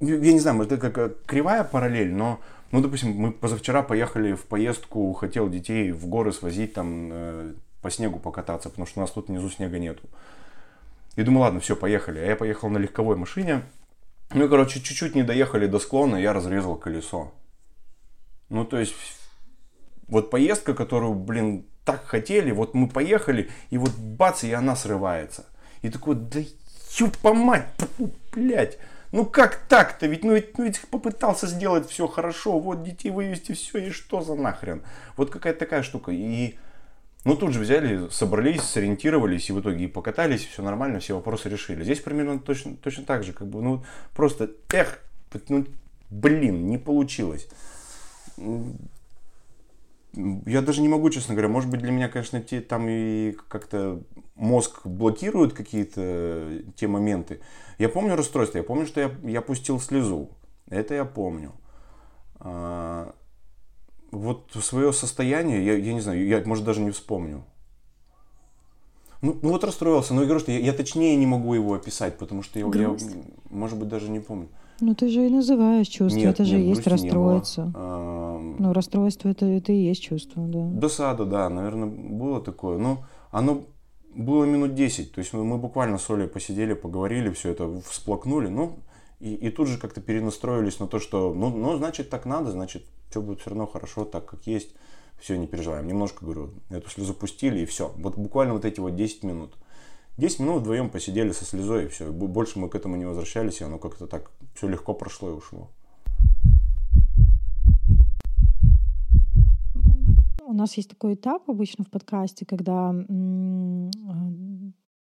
я 0.00 0.32
не 0.32 0.40
знаю, 0.40 0.56
может, 0.56 0.72
это 0.72 0.90
как 0.90 1.24
кривая 1.24 1.62
параллель, 1.64 2.12
но, 2.12 2.40
ну, 2.72 2.80
допустим, 2.80 3.10
мы 3.12 3.32
позавчера 3.32 3.82
поехали 3.82 4.32
в 4.32 4.44
поездку, 4.46 5.12
хотел 5.12 5.48
детей 5.48 5.92
в 5.92 6.06
горы 6.06 6.32
свозить, 6.32 6.72
там, 6.74 7.10
э, 7.12 7.54
по 7.82 7.90
снегу 7.90 8.18
покататься, 8.18 8.70
потому 8.70 8.86
что 8.86 9.00
у 9.00 9.02
нас 9.02 9.10
тут 9.10 9.28
внизу 9.28 9.50
снега 9.50 9.78
нету. 9.78 10.08
И 11.16 11.22
думаю, 11.22 11.42
ладно, 11.42 11.60
все, 11.60 11.76
поехали. 11.76 12.18
А 12.18 12.24
я 12.24 12.34
поехал 12.34 12.70
на 12.70 12.78
легковой 12.78 13.16
машине. 13.16 13.62
Ну 14.32 14.48
короче, 14.48 14.80
чуть-чуть 14.80 15.14
не 15.14 15.22
доехали 15.22 15.66
до 15.66 15.78
склона, 15.78 16.16
я 16.16 16.32
разрезал 16.32 16.76
колесо. 16.76 17.32
Ну, 18.48 18.64
то 18.64 18.78
есть, 18.78 18.94
вот 20.08 20.30
поездка, 20.30 20.74
которую, 20.74 21.14
блин, 21.14 21.66
так 21.84 22.04
хотели, 22.06 22.50
вот 22.50 22.74
мы 22.74 22.88
поехали, 22.88 23.50
и 23.70 23.78
вот 23.78 23.90
бац, 23.90 24.44
и 24.44 24.52
она 24.52 24.76
срывается. 24.76 25.46
И 25.82 25.90
такой, 25.90 26.14
да 26.14 26.40
ёпа 26.98 27.34
мать, 27.34 27.66
блядь, 28.32 28.78
ну 29.12 29.24
как 29.24 29.56
так-то? 29.68 30.06
Ведь, 30.06 30.24
ну, 30.24 30.34
ведь, 30.34 30.56
ну 30.58 30.64
ведь 30.64 30.80
попытался 30.90 31.46
сделать 31.46 31.88
все 31.88 32.06
хорошо, 32.06 32.58
вот 32.58 32.82
детей 32.82 33.10
вывести, 33.10 33.52
все, 33.52 33.78
и 33.78 33.90
что 33.90 34.22
за 34.22 34.34
нахрен? 34.34 34.82
Вот 35.16 35.30
какая-то 35.30 35.60
такая 35.60 35.82
штука. 35.82 36.10
И 36.12 36.56
ну, 37.24 37.36
тут 37.36 37.52
же 37.52 37.60
взяли, 37.60 38.08
собрались, 38.10 38.62
сориентировались, 38.62 39.48
и 39.48 39.52
в 39.52 39.60
итоге 39.60 39.84
и 39.84 39.88
покатались, 39.88 40.44
все 40.44 40.62
нормально, 40.62 41.00
все 41.00 41.14
вопросы 41.14 41.48
решили. 41.48 41.82
Здесь 41.82 42.00
примерно 42.00 42.38
точно, 42.38 42.76
точно 42.76 43.04
так 43.04 43.24
же, 43.24 43.32
как 43.32 43.48
бы, 43.48 43.62
ну, 43.62 43.84
просто, 44.14 44.50
эх, 44.72 45.00
ну, 45.48 45.66
блин, 46.10 46.66
не 46.66 46.76
получилось. 46.76 47.48
Я 50.16 50.62
даже 50.62 50.80
не 50.80 50.88
могу, 50.88 51.10
честно 51.10 51.34
говоря, 51.34 51.48
может 51.48 51.70
быть, 51.70 51.80
для 51.80 51.90
меня, 51.90 52.08
конечно, 52.08 52.40
те, 52.40 52.60
там 52.60 52.86
и 52.88 53.32
как-то 53.48 54.00
мозг 54.36 54.86
блокирует 54.86 55.52
какие-то 55.52 56.62
те 56.76 56.86
моменты. 56.86 57.40
Я 57.78 57.88
помню 57.88 58.14
расстройство, 58.14 58.58
я 58.58 58.64
помню, 58.64 58.86
что 58.86 59.00
я, 59.00 59.10
я 59.24 59.42
пустил 59.42 59.80
слезу. 59.80 60.30
Это 60.68 60.94
я 60.94 61.04
помню. 61.04 61.52
А, 62.38 63.12
вот 64.12 64.50
свое 64.60 64.92
состояние, 64.92 65.64
я, 65.64 65.74
я 65.74 65.92
не 65.92 66.00
знаю, 66.00 66.24
я, 66.26 66.42
может, 66.44 66.64
даже 66.64 66.80
не 66.80 66.90
вспомню. 66.90 67.44
Ну, 69.20 69.38
ну 69.42 69.50
вот 69.50 69.64
расстроился, 69.64 70.14
но 70.14 70.20
я 70.20 70.26
говорю, 70.26 70.40
что 70.40 70.52
я, 70.52 70.58
я 70.58 70.72
точнее 70.72 71.16
не 71.16 71.26
могу 71.26 71.54
его 71.54 71.74
описать, 71.74 72.18
потому 72.18 72.42
что 72.42 72.58
я, 72.58 72.66
я, 72.66 72.96
может 73.50 73.78
быть, 73.78 73.88
даже 73.88 74.10
не 74.10 74.20
помню. 74.20 74.48
Ну 74.80 74.94
ты 74.94 75.08
же 75.08 75.26
и 75.26 75.30
называешь 75.30 75.86
чувство, 75.86 76.18
нет, 76.18 76.34
это 76.34 76.44
же 76.44 76.56
нет, 76.56 76.76
есть 76.76 76.86
расстроиться. 76.86 77.72
Ну, 77.74 78.72
расстройство 78.72 79.28
это, 79.28 79.46
это 79.46 79.72
и 79.72 79.76
есть 79.76 80.02
чувство, 80.02 80.44
да. 80.46 80.64
Досада, 80.66 81.24
да, 81.24 81.48
наверное, 81.48 81.86
было 81.86 82.40
такое. 82.40 82.78
Но 82.78 83.04
оно 83.30 83.64
было 84.14 84.44
минут 84.44 84.74
10. 84.74 85.12
То 85.12 85.20
есть 85.20 85.32
мы, 85.32 85.44
мы 85.44 85.58
буквально 85.58 85.98
с 85.98 86.08
Олей 86.10 86.28
посидели, 86.28 86.74
поговорили, 86.74 87.30
все 87.30 87.50
это 87.50 87.80
всплакнули. 87.82 88.48
Ну, 88.48 88.78
и, 89.20 89.34
и 89.34 89.50
тут 89.50 89.68
же 89.68 89.78
как-то 89.78 90.00
перенастроились 90.00 90.78
на 90.78 90.86
то, 90.86 90.98
что, 90.98 91.32
ну, 91.34 91.50
ну, 91.50 91.76
значит, 91.76 92.10
так 92.10 92.26
надо, 92.26 92.50
значит, 92.50 92.84
все 93.10 93.20
будет 93.20 93.40
все 93.40 93.50
равно 93.50 93.66
хорошо, 93.66 94.04
так 94.04 94.26
как 94.26 94.46
есть. 94.46 94.74
Все, 95.20 95.36
не 95.36 95.46
переживаем. 95.46 95.86
Немножко, 95.86 96.24
говорю, 96.24 96.50
эту 96.68 96.90
слезу 96.90 97.14
пустили, 97.14 97.60
и 97.60 97.66
все. 97.66 97.92
Вот 97.96 98.16
буквально 98.16 98.54
вот 98.54 98.64
эти 98.64 98.80
вот 98.80 98.96
10 98.96 99.22
минут. 99.22 99.54
10 100.16 100.40
минут 100.40 100.60
вдвоем 100.60 100.90
посидели 100.90 101.32
со 101.32 101.44
слезой, 101.44 101.84
и 101.84 101.88
все. 101.88 102.12
Больше 102.12 102.58
мы 102.58 102.68
к 102.68 102.74
этому 102.74 102.96
не 102.96 103.04
возвращались, 103.04 103.60
и 103.60 103.64
оно 103.64 103.78
как-то 103.78 104.06
так 104.06 104.30
все 104.54 104.68
легко 104.68 104.94
прошло 104.94 105.30
и 105.30 105.32
ушло. 105.32 105.70
У 110.46 110.52
нас 110.52 110.76
есть 110.76 110.90
такой 110.90 111.14
этап 111.14 111.50
обычно 111.50 111.84
в 111.84 111.90
подкасте, 111.90 112.46
когда 112.46 112.92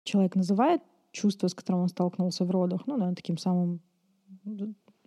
человек 0.04 0.36
называет 0.36 0.80
чувство, 1.12 1.48
с 1.48 1.54
которым 1.54 1.82
он 1.82 1.88
столкнулся 1.88 2.44
в 2.44 2.50
родах, 2.50 2.86
ну, 2.86 2.94
наверное, 2.94 3.16
таким 3.16 3.36
самым 3.36 3.80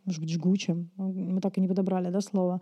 может 0.08 0.22
быть, 0.22 0.32
жгучим. 0.32 0.90
Мы 0.96 1.42
так 1.42 1.58
и 1.58 1.62
не 1.62 1.68
подобрали, 1.68 2.10
да, 2.10 2.22
слово. 2.22 2.62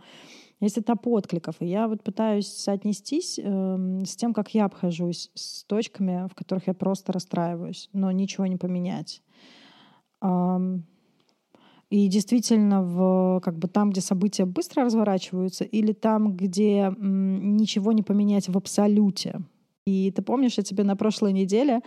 Есть 0.61 0.79
этап 0.79 1.05
откликов. 1.07 1.55
И 1.59 1.65
я 1.65 1.87
вот 1.87 2.03
пытаюсь 2.03 2.47
соотнестись 2.47 3.39
э, 3.41 4.03
с 4.05 4.15
тем, 4.15 4.33
как 4.33 4.53
я 4.53 4.65
обхожусь 4.65 5.29
с 5.33 5.63
точками, 5.65 6.27
в 6.29 6.35
которых 6.35 6.67
я 6.67 6.73
просто 6.73 7.11
расстраиваюсь, 7.11 7.89
но 7.93 8.11
ничего 8.11 8.45
не 8.45 8.55
поменять. 8.55 9.21
Эм, 10.21 10.85
и 11.89 12.07
действительно, 12.07 12.81
в, 12.81 13.41
как 13.43 13.57
бы 13.57 13.67
там, 13.67 13.91
где 13.91 14.01
события 14.01 14.45
быстро 14.45 14.85
разворачиваются, 14.85 15.65
или 15.65 15.93
там, 15.93 16.35
где 16.35 16.85
м, 16.85 17.57
ничего 17.57 17.91
не 17.91 18.01
поменять 18.01 18.49
в 18.49 18.57
абсолюте. 18.57 19.41
И 19.85 20.11
ты 20.11 20.23
помнишь, 20.23 20.57
я 20.57 20.63
тебе 20.63 20.83
на 20.83 20.95
прошлой 20.95 21.31
неделе 21.31 21.81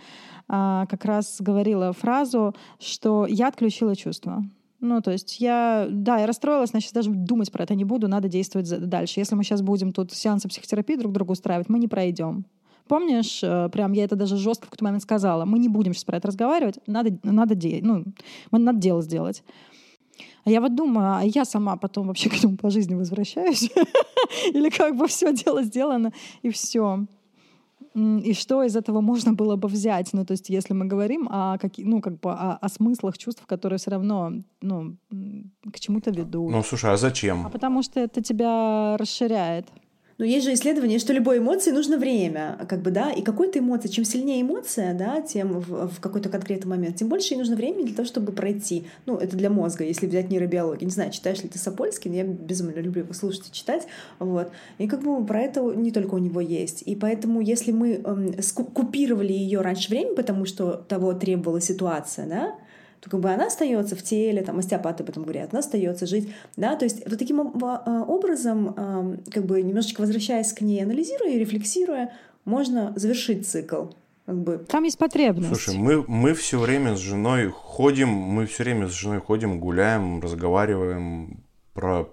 а, 0.47 0.85
как 0.85 1.03
раз 1.03 1.37
говорила 1.41 1.91
фразу, 1.91 2.55
что 2.79 3.25
я 3.27 3.49
отключила 3.49 3.93
чувства. 3.95 4.43
Ну, 4.81 5.01
то 5.01 5.11
есть 5.11 5.41
я, 5.41 5.87
да, 5.89 6.19
я 6.19 6.25
расстроилась, 6.25 6.69
значит, 6.69 6.93
даже 6.93 7.11
думать 7.11 7.51
про 7.51 7.63
это 7.63 7.75
не 7.75 7.83
буду, 7.83 8.07
надо 8.07 8.29
действовать 8.29 8.69
дальше. 8.87 9.19
Если 9.19 9.35
мы 9.35 9.43
сейчас 9.43 9.61
будем 9.61 9.91
тут 9.91 10.13
сеансы 10.13 10.47
психотерапии 10.47 10.95
друг 10.95 11.11
другу 11.11 11.33
устраивать, 11.33 11.67
мы 11.67 11.79
не 11.79 11.87
пройдем. 11.87 12.45
Помнишь, 12.87 13.41
э, 13.43 13.69
прям 13.69 13.91
я 13.91 14.05
это 14.05 14.15
даже 14.15 14.37
жестко 14.37 14.65
в 14.65 14.69
какой-то 14.69 14.85
момент 14.85 15.03
сказала, 15.03 15.45
мы 15.45 15.59
не 15.59 15.69
будем 15.69 15.93
сейчас 15.93 16.05
про 16.05 16.17
это 16.17 16.29
разговаривать, 16.29 16.79
надо, 16.87 17.19
надо, 17.23 17.55
де- 17.55 17.81
ну, 17.83 18.05
надо 18.51 18.79
дело 18.79 19.01
сделать. 19.01 19.43
А 20.45 20.49
я 20.49 20.61
вот 20.61 20.73
думаю, 20.75 21.17
а 21.17 21.21
я 21.23 21.45
сама 21.45 21.75
потом 21.75 22.07
вообще 22.07 22.29
к 22.29 22.37
этому 22.37 22.57
по 22.57 22.69
жизни 22.69 22.95
возвращаюсь? 22.95 23.69
Или 24.53 24.69
как 24.69 24.95
бы 24.95 25.07
все 25.07 25.33
дело 25.33 25.61
сделано, 25.61 26.13
и 26.41 26.49
все 26.49 27.05
и 27.99 28.33
что 28.33 28.63
из 28.63 28.75
этого 28.75 29.01
можно 29.01 29.33
было 29.33 29.55
бы 29.55 29.67
взять? 29.67 30.13
Ну, 30.13 30.25
то 30.25 30.33
есть, 30.33 30.49
если 30.49 30.73
мы 30.73 30.85
говорим 30.85 31.27
о, 31.29 31.57
каких, 31.57 31.85
ну, 31.85 32.01
как 32.01 32.19
бы 32.19 32.31
о, 32.31 32.57
о 32.61 32.69
смыслах 32.69 33.17
чувств, 33.17 33.45
которые 33.45 33.77
все 33.77 33.91
равно 33.91 34.33
ну, 34.61 34.95
к 35.73 35.79
чему-то 35.79 36.11
ведут. 36.11 36.51
Ну, 36.51 36.63
слушай, 36.63 36.91
а 36.91 36.97
зачем? 36.97 37.45
А 37.45 37.49
потому 37.49 37.83
что 37.83 37.99
это 37.99 38.21
тебя 38.21 38.95
расширяет. 38.97 39.67
Но 40.19 40.25
есть 40.25 40.45
же 40.45 40.53
исследование, 40.53 40.99
что 40.99 41.13
любой 41.13 41.37
эмоции 41.37 41.71
нужно 41.71 41.97
время, 41.97 42.57
как 42.67 42.81
бы, 42.81 42.91
да, 42.91 43.09
и 43.09 43.21
какой-то 43.21 43.59
эмоции, 43.59 43.87
чем 43.87 44.03
сильнее 44.03 44.41
эмоция, 44.41 44.93
да, 44.93 45.21
тем 45.21 45.61
в, 45.61 45.87
в 45.87 46.01
какой-то 46.01 46.27
конкретный 46.27 46.69
момент, 46.69 46.97
тем 46.97 47.07
больше 47.07 47.33
ей 47.33 47.37
нужно 47.37 47.55
времени 47.55 47.85
для 47.85 47.95
того, 47.95 48.05
чтобы 48.05 48.33
пройти. 48.33 48.85
Ну, 49.05 49.15
это 49.15 49.37
для 49.37 49.49
мозга, 49.49 49.85
если 49.85 50.07
взять 50.07 50.29
нейробиологию. 50.29 50.87
Не 50.87 50.93
знаю, 50.93 51.11
читаешь 51.11 51.41
ли 51.41 51.47
ты 51.47 51.57
Сапольский, 51.57 52.11
но 52.11 52.17
я 52.17 52.23
безумно 52.25 52.71
люблю 52.81 53.03
его 53.03 53.13
слушать 53.13 53.47
и 53.47 53.53
читать, 53.53 53.87
вот. 54.19 54.51
И 54.77 54.89
как 54.89 55.01
бы 55.01 55.25
про 55.25 55.41
это 55.41 55.61
не 55.61 55.91
только 55.91 56.15
у 56.15 56.19
него 56.19 56.41
есть. 56.41 56.83
И 56.85 56.97
поэтому, 56.97 57.39
если 57.39 57.71
мы 57.71 57.93
эм, 57.93 58.33
купировали 58.73 59.31
ее 59.31 59.61
раньше 59.61 59.89
времени, 59.89 60.15
потому 60.15 60.43
что 60.43 60.73
того 60.89 61.13
требовала 61.13 61.61
ситуация, 61.61 62.27
да, 62.27 62.55
то 63.01 63.09
как 63.09 63.19
бы 63.19 63.29
она 63.29 63.47
остается 63.47 63.95
в 63.95 64.03
теле, 64.03 64.41
там 64.41 64.59
остеопаты 64.59 65.03
об 65.03 65.09
этом 65.09 65.23
говорят, 65.23 65.49
она 65.51 65.59
остается 65.59 66.05
жить, 66.05 66.29
да, 66.57 66.75
то 66.75 66.85
есть 66.85 67.07
вот 67.09 67.17
таким 67.17 67.41
а, 67.41 68.03
образом, 68.07 69.21
как 69.31 69.45
бы 69.45 69.61
немножечко 69.61 70.01
возвращаясь 70.01 70.53
к 70.53 70.61
ней, 70.61 70.83
анализируя 70.83 71.31
и 71.31 71.39
рефлексируя, 71.39 72.13
можно 72.45 72.93
завершить 72.95 73.47
цикл. 73.47 73.85
Как 74.25 74.37
бы. 74.37 74.63
Там 74.67 74.83
есть 74.83 74.99
потребность. 74.99 75.47
Слушай, 75.47 75.75
мы, 75.75 76.03
мы 76.07 76.35
все 76.35 76.59
время 76.59 76.95
с 76.95 76.99
женой 76.99 77.49
ходим, 77.49 78.09
мы 78.09 78.45
все 78.45 78.63
время 78.63 78.87
с 78.87 78.91
женой 78.91 79.19
ходим, 79.21 79.59
гуляем, 79.59 80.21
разговариваем 80.21 81.43
про 81.73 82.09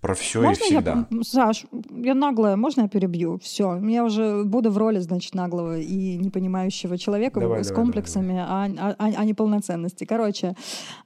про 0.00 0.14
все 0.14 0.40
можно 0.40 0.62
и 0.62 0.66
всегда. 0.66 1.06
Я, 1.10 1.22
Саш, 1.22 1.66
я 1.90 2.14
наглая, 2.14 2.56
можно 2.56 2.82
я 2.82 2.88
перебью? 2.88 3.38
Все, 3.38 3.76
я 3.76 4.04
уже 4.04 4.44
буду 4.44 4.70
в 4.70 4.78
роли, 4.78 4.98
значит, 4.98 5.34
наглого 5.34 5.78
и 5.78 6.16
непонимающего 6.16 6.96
человека 6.96 7.40
давай, 7.40 7.62
с 7.62 7.68
давай, 7.68 7.84
комплексами, 7.84 8.36
давай, 8.38 8.70
давай. 8.70 8.92
А, 8.92 8.96
а, 8.98 9.12
а 9.16 9.24
не 9.24 9.34
полноценности. 9.34 10.04
Короче, 10.04 10.54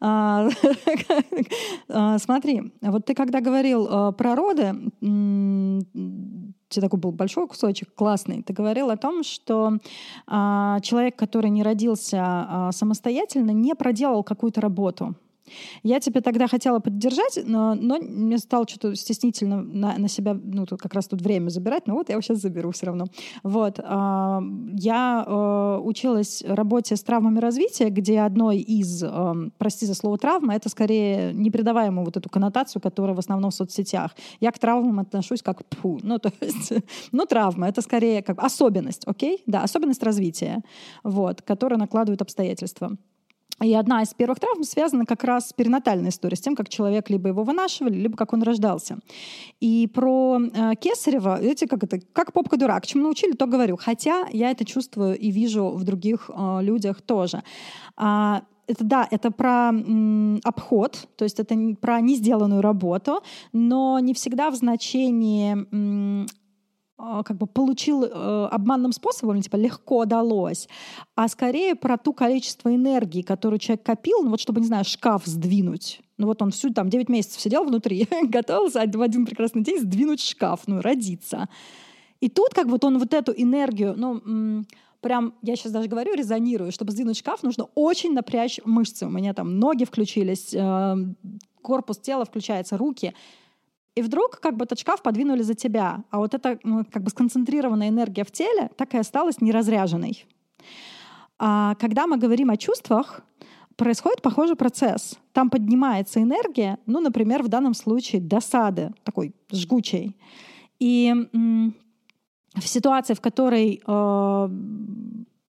а, 0.00 0.48
смотри, 2.18 2.72
вот 2.82 3.04
ты 3.04 3.14
когда 3.14 3.40
говорил 3.40 3.88
а, 3.90 4.12
про 4.12 4.36
роды, 4.36 4.74
такой 6.80 6.98
был 6.98 7.12
большой 7.12 7.46
кусочек, 7.46 7.94
классный. 7.94 8.42
Ты 8.42 8.52
говорил 8.52 8.90
о 8.90 8.96
том, 8.96 9.22
что 9.22 9.78
а, 10.26 10.80
человек, 10.80 11.16
который 11.16 11.50
не 11.50 11.62
родился 11.62 12.22
а, 12.22 12.72
самостоятельно, 12.72 13.50
не 13.50 13.74
проделал 13.74 14.22
какую-то 14.22 14.60
работу. 14.60 15.14
Я 15.82 16.00
тебя 16.00 16.20
тогда 16.20 16.46
хотела 16.46 16.78
поддержать, 16.78 17.38
но, 17.44 17.74
но 17.74 17.98
мне 17.98 18.38
стало 18.38 18.66
что-то 18.68 18.94
стеснительно 18.94 19.62
на, 19.62 19.98
на 19.98 20.08
себя, 20.08 20.34
ну, 20.34 20.66
тут 20.66 20.80
как 20.80 20.94
раз 20.94 21.06
тут 21.06 21.20
время 21.20 21.50
забирать, 21.50 21.86
но 21.86 21.94
вот 21.94 22.08
я 22.08 22.14
его 22.14 22.22
сейчас 22.22 22.38
заберу 22.38 22.70
все 22.70 22.86
равно. 22.86 23.06
Вот. 23.42 23.80
А, 23.82 24.42
я 24.72 25.24
э, 25.26 25.80
училась 25.82 26.42
работе 26.46 26.96
с 26.96 27.02
травмами 27.02 27.38
развития, 27.38 27.90
где 27.90 28.20
одной 28.20 28.58
из, 28.58 29.02
э, 29.02 29.34
прости 29.58 29.86
за 29.86 29.94
слово 29.94 30.18
травма, 30.18 30.54
это 30.54 30.68
скорее 30.68 31.32
не 31.32 31.50
придаваемую 31.50 32.04
вот 32.04 32.16
эту 32.16 32.28
коннотацию, 32.28 32.80
которая 32.80 33.14
в 33.14 33.18
основном 33.18 33.50
в 33.50 33.54
соцсетях. 33.54 34.12
Я 34.40 34.52
к 34.52 34.58
травмам 34.58 35.00
отношусь 35.00 35.42
как 35.42 35.64
пфу, 35.66 36.00
ну, 36.02 36.18
то 36.18 36.32
есть, 36.40 36.72
ну, 37.12 37.26
травма, 37.26 37.68
это 37.68 37.82
скорее 37.82 38.22
как 38.22 38.42
особенность, 38.42 39.02
окей? 39.06 39.42
Да, 39.46 39.62
особенность 39.62 40.02
развития, 40.02 40.62
вот, 41.02 41.42
которая 41.42 41.78
накладывает 41.78 42.22
обстоятельства. 42.22 42.96
И 43.62 43.72
одна 43.74 44.02
из 44.02 44.12
первых 44.14 44.40
травм 44.40 44.64
связана 44.64 45.06
как 45.06 45.22
раз 45.22 45.50
с 45.50 45.52
перинатальной 45.52 46.10
историей, 46.10 46.36
с 46.36 46.40
тем, 46.40 46.56
как 46.56 46.68
человек 46.68 47.08
либо 47.08 47.28
его 47.28 47.44
вынашивали, 47.44 47.94
либо 47.94 48.16
как 48.16 48.32
он 48.32 48.42
рождался. 48.42 48.98
И 49.60 49.88
про 49.94 50.40
э, 50.40 50.74
Кесарева, 50.74 51.40
видите, 51.40 51.68
как 51.68 51.84
это, 51.84 52.00
как 52.12 52.32
попка-дурак, 52.32 52.84
чему 52.84 53.04
научили, 53.04 53.32
то 53.32 53.46
говорю. 53.46 53.76
Хотя 53.76 54.26
я 54.32 54.50
это 54.50 54.64
чувствую 54.64 55.16
и 55.16 55.30
вижу 55.30 55.70
в 55.70 55.84
других 55.84 56.30
э, 56.34 56.58
людях 56.62 57.00
тоже. 57.00 57.44
А, 57.96 58.42
это 58.66 58.84
да, 58.84 59.08
это 59.10 59.30
про 59.30 59.68
м, 59.68 60.40
обход, 60.42 61.08
то 61.16 61.24
есть 61.24 61.38
это 61.38 61.54
про 61.80 62.00
не 62.00 62.16
сделанную 62.16 62.60
работу, 62.60 63.22
но 63.52 63.98
не 63.98 64.14
всегда 64.14 64.50
в 64.50 64.56
значении 64.56 65.52
м, 65.52 66.26
как 66.96 67.36
бы 67.36 67.46
получил 67.46 68.04
э, 68.04 68.48
обманным 68.50 68.92
способом, 68.92 69.40
типа 69.40 69.56
легко 69.56 70.04
далось, 70.04 70.68
а 71.16 71.28
скорее 71.28 71.74
про 71.74 71.98
ту 71.98 72.12
количество 72.12 72.74
энергии, 72.74 73.22
которую 73.22 73.58
человек 73.58 73.84
копил, 73.84 74.22
ну 74.22 74.30
вот 74.30 74.40
чтобы, 74.40 74.60
не 74.60 74.66
знаю, 74.66 74.84
шкаф 74.84 75.22
сдвинуть. 75.24 76.00
Ну 76.18 76.28
вот 76.28 76.40
он 76.40 76.52
всю 76.52 76.72
там 76.72 76.88
9 76.88 77.08
месяцев 77.08 77.40
сидел 77.40 77.64
внутри, 77.64 78.06
готовился 78.22 78.84
в 78.86 79.02
один 79.02 79.26
прекрасный 79.26 79.62
день 79.62 79.80
сдвинуть 79.80 80.20
шкаф, 80.20 80.62
ну 80.66 80.80
родиться. 80.80 81.48
И 82.20 82.28
тут 82.28 82.54
как 82.54 82.68
вот 82.68 82.84
он 82.84 82.98
вот 82.98 83.12
эту 83.12 83.32
энергию, 83.32 83.94
ну, 83.96 84.64
прям, 85.00 85.34
я 85.42 85.56
сейчас 85.56 85.72
даже 85.72 85.88
говорю, 85.88 86.14
резонирую, 86.14 86.70
чтобы 86.70 86.92
сдвинуть 86.92 87.18
шкаф, 87.18 87.42
нужно 87.42 87.66
очень 87.74 88.14
напрячь 88.14 88.60
мышцы. 88.64 89.04
У 89.06 89.10
меня 89.10 89.34
там 89.34 89.58
ноги 89.58 89.84
включились, 89.84 90.54
э, 90.54 90.96
корпус 91.60 91.98
тела 91.98 92.24
включается, 92.24 92.78
руки— 92.78 93.14
и 93.94 94.02
вдруг 94.02 94.40
как 94.40 94.56
бы 94.56 94.64
этот 94.64 94.78
шкаф 94.78 95.02
подвинули 95.02 95.42
за 95.42 95.54
тебя, 95.54 96.04
а 96.10 96.18
вот 96.18 96.34
эта 96.34 96.58
ну, 96.64 96.84
как 96.90 97.02
бы 97.02 97.10
сконцентрированная 97.10 97.88
энергия 97.88 98.24
в 98.24 98.30
теле 98.30 98.70
так 98.76 98.94
и 98.94 98.98
осталась 98.98 99.40
неразряженной. 99.40 100.26
А 101.38 101.74
когда 101.76 102.06
мы 102.06 102.16
говорим 102.16 102.50
о 102.50 102.56
чувствах, 102.56 103.22
происходит 103.76 104.22
похожий 104.22 104.56
процесс. 104.56 105.18
Там 105.32 105.50
поднимается 105.50 106.22
энергия, 106.22 106.78
ну, 106.86 107.00
например, 107.00 107.42
в 107.42 107.48
данном 107.48 107.74
случае 107.74 108.20
досады, 108.20 108.92
такой 109.02 109.34
жгучей. 109.52 110.16
И 110.78 111.12
в 112.54 112.68
ситуации, 112.68 113.14
в 113.14 113.20
которой 113.20 113.82
э, 113.84 114.48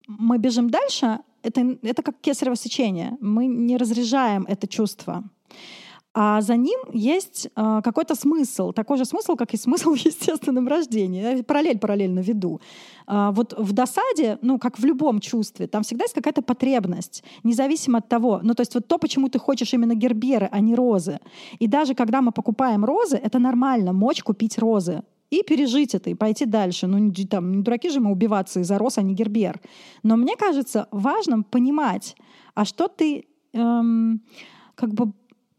мы 0.08 0.38
бежим 0.38 0.70
дальше, 0.70 1.20
это, 1.44 1.78
это 1.84 2.02
как 2.02 2.20
кесарево 2.20 2.56
сечение. 2.56 3.18
Мы 3.22 3.46
не 3.46 3.78
разряжаем 3.78 4.46
это 4.48 4.68
чувство 4.68 5.24
а 6.20 6.42
за 6.42 6.58
ним 6.58 6.80
есть 6.94 7.48
э, 7.56 7.82
какой-то 7.84 8.16
смысл, 8.16 8.72
такой 8.72 8.98
же 8.98 9.06
смысл, 9.06 9.36
как 9.36 9.54
и 9.54 9.58
смысл 9.58 9.92
в 9.96 10.06
естественном 10.06 10.68
рождении. 10.68 11.22
Я 11.22 11.44
параллель 11.44 11.78
параллельно 11.78 12.22
веду. 12.22 12.60
Э, 13.08 13.30
вот 13.34 13.54
в 13.56 13.72
досаде, 13.72 14.40
ну, 14.42 14.58
как 14.58 14.80
в 14.80 14.86
любом 14.86 15.20
чувстве, 15.20 15.68
там 15.68 15.84
всегда 15.84 16.06
есть 16.06 16.16
какая-то 16.16 16.42
потребность, 16.42 17.24
независимо 17.44 18.00
от 18.00 18.10
того, 18.10 18.40
ну, 18.42 18.56
то 18.56 18.62
есть 18.62 18.74
вот 18.74 18.88
то, 18.88 18.98
почему 18.98 19.30
ты 19.30 19.38
хочешь 19.38 19.74
именно 19.74 19.94
герберы, 19.94 20.50
а 20.52 20.60
не 20.60 20.74
розы. 20.74 21.20
И 21.60 21.68
даже 21.68 21.94
когда 21.94 22.22
мы 22.22 22.32
покупаем 22.32 22.84
розы, 22.84 23.18
это 23.18 23.38
нормально, 23.38 23.94
мочь 23.94 24.24
купить 24.24 24.58
розы 24.58 25.04
и 25.30 25.44
пережить 25.44 25.94
это, 25.94 26.10
и 26.10 26.16
пойти 26.16 26.46
дальше. 26.46 26.88
Ну, 26.88 27.14
там, 27.30 27.52
не 27.52 27.62
дураки 27.62 27.92
же 27.92 28.00
мы 28.00 28.12
убиваться 28.12 28.60
из-за 28.62 28.80
роз, 28.80 28.98
а 28.98 29.04
не 29.04 29.14
гербер. 29.14 29.60
Но 30.02 30.18
мне 30.18 30.36
кажется 30.36 30.88
важным 30.92 31.44
понимать, 31.44 32.16
а 32.56 32.66
что 32.66 32.88
ты 32.88 33.26
эм, 33.54 34.22
как 34.74 34.96
бы 34.96 35.12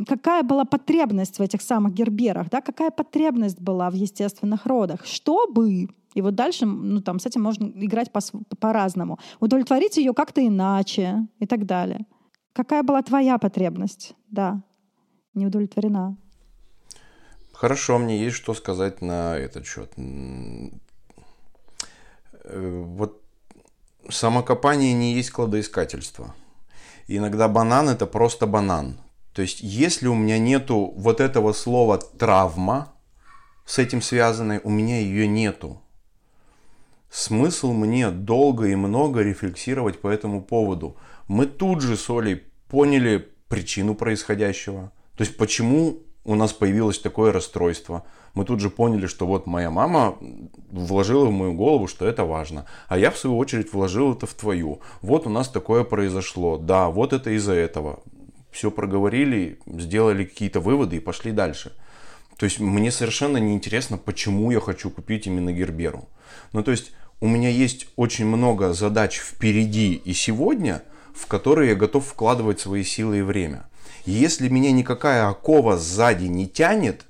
какая 0.07 0.42
была 0.42 0.64
потребность 0.64 1.38
в 1.38 1.42
этих 1.42 1.62
самых 1.62 1.94
герберах, 1.94 2.51
да, 2.51 2.61
какая 2.61 2.90
потребность 2.90 3.61
была 3.61 3.90
в 3.90 3.94
естественных 3.94 4.66
родах, 4.66 5.05
чтобы 5.05 5.88
и 6.14 6.22
вот 6.22 6.34
дальше, 6.34 6.66
ну, 6.66 7.01
там, 7.01 7.20
с 7.20 7.26
этим 7.26 7.42
можно 7.42 7.66
играть 7.66 8.11
по- 8.11 8.20
по-разному. 8.59 9.18
Удовлетворить 9.40 9.99
ее 9.99 10.14
как-то 10.14 10.44
иначе 10.44 11.26
и 11.38 11.46
так 11.46 11.66
далее. 11.66 12.07
Какая 12.55 12.82
была 12.82 13.03
твоя 13.03 13.38
потребность? 13.38 14.14
Да, 14.28 14.62
не 15.34 15.46
удовлетворена. 15.46 16.16
Хорошо, 17.53 17.99
мне 17.99 18.18
есть 18.18 18.36
что 18.36 18.55
сказать 18.55 19.03
на 19.03 19.36
этот 19.36 19.66
счет. 19.66 19.92
Э, 22.44 22.82
вот 22.86 23.22
самокопание 24.09 24.94
не 24.94 25.14
есть 25.14 25.30
кладоискательство. 25.30 26.34
иногда 27.07 27.49
банан 27.49 27.88
это 27.88 28.07
просто 28.07 28.46
банан. 28.46 28.99
То 29.39 29.43
есть, 29.43 29.61
если 29.61 30.09
у 30.09 30.16
меня 30.16 30.36
нету 30.36 30.93
вот 30.97 31.20
этого 31.20 31.53
слова 31.53 31.99
травма 31.99 32.93
с 33.66 33.78
этим 33.78 34.03
связанной, 34.03 34.61
у 34.64 34.68
меня 34.68 34.99
ее 34.99 35.28
нету. 35.28 35.80
Смысл 37.09 37.72
мне 37.72 38.11
долго 38.11 38.66
и 38.66 38.74
много 38.74 39.22
рефлексировать 39.22 40.01
по 40.01 40.09
этому 40.09 40.43
поводу. 40.43 40.97
Мы 41.28 41.47
тут 41.47 41.82
же 41.82 41.97
с 41.97 42.11
Олей 42.11 42.43
поняли 42.68 43.28
причину 43.47 43.95
происходящего. 43.95 44.91
То 45.16 45.22
есть, 45.22 45.36
почему 45.36 45.99
у 46.24 46.34
нас 46.34 46.53
появилось 46.53 46.99
такое 46.99 47.30
расстройство. 47.30 48.03
Мы 48.34 48.45
тут 48.45 48.59
же 48.59 48.70
поняли, 48.70 49.07
что 49.07 49.24
вот 49.24 49.47
моя 49.47 49.70
мама 49.70 50.18
вложила 50.68 51.26
в 51.26 51.30
мою 51.30 51.55
голову, 51.55 51.86
что 51.86 52.09
это 52.09 52.24
важно. 52.24 52.66
А 52.89 52.99
я, 52.99 53.12
в 53.12 53.16
свою 53.16 53.39
очередь, 53.39 53.72
вложил 53.72 54.14
это 54.14 54.26
в 54.26 54.34
твою. 54.34 54.80
Вот 55.01 55.28
у 55.28 55.30
нас 55.30 55.49
такое 55.49 55.84
произошло. 55.84 56.59
Да, 56.59 56.89
вот 56.89 57.12
это 57.12 57.30
из-за 57.30 57.53
этого 57.53 58.01
все 58.51 58.70
проговорили, 58.70 59.59
сделали 59.66 60.24
какие-то 60.24 60.61
выводы 60.61 60.96
и 60.96 61.01
пошли 61.01 61.32
дальше. 61.32 61.72
То 62.36 62.44
есть 62.44 62.61
мне 62.61 62.92
совершенно 62.92 63.38
не 63.38 63.55
интересно, 63.55 63.99
почему 63.99 64.51
я 64.51 64.61
хочу 64.61 64.90
купить 64.90 65.26
именно 65.26 65.53
Герберу. 65.53 66.09
Ну 66.53 66.62
то 66.62 66.70
есть 66.70 66.92
у 67.20 67.26
меня 67.26 67.49
есть 67.49 67.88
очень 67.96 68.26
много 68.26 68.72
задач 68.72 69.18
впереди 69.18 69.94
и 69.94 70.12
сегодня, 70.12 70.82
в 71.14 71.26
которые 71.26 71.70
я 71.70 71.74
готов 71.74 72.07
вкладывать 72.07 72.61
свои 72.61 72.84
силы 72.84 73.18
и 73.18 73.22
время. 73.22 73.68
И 74.07 74.12
если 74.12 74.49
меня 74.49 74.70
никакая 74.70 75.28
окова 75.28 75.76
сзади 75.76 76.26
не 76.26 76.46
тянет, 76.46 77.07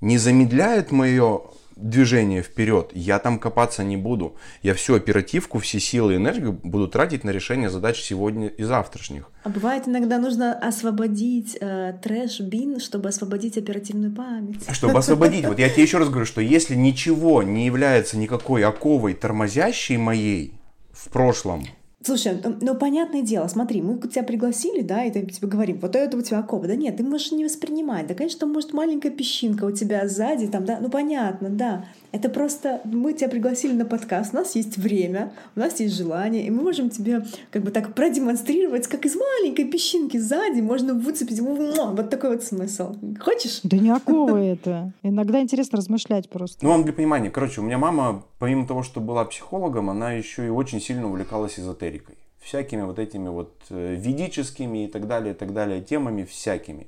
не 0.00 0.16
замедляет 0.16 0.92
мое 0.92 1.42
движение 1.80 2.42
вперед, 2.42 2.90
я 2.92 3.18
там 3.18 3.38
копаться 3.38 3.84
не 3.84 3.96
буду. 3.96 4.36
Я 4.62 4.74
всю 4.74 4.94
оперативку, 4.94 5.58
все 5.58 5.78
силы 5.80 6.14
и 6.14 6.16
энергию 6.16 6.52
буду 6.62 6.88
тратить 6.88 7.24
на 7.24 7.30
решение 7.30 7.70
задач 7.70 8.00
сегодня 8.00 8.48
и 8.48 8.62
завтрашних. 8.64 9.30
А 9.44 9.48
бывает 9.48 9.86
иногда 9.86 10.18
нужно 10.18 10.52
освободить 10.58 11.56
э, 11.60 11.94
трэш-бин, 12.02 12.80
чтобы 12.80 13.08
освободить 13.08 13.56
оперативную 13.56 14.12
память. 14.12 14.62
Чтобы 14.72 14.98
освободить. 14.98 15.46
Вот 15.46 15.58
я 15.58 15.68
тебе 15.68 15.84
еще 15.84 15.98
раз 15.98 16.08
говорю, 16.08 16.26
что 16.26 16.40
если 16.40 16.74
ничего 16.74 17.42
не 17.42 17.66
является 17.66 18.18
никакой 18.18 18.64
оковой 18.64 19.14
тормозящей 19.14 19.96
моей 19.96 20.54
в 20.92 21.08
прошлом, 21.10 21.64
Слушай, 22.00 22.40
ну, 22.44 22.56
ну 22.60 22.74
понятное 22.76 23.22
дело, 23.22 23.48
смотри, 23.48 23.82
мы 23.82 23.98
тебя 23.98 24.22
пригласили, 24.22 24.82
да, 24.82 25.04
и 25.04 25.10
тебе 25.10 25.48
говорим, 25.48 25.78
вот 25.80 25.96
это 25.96 26.16
у 26.16 26.22
тебя 26.22 26.38
окова. 26.38 26.66
Да 26.68 26.76
нет, 26.76 26.96
ты 26.96 27.02
можешь 27.02 27.32
не 27.32 27.44
воспринимать. 27.44 28.06
Да, 28.06 28.14
конечно, 28.14 28.46
может 28.46 28.72
маленькая 28.72 29.10
песчинка 29.10 29.64
у 29.64 29.72
тебя 29.72 30.06
сзади, 30.08 30.46
там, 30.46 30.64
да, 30.64 30.78
ну 30.80 30.90
понятно, 30.90 31.48
да. 31.50 31.86
Это 32.10 32.30
просто 32.30 32.80
мы 32.84 33.12
тебя 33.12 33.28
пригласили 33.28 33.72
на 33.74 33.84
подкаст, 33.84 34.32
у 34.32 34.36
нас 34.36 34.56
есть 34.56 34.78
время, 34.78 35.32
у 35.56 35.60
нас 35.60 35.78
есть 35.80 35.94
желание, 35.94 36.46
и 36.46 36.50
мы 36.50 36.62
можем 36.62 36.88
тебе 36.88 37.24
как 37.50 37.62
бы 37.62 37.70
так 37.70 37.94
продемонстрировать, 37.94 38.86
как 38.86 39.04
из 39.04 39.14
маленькой 39.14 39.66
песчинки 39.66 40.16
сзади 40.16 40.60
можно 40.60 40.94
выцепить 40.94 41.40
вот 41.40 42.10
такой 42.10 42.30
вот 42.30 42.42
смысл. 42.42 42.96
Хочешь? 43.20 43.60
Да 43.62 43.96
оковы 43.96 44.40
это. 44.40 44.92
Иногда 45.02 45.40
интересно 45.40 45.76
размышлять 45.78 46.30
просто. 46.30 46.64
Ну, 46.64 46.70
вам 46.70 46.84
для 46.84 46.92
понимания, 46.92 47.30
короче, 47.30 47.60
у 47.60 47.64
меня 47.64 47.78
мама, 47.78 48.24
помимо 48.38 48.66
того, 48.66 48.82
что 48.82 49.00
была 49.00 49.24
психологом, 49.24 49.90
она 49.90 50.12
еще 50.12 50.46
и 50.46 50.50
очень 50.50 50.80
сильно 50.80 51.08
увлекалась 51.08 51.58
эзотерикой. 51.58 52.16
Всякими 52.40 52.82
вот 52.82 52.98
этими 52.98 53.28
вот 53.28 53.52
э, 53.68 53.94
ведическими 53.96 54.84
и 54.84 54.88
так 54.88 55.06
далее, 55.06 55.34
и 55.34 55.36
так 55.36 55.52
далее 55.52 55.82
темами 55.82 56.24
всякими. 56.24 56.86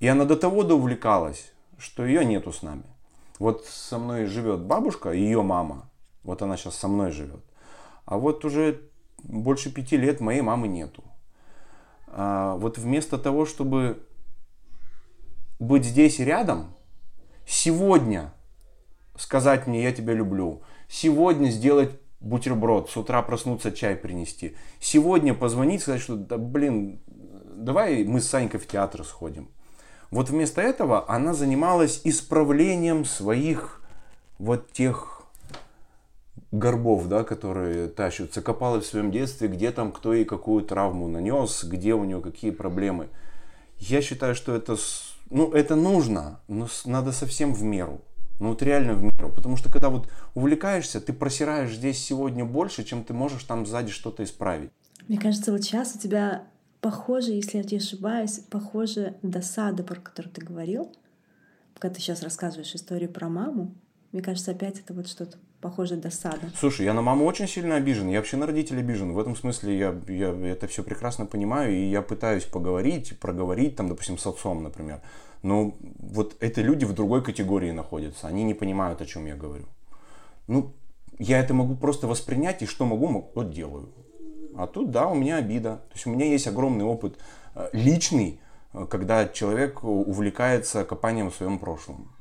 И 0.00 0.08
она 0.08 0.24
до 0.24 0.34
того 0.34 0.60
увлекалась, 0.60 1.52
что 1.78 2.04
ее 2.04 2.24
нету 2.24 2.52
с 2.52 2.62
нами. 2.62 2.82
Вот 3.40 3.64
со 3.64 3.98
мной 3.98 4.26
живет 4.26 4.60
бабушка, 4.60 5.10
ее 5.10 5.42
мама. 5.42 5.90
Вот 6.24 6.42
она 6.42 6.58
сейчас 6.58 6.76
со 6.76 6.88
мной 6.88 7.10
живет. 7.10 7.42
А 8.04 8.18
вот 8.18 8.44
уже 8.44 8.82
больше 9.22 9.72
пяти 9.72 9.96
лет 9.96 10.20
моей 10.20 10.42
мамы 10.42 10.68
нету. 10.68 11.02
А 12.06 12.56
вот 12.56 12.76
вместо 12.76 13.16
того, 13.16 13.46
чтобы 13.46 14.06
быть 15.58 15.86
здесь 15.86 16.18
рядом, 16.18 16.74
сегодня 17.46 18.34
сказать 19.16 19.66
мне 19.66 19.82
«я 19.82 19.92
тебя 19.92 20.12
люблю», 20.12 20.60
сегодня 20.86 21.48
сделать 21.48 21.98
бутерброд, 22.20 22.90
с 22.90 22.96
утра 22.98 23.22
проснуться, 23.22 23.72
чай 23.72 23.96
принести, 23.96 24.54
сегодня 24.80 25.32
позвонить, 25.32 25.80
сказать, 25.80 26.02
что, 26.02 26.16
да, 26.16 26.36
блин, 26.36 27.00
давай 27.06 28.04
мы 28.04 28.20
с 28.20 28.28
Санькой 28.28 28.60
в 28.60 28.66
театр 28.66 29.02
сходим. 29.02 29.48
Вот 30.10 30.28
вместо 30.28 30.60
этого 30.60 31.08
она 31.08 31.34
занималась 31.34 32.00
исправлением 32.04 33.04
своих 33.04 33.80
вот 34.38 34.72
тех 34.72 35.22
горбов, 36.50 37.06
да, 37.06 37.22
которые 37.22 37.88
тащатся, 37.88 38.42
копалась 38.42 38.84
в 38.84 38.88
своем 38.88 39.10
детстве, 39.10 39.48
где 39.48 39.70
там 39.70 39.92
кто 39.92 40.12
и 40.14 40.24
какую 40.24 40.64
травму 40.64 41.06
нанес, 41.06 41.64
где 41.64 41.94
у 41.94 42.04
нее 42.04 42.20
какие 42.20 42.50
проблемы. 42.50 43.08
Я 43.78 44.02
считаю, 44.02 44.34
что 44.34 44.54
это, 44.54 44.76
ну, 45.30 45.52
это 45.52 45.76
нужно, 45.76 46.40
но 46.48 46.68
надо 46.84 47.12
совсем 47.12 47.54
в 47.54 47.62
меру. 47.62 48.00
Ну 48.40 48.48
вот 48.48 48.62
реально 48.62 48.94
в 48.94 49.02
меру. 49.02 49.30
Потому 49.30 49.56
что 49.56 49.70
когда 49.70 49.90
вот 49.90 50.08
увлекаешься, 50.34 51.00
ты 51.00 51.12
просираешь 51.12 51.74
здесь 51.74 52.02
сегодня 52.02 52.44
больше, 52.44 52.84
чем 52.84 53.04
ты 53.04 53.12
можешь 53.12 53.44
там 53.44 53.66
сзади 53.66 53.90
что-то 53.90 54.24
исправить. 54.24 54.70
Мне 55.08 55.18
кажется, 55.18 55.52
вот 55.52 55.62
сейчас 55.62 55.94
у 55.94 55.98
тебя 55.98 56.44
похоже, 56.80 57.32
если 57.32 57.58
я 57.58 57.64
не 57.64 57.76
ошибаюсь, 57.76 58.40
похоже 58.50 59.14
досада, 59.22 59.82
про 59.82 59.96
которую 59.96 60.32
ты 60.32 60.44
говорил, 60.44 60.92
когда 61.78 61.94
ты 61.94 62.00
сейчас 62.00 62.22
рассказываешь 62.22 62.74
историю 62.74 63.10
про 63.10 63.28
маму. 63.28 63.74
Мне 64.12 64.22
кажется, 64.22 64.50
опять 64.50 64.80
это 64.80 64.92
вот 64.92 65.08
что-то 65.08 65.38
похоже 65.60 65.96
досада. 65.96 66.50
Слушай, 66.58 66.86
я 66.86 66.94
на 66.94 67.02
маму 67.02 67.24
очень 67.26 67.46
сильно 67.46 67.76
обижен. 67.76 68.08
Я 68.08 68.18
вообще 68.18 68.36
на 68.36 68.46
родителей 68.46 68.80
обижен. 68.80 69.12
В 69.12 69.18
этом 69.18 69.36
смысле 69.36 69.78
я, 69.78 70.00
я 70.08 70.30
это 70.50 70.66
все 70.66 70.82
прекрасно 70.82 71.26
понимаю, 71.26 71.72
и 71.72 71.90
я 71.90 72.02
пытаюсь 72.02 72.44
поговорить, 72.44 73.18
проговорить, 73.20 73.76
там, 73.76 73.88
допустим, 73.88 74.18
с 74.18 74.26
отцом, 74.26 74.62
например. 74.62 75.00
Но 75.42 75.76
вот 75.80 76.36
эти 76.40 76.60
люди 76.60 76.84
в 76.84 76.92
другой 76.92 77.22
категории 77.22 77.70
находятся. 77.70 78.26
Они 78.26 78.42
не 78.42 78.54
понимают, 78.54 79.00
о 79.00 79.06
чем 79.06 79.26
я 79.26 79.36
говорю. 79.36 79.66
Ну, 80.48 80.74
я 81.18 81.38
это 81.38 81.54
могу 81.54 81.76
просто 81.76 82.06
воспринять, 82.06 82.62
и 82.62 82.66
что 82.66 82.84
могу, 82.84 83.30
вот 83.34 83.52
делаю. 83.52 83.90
А 84.60 84.66
тут, 84.66 84.90
да, 84.90 85.08
у 85.08 85.14
меня 85.14 85.36
обида. 85.36 85.76
То 85.88 85.94
есть 85.94 86.06
у 86.06 86.10
меня 86.10 86.26
есть 86.26 86.46
огромный 86.46 86.84
опыт 86.84 87.18
э, 87.54 87.70
личный, 87.72 88.40
э, 88.74 88.86
когда 88.90 89.26
человек 89.26 89.82
увлекается 89.82 90.84
копанием 90.84 91.30
в 91.30 91.34
своем 91.34 91.58
прошлом. 91.58 92.12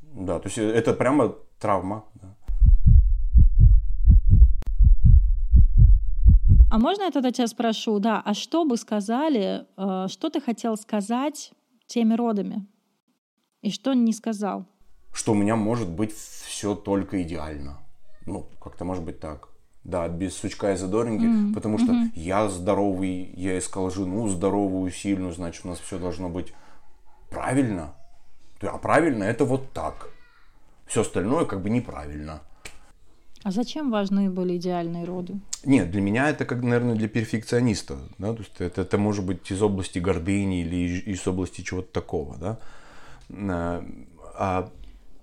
Да, 0.00 0.38
то 0.38 0.46
есть 0.46 0.58
это 0.58 0.92
прямо 0.92 1.34
травма. 1.58 2.04
Да. 2.14 2.36
А 6.70 6.78
можно 6.78 7.02
я 7.02 7.10
тогда 7.10 7.32
тебя 7.32 7.48
спрошу, 7.48 7.98
да, 7.98 8.22
а 8.24 8.32
что 8.32 8.64
бы 8.64 8.76
сказали, 8.76 9.66
э, 9.76 10.06
что 10.08 10.30
ты 10.30 10.40
хотел 10.40 10.76
сказать 10.76 11.52
теми 11.86 12.14
родами? 12.14 12.64
И 13.62 13.70
что 13.70 13.92
не 13.92 14.12
сказал? 14.12 14.66
Что 15.12 15.32
у 15.32 15.34
меня 15.34 15.56
может 15.56 15.90
быть 15.90 16.12
все 16.12 16.76
только 16.76 17.20
идеально. 17.22 17.80
Ну, 18.24 18.46
как-то 18.60 18.84
может 18.84 19.02
быть 19.02 19.18
так. 19.18 19.53
Да, 19.84 20.08
без 20.08 20.34
сучка 20.34 20.72
и 20.72 20.76
задоринки, 20.76 21.24
mm-hmm. 21.24 21.54
потому 21.54 21.78
что 21.78 21.92
mm-hmm. 21.92 22.12
я 22.14 22.48
здоровый, 22.48 23.30
я 23.36 23.58
искал 23.58 23.90
жену 23.90 24.28
здоровую, 24.28 24.90
сильную, 24.90 25.32
значит, 25.32 25.66
у 25.66 25.68
нас 25.68 25.78
все 25.78 25.98
должно 25.98 26.30
быть 26.30 26.54
правильно. 27.28 27.94
А 28.62 28.78
правильно 28.78 29.24
это 29.24 29.44
вот 29.44 29.72
так. 29.72 30.08
Все 30.86 31.02
остальное 31.02 31.44
как 31.44 31.60
бы 31.60 31.68
неправильно. 31.68 32.40
А 33.42 33.50
зачем 33.50 33.90
важны 33.90 34.30
были 34.30 34.56
идеальные 34.56 35.04
роды? 35.04 35.38
Нет, 35.66 35.90
для 35.90 36.00
меня 36.00 36.30
это 36.30 36.46
как, 36.46 36.62
наверное, 36.62 36.94
для 36.94 37.08
перфекциониста. 37.08 37.98
Да? 38.16 38.32
То 38.32 38.38
есть 38.38 38.58
это, 38.58 38.80
это 38.80 38.96
может 38.96 39.26
быть 39.26 39.50
из 39.50 39.60
области 39.60 39.98
гордыни 39.98 40.62
или 40.62 41.00
из 41.00 41.26
области 41.28 41.60
чего-то 41.60 41.92
такого. 41.92 42.38
Да? 42.38 42.58
А, 43.30 43.84
а 44.38 44.70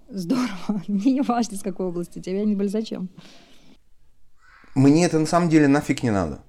Здорово. 0.10 0.50
Мне 0.88 1.14
не 1.14 1.22
важно, 1.22 1.56
из 1.56 1.64
какой 1.64 1.88
области. 1.88 2.20
Тебе 2.20 2.42
они 2.42 2.56
были 2.56 2.68
зачем? 2.68 3.10
Мне 4.76 5.06
это 5.06 5.20
на 5.20 5.26
самом 5.26 5.50
деле 5.50 5.68
нафиг 5.68 6.04
не 6.04 6.12
надо. 6.12 6.40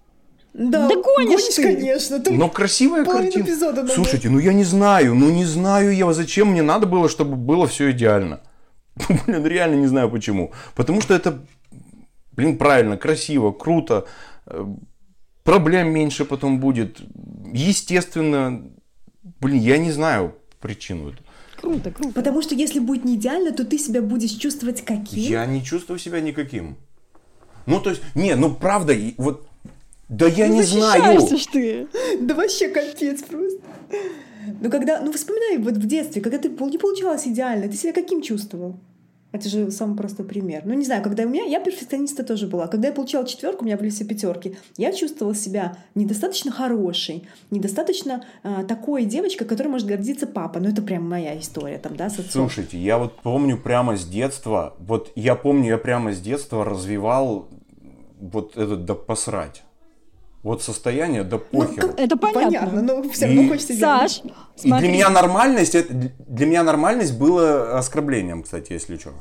Да, 0.55 0.87
да 0.89 0.95
гонишь, 0.97 1.55
ты. 1.57 1.63
конечно. 1.63 2.21
Там 2.21 2.37
Но 2.37 2.49
красивая 2.49 3.05
картина. 3.05 3.47
Слушайте, 3.89 4.29
ну 4.29 4.39
я 4.39 4.53
не 4.53 4.65
знаю, 4.65 5.15
ну 5.15 5.31
не 5.31 5.45
знаю 5.45 5.95
я, 5.95 6.13
зачем 6.13 6.49
мне 6.49 6.63
надо 6.63 6.87
было, 6.87 7.09
чтобы 7.09 7.37
было 7.37 7.67
все 7.67 7.91
идеально. 7.91 8.41
Блин, 9.27 9.47
реально 9.47 9.77
не 9.77 9.87
знаю 9.87 10.11
почему. 10.11 10.53
Потому 10.75 11.01
что 11.01 11.15
это 11.15 11.43
блин, 12.33 12.59
правильно, 12.59 12.97
красиво, 12.97 13.53
круто, 13.53 14.07
э, 14.47 14.65
проблем 15.45 15.93
меньше 15.93 16.25
потом 16.25 16.61
будет. 16.61 17.01
Естественно, 17.53 18.71
блин, 19.41 19.61
я 19.61 19.79
не 19.79 19.93
знаю 19.93 20.35
причину. 20.61 21.13
Круто, 21.61 21.91
круто. 21.91 22.13
Потому 22.13 22.43
что 22.43 22.55
если 22.55 22.81
будет 22.81 23.05
не 23.05 23.15
идеально, 23.15 23.53
то 23.53 23.65
ты 23.65 23.79
себя 23.79 24.03
будешь 24.03 24.33
чувствовать 24.33 24.85
каким? 24.85 25.23
Я 25.23 25.47
не 25.47 25.63
чувствую 25.63 25.99
себя 25.99 26.21
никаким. 26.21 26.77
Ну, 27.67 27.81
то 27.81 27.91
есть, 27.91 28.03
не, 28.15 28.35
ну 28.35 28.55
правда, 28.55 28.95
вот, 29.19 29.47
да 30.09 30.27
я 30.27 30.49
ну, 30.49 30.55
не 30.55 30.63
знаю. 30.63 31.03
ты. 31.53 31.87
Да 32.21 32.35
вообще 32.35 32.69
капец 32.69 33.23
просто. 33.23 33.61
Ну, 34.61 34.71
когда, 34.71 35.01
ну, 35.01 35.13
вспоминай, 35.13 35.59
вот 35.59 35.75
в 35.75 35.87
детстве, 35.87 36.21
когда 36.21 36.39
ты 36.39 36.49
не 36.49 36.79
получалось 36.79 37.27
идеально, 37.27 37.69
ты 37.69 37.77
себя 37.77 37.93
каким 37.93 38.23
чувствовал? 38.23 38.77
Это 39.33 39.49
же 39.49 39.71
самый 39.71 39.97
простой 39.97 40.27
пример. 40.27 40.63
Ну, 40.67 40.75
не 40.75 40.85
знаю, 40.85 41.03
когда 41.03 41.25
у 41.25 41.29
меня... 41.29 41.45
Я 41.45 41.59
перфекциониста 41.59 42.23
тоже 42.23 42.47
была. 42.47 42.67
Когда 42.69 42.89
я 42.89 42.95
получала 42.95 43.27
четверку, 43.27 43.63
у 43.63 43.67
меня 43.67 43.79
были 43.79 43.89
все 43.89 44.05
пятерки. 44.05 44.57
Я 44.77 44.93
чувствовала 44.93 45.35
себя 45.35 45.77
недостаточно 45.95 46.53
хорошей, 46.53 47.27
недостаточно 47.51 48.25
э, 48.43 48.65
такой 48.69 49.07
девочкой, 49.07 49.47
которой 49.47 49.69
может 49.69 49.89
гордиться 49.89 50.27
папа. 50.27 50.61
Ну, 50.61 50.69
это 50.69 50.83
прям 50.83 51.09
моя 51.09 51.39
история 51.39 51.79
там, 51.79 51.97
да, 51.97 52.11
с 52.11 52.19
отцом. 52.19 52.49
Слушайте, 52.49 52.79
я 52.79 52.99
вот 52.99 53.17
помню 53.23 53.57
прямо 53.57 53.97
с 53.97 54.05
детства, 54.05 54.77
вот 54.79 55.11
я 55.15 55.35
помню, 55.35 55.71
я 55.71 55.79
прямо 55.79 56.13
с 56.13 56.21
детства 56.21 56.65
развивал 56.65 57.49
вот 58.21 58.57
этот 58.57 58.85
да 58.85 58.95
посрать. 58.95 59.65
Вот 60.43 60.63
состояние, 60.63 61.23
да 61.23 61.41
ну, 61.53 61.61
похер. 61.61 61.87
Ну, 61.87 61.93
это 61.97 62.17
понятно. 62.17 62.43
понятно 62.43 62.83
но 62.83 63.09
все 63.11 63.27
равно 63.27 63.43
и, 63.43 63.49
хочется 63.49 63.75
Саш, 63.75 64.23
и 64.63 64.73
для 64.73 64.91
меня 64.91 65.09
нормальность, 65.09 65.77
это, 65.77 65.95
для 65.95 66.47
меня 66.47 66.65
нормальность 66.65 67.17
было 67.17 67.79
оскорблением, 67.79 68.43
кстати, 68.43 68.73
если 68.73 68.97
что. 68.97 69.13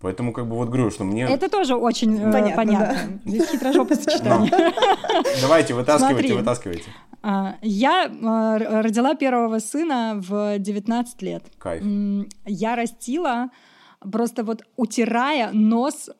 Поэтому 0.00 0.32
как 0.32 0.48
бы 0.48 0.56
вот 0.56 0.68
говорю, 0.68 0.90
что 0.90 1.04
мне... 1.04 1.24
Это 1.24 1.48
тоже 1.48 1.76
очень 1.76 2.18
э, 2.20 2.32
понятно. 2.32 2.56
понятно. 2.56 2.98
Да. 3.24 3.30
Здесь 3.30 3.48
хитрожопое 3.50 3.96
сочетание. 3.96 4.50
Давайте, 5.40 5.74
вытаскивайте, 5.74 6.18
Смотри, 6.18 6.32
вытаскивайте. 6.32 6.84
А, 7.22 7.54
я 7.62 8.06
э, 8.06 8.80
родила 8.82 9.14
первого 9.14 9.60
сына 9.60 10.14
в 10.16 10.58
19 10.58 11.22
лет. 11.22 11.44
Кайф. 11.58 11.84
Я 12.46 12.74
растила, 12.74 13.50
просто 14.00 14.42
вот 14.42 14.62
утирая 14.76 15.50
нос, 15.52 16.10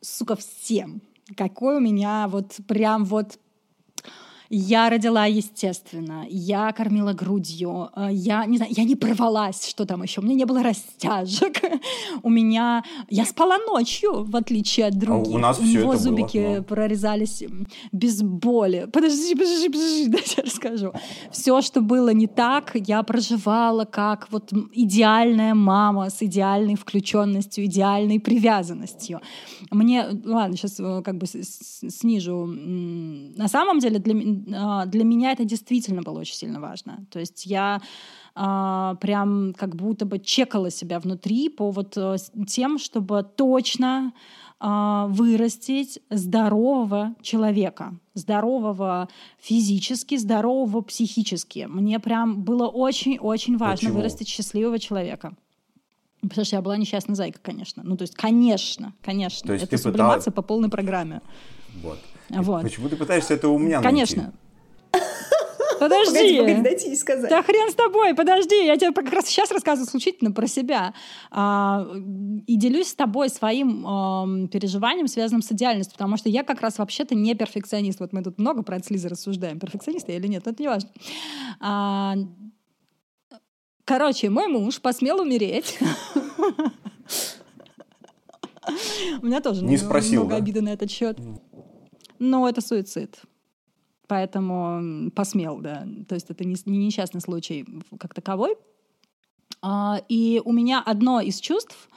сука, 0.00 0.34
всем. 0.34 1.00
Какой 1.36 1.76
у 1.76 1.80
меня 1.80 2.26
вот 2.28 2.56
прям 2.66 3.04
вот 3.04 3.38
я 4.54 4.90
родила, 4.90 5.24
естественно, 5.24 6.26
я 6.28 6.70
кормила 6.72 7.14
грудью, 7.14 7.88
э, 7.96 8.08
я 8.12 8.44
не 8.44 8.58
знаю, 8.58 8.70
я 8.76 8.84
не 8.84 8.96
порвалась, 8.96 9.66
что 9.66 9.86
там 9.86 10.02
еще, 10.02 10.20
у 10.20 10.24
меня 10.24 10.34
не 10.34 10.44
было 10.44 10.62
растяжек, 10.62 11.62
у 12.22 12.28
меня, 12.28 12.84
я 13.08 13.24
спала 13.24 13.56
ночью, 13.58 14.24
в 14.24 14.36
отличие 14.36 14.86
от 14.88 14.98
других. 14.98 15.32
А 15.32 15.36
у 15.36 15.38
нас 15.38 15.58
у 15.58 15.62
него 15.62 15.96
зубики 15.96 16.36
было, 16.36 16.56
но... 16.56 16.62
прорезались 16.64 17.42
без 17.92 18.22
боли. 18.22 18.88
Подожди, 18.92 19.34
подожди, 19.34 19.68
подожди, 19.70 20.08
дайте 20.08 20.34
я 20.36 20.42
расскажу. 20.42 20.92
Все, 21.30 21.62
что 21.62 21.80
было 21.80 22.10
не 22.10 22.26
так, 22.26 22.72
я 22.74 23.02
проживала 23.04 23.86
как 23.86 24.28
вот 24.30 24.52
идеальная 24.74 25.54
мама 25.54 26.10
с 26.10 26.20
идеальной 26.20 26.74
включенностью, 26.74 27.64
идеальной 27.64 28.20
привязанностью. 28.20 29.22
Мне, 29.70 30.04
ладно, 30.26 30.58
сейчас 30.58 30.78
э, 30.78 31.00
как 31.02 31.16
бы 31.16 31.26
снижу. 31.26 32.44
На 32.44 33.48
самом 33.48 33.78
деле 33.78 33.98
для 33.98 34.41
для 34.46 35.04
меня 35.04 35.32
это 35.32 35.44
действительно 35.44 36.02
было 36.02 36.20
очень 36.20 36.34
сильно 36.34 36.60
важно. 36.60 37.04
То 37.10 37.18
есть 37.20 37.46
я 37.46 37.80
а, 38.34 38.94
прям 38.96 39.54
как 39.54 39.76
будто 39.76 40.06
бы 40.06 40.18
чекала 40.18 40.70
себя 40.70 40.98
внутри 40.98 41.48
по 41.50 41.70
вот 41.70 41.96
э, 41.96 42.16
тем, 42.46 42.78
чтобы 42.78 43.22
точно 43.36 44.12
а, 44.58 45.06
вырастить 45.08 46.00
здорового 46.08 47.14
человека, 47.20 47.94
здорового 48.14 49.08
физически, 49.38 50.16
здорового 50.16 50.80
психически. 50.80 51.66
Мне 51.68 51.98
прям 52.00 52.42
было 52.42 52.68
очень-очень 52.68 53.58
важно 53.58 53.88
Почему? 53.88 53.98
вырастить 53.98 54.28
счастливого 54.28 54.78
человека. 54.78 55.34
Потому 56.22 56.44
что 56.44 56.56
я 56.56 56.62
была 56.62 56.76
несчастная 56.76 57.16
зайка, 57.16 57.40
конечно. 57.42 57.82
Ну, 57.84 57.96
то 57.96 58.02
есть, 58.02 58.14
конечно, 58.14 58.94
конечно. 59.02 59.46
То 59.46 59.52
есть 59.52 59.64
это 59.64 59.76
сублимация 59.76 60.30
пыталась... 60.30 60.36
по 60.36 60.42
полной 60.42 60.70
программе. 60.70 61.20
Вот. 61.82 61.98
Вот. 62.32 62.62
Почему 62.62 62.88
ты 62.88 62.96
пытаешься 62.96 63.34
это 63.34 63.48
у 63.48 63.58
меня 63.58 63.80
Конечно. 63.80 64.22
Найти? 64.22 64.36
Подожди. 65.82 66.14
Погоди, 66.14 66.38
погоди, 66.38 66.62
дайте 66.62 66.88
ей 66.90 66.96
сказать. 66.96 67.28
Да 67.28 67.42
хрен 67.42 67.68
с 67.68 67.74
тобой, 67.74 68.14
подожди. 68.14 68.66
Я 68.66 68.76
тебе 68.76 68.92
как 68.92 69.12
раз 69.12 69.26
сейчас 69.26 69.50
рассказываю 69.50 69.88
исключительно 69.88 70.30
про 70.30 70.46
себя. 70.46 70.94
А, 71.32 71.88
и 72.46 72.56
делюсь 72.56 72.88
с 72.88 72.94
тобой 72.94 73.28
своим 73.30 73.84
а, 73.84 74.46
переживанием, 74.46 75.08
связанным 75.08 75.42
с 75.42 75.50
идеальностью, 75.50 75.94
потому 75.94 76.16
что 76.16 76.28
я 76.28 76.44
как 76.44 76.60
раз 76.60 76.78
вообще-то 76.78 77.16
не 77.16 77.34
перфекционист. 77.34 77.98
Вот 77.98 78.12
мы 78.12 78.22
тут 78.22 78.38
много 78.38 78.62
про 78.62 78.76
это 78.76 78.86
с 78.86 78.90
Лизой 78.90 79.10
рассуждаем, 79.10 79.58
перфекционист 79.58 80.08
я 80.08 80.16
или 80.16 80.28
нет, 80.28 80.46
но 80.46 80.52
это 80.52 80.62
не 80.62 80.68
важно. 80.68 80.90
А, 81.58 82.14
короче, 83.84 84.30
мой 84.30 84.46
муж 84.46 84.80
посмел 84.80 85.20
умереть 85.20 85.80
У 89.20 89.26
меня 89.26 89.40
тоже 89.40 89.64
не 89.64 89.76
спросил, 89.76 90.20
много 90.20 90.36
обиды 90.36 90.60
на 90.60 90.70
этот 90.70 90.90
счет. 90.90 91.18
Но 92.24 92.48
это 92.48 92.60
суицид. 92.60 93.20
Поэтому 94.06 95.10
посмел, 95.10 95.58
да. 95.58 95.84
То 96.08 96.14
есть 96.14 96.30
это 96.30 96.44
не, 96.44 96.54
не 96.66 96.86
несчастный 96.86 97.20
случай 97.20 97.66
как 97.98 98.14
таковой. 98.14 98.54
А, 99.60 100.00
и 100.08 100.40
у 100.44 100.52
меня 100.52 100.80
одно 100.86 101.20
из 101.20 101.40
чувств, 101.40 101.88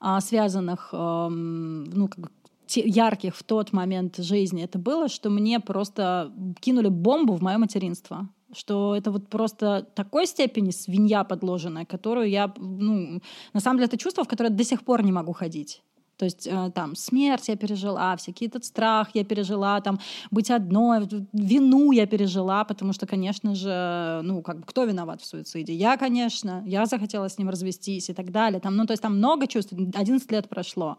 а, 0.00 0.20
связанных, 0.20 0.90
ну, 0.92 2.08
как 2.08 2.30
ярких 2.68 3.34
в 3.34 3.42
тот 3.42 3.72
момент 3.72 4.18
жизни, 4.18 4.62
это 4.62 4.78
было, 4.78 5.08
что 5.08 5.30
мне 5.30 5.60
просто 5.60 6.30
кинули 6.60 6.88
бомбу 6.88 7.34
в 7.34 7.42
мое 7.42 7.56
материнство 7.58 8.28
что 8.56 8.94
это 8.94 9.10
вот 9.10 9.28
просто 9.28 9.84
такой 9.96 10.28
степени 10.28 10.70
свинья 10.70 11.24
подложенная, 11.24 11.84
которую 11.84 12.28
я, 12.30 12.54
ну, 12.56 13.20
на 13.52 13.60
самом 13.60 13.78
деле 13.78 13.88
это 13.88 13.96
чувство, 13.96 14.22
в 14.22 14.28
которое 14.28 14.50
до 14.50 14.62
сих 14.62 14.84
пор 14.84 15.02
не 15.02 15.10
могу 15.10 15.32
ходить. 15.32 15.82
То 16.16 16.24
есть 16.24 16.46
э, 16.46 16.70
там 16.74 16.94
смерть 16.94 17.48
я 17.48 17.56
пережила, 17.56 18.16
всякий 18.16 18.46
этот 18.46 18.64
страх 18.64 19.08
я 19.14 19.24
пережила, 19.24 19.80
там 19.80 19.98
быть 20.30 20.50
одной, 20.50 21.08
вину 21.32 21.92
я 21.92 22.06
пережила, 22.06 22.64
потому 22.64 22.92
что, 22.92 23.06
конечно 23.06 23.54
же, 23.54 24.20
ну 24.22 24.42
как 24.42 24.60
бы 24.60 24.64
кто 24.64 24.84
виноват 24.84 25.22
в 25.22 25.26
суициде? 25.26 25.74
Я, 25.74 25.96
конечно, 25.96 26.62
я 26.66 26.86
захотела 26.86 27.28
с 27.28 27.38
ним 27.38 27.48
развестись 27.48 28.10
и 28.10 28.14
так 28.14 28.30
далее. 28.30 28.60
Там, 28.60 28.76
ну 28.76 28.86
то 28.86 28.92
есть 28.92 29.02
там 29.02 29.16
много 29.16 29.46
чувств, 29.46 29.72
11 29.72 30.30
лет 30.30 30.48
прошло. 30.48 30.96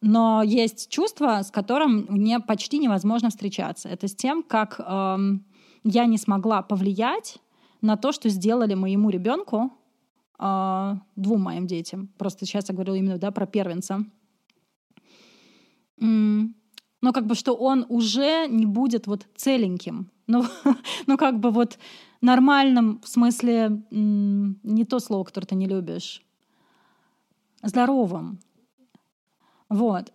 Но 0.00 0.42
есть 0.42 0.90
чувство, 0.90 1.40
с 1.42 1.50
которым 1.50 2.06
мне 2.10 2.38
почти 2.38 2.78
невозможно 2.78 3.30
встречаться. 3.30 3.88
Это 3.88 4.06
с 4.06 4.14
тем, 4.14 4.42
как 4.42 4.78
эм, 4.78 5.46
я 5.82 6.04
не 6.04 6.18
смогла 6.18 6.60
повлиять 6.60 7.38
на 7.80 7.96
то, 7.96 8.12
что 8.12 8.28
сделали 8.28 8.74
моему 8.74 9.08
ребенку, 9.08 9.72
э, 10.38 10.94
двум 11.16 11.40
моим 11.40 11.66
детям. 11.66 12.10
Просто 12.18 12.44
сейчас 12.44 12.68
я 12.68 12.74
говорю 12.74 12.94
именно 12.94 13.16
да, 13.16 13.30
про 13.30 13.46
первенца 13.46 14.04
но 15.98 17.12
как 17.12 17.26
бы, 17.26 17.34
что 17.34 17.54
он 17.54 17.86
уже 17.88 18.46
не 18.48 18.66
будет 18.66 19.06
вот 19.06 19.26
целеньким. 19.36 20.10
Ну, 20.26 20.42
ну 21.06 21.18
как 21.18 21.38
бы 21.38 21.50
вот 21.50 21.78
нормальным, 22.22 22.98
в 23.02 23.08
смысле, 23.08 23.82
не 23.90 24.84
то 24.86 24.98
слово, 24.98 25.24
которое 25.24 25.46
ты 25.46 25.54
не 25.54 25.66
любишь, 25.66 26.22
здоровым. 27.62 28.38
Вот. 29.68 30.14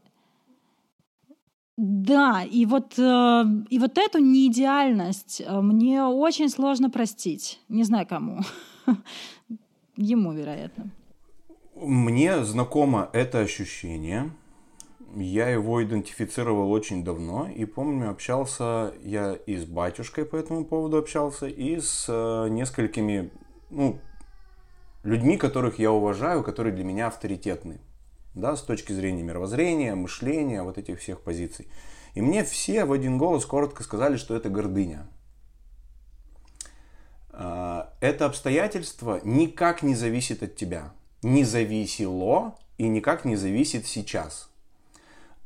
Да, 1.78 2.44
и 2.44 2.66
вот, 2.66 2.98
э, 2.98 3.44
и 3.70 3.80
вот 3.80 3.98
эту 3.98 4.18
неидеальность 4.20 5.42
э, 5.46 5.62
мне 5.62 6.04
очень 6.04 6.50
сложно 6.50 6.90
простить. 6.90 7.62
Не 7.70 7.84
знаю 7.84 8.06
кому. 8.06 8.42
Ему, 9.96 10.34
вероятно. 10.34 10.90
Мне 11.76 12.44
знакомо 12.44 13.10
это 13.14 13.40
ощущение. 13.40 14.32
Я 15.16 15.50
его 15.50 15.84
идентифицировал 15.84 16.72
очень 16.72 17.04
давно 17.04 17.50
и 17.50 17.66
помню, 17.66 18.12
общался 18.12 18.94
я 19.02 19.34
и 19.34 19.58
с 19.58 19.66
батюшкой 19.66 20.26
по 20.26 20.36
этому 20.36 20.66
поводу 20.66 20.98
общался, 20.98 21.48
и 21.48 21.80
с 21.80 22.06
э, 22.08 22.50
несколькими 22.50 23.32
ну, 23.70 24.00
людьми, 25.04 25.38
которых 25.38 25.80
я 25.80 25.92
уважаю, 25.92 26.44
которые 26.44 26.76
для 26.76 26.84
меня 26.84 27.08
авторитетны, 27.08 27.80
да, 28.36 28.56
с 28.56 28.62
точки 28.62 28.94
зрения 28.94 29.24
мировоззрения, 29.24 29.96
мышления, 29.96 30.62
вот 30.62 30.78
этих 30.78 31.00
всех 31.00 31.22
позиций. 31.22 31.68
И 32.14 32.22
мне 32.22 32.44
все 32.44 32.86
в 32.86 32.92
один 32.92 33.18
голос 33.18 33.46
коротко 33.46 33.84
сказали, 33.84 34.18
что 34.18 34.36
это 34.36 34.50
гордыня. 34.50 35.08
Э, 37.32 37.86
это 38.00 38.26
обстоятельство 38.26 39.22
никак 39.24 39.82
не 39.82 39.96
зависит 39.96 40.44
от 40.44 40.56
тебя. 40.56 40.94
Не 41.24 41.44
зависело 41.44 42.56
и 42.78 42.88
никак 42.88 43.26
не 43.26 43.36
зависит 43.36 43.88
сейчас 43.88 44.50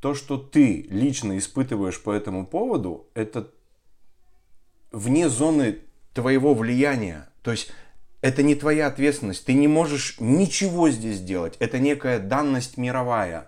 то, 0.04 0.16
что 0.16 0.38
ты 0.38 0.86
лично 0.90 1.38
испытываешь 1.38 2.04
по 2.04 2.12
этому 2.12 2.46
поводу, 2.46 3.08
это 3.14 3.50
вне 4.92 5.30
зоны 5.30 5.78
твоего 6.14 6.54
влияния. 6.54 7.30
То 7.42 7.52
есть 7.52 7.72
это 8.20 8.44
не 8.44 8.56
твоя 8.56 8.88
ответственность. 8.88 9.46
Ты 9.46 9.54
не 9.54 9.70
можешь 9.70 10.18
ничего 10.20 10.90
здесь 10.90 11.20
сделать. 11.20 11.56
Это 11.60 11.80
некая 11.80 12.20
данность 12.20 12.76
мировая. 12.76 13.48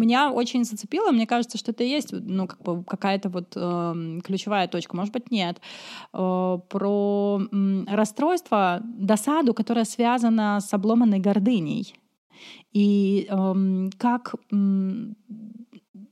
Меня 0.00 0.30
очень 0.32 0.64
зацепило, 0.64 1.10
мне 1.10 1.26
кажется, 1.26 1.58
что 1.58 1.72
это 1.72 1.84
и 1.84 1.88
есть 1.88 2.12
ну, 2.12 2.46
как 2.46 2.62
бы 2.62 2.82
какая-то 2.84 3.28
вот 3.28 3.52
э, 3.56 4.20
ключевая 4.24 4.68
точка, 4.68 4.96
может 4.96 5.12
быть, 5.12 5.30
нет, 5.30 5.60
э, 6.12 6.58
про 6.68 7.40
э, 7.40 7.84
расстройство, 7.88 8.80
досаду, 8.84 9.54
которая 9.54 9.84
связана 9.84 10.60
с 10.60 10.72
обломанной 10.72 11.20
гордыней. 11.20 11.94
И 12.72 13.26
э, 13.28 13.90
как 13.98 14.34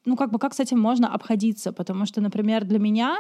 ну, 0.09 0.17
как 0.17 0.31
бы 0.31 0.39
как 0.39 0.55
с 0.55 0.61
этим 0.61 0.81
можно 0.81 1.15
обходиться? 1.15 1.73
Потому 1.73 2.07
что, 2.07 2.21
например, 2.21 2.65
для 2.65 2.79
меня 2.79 3.19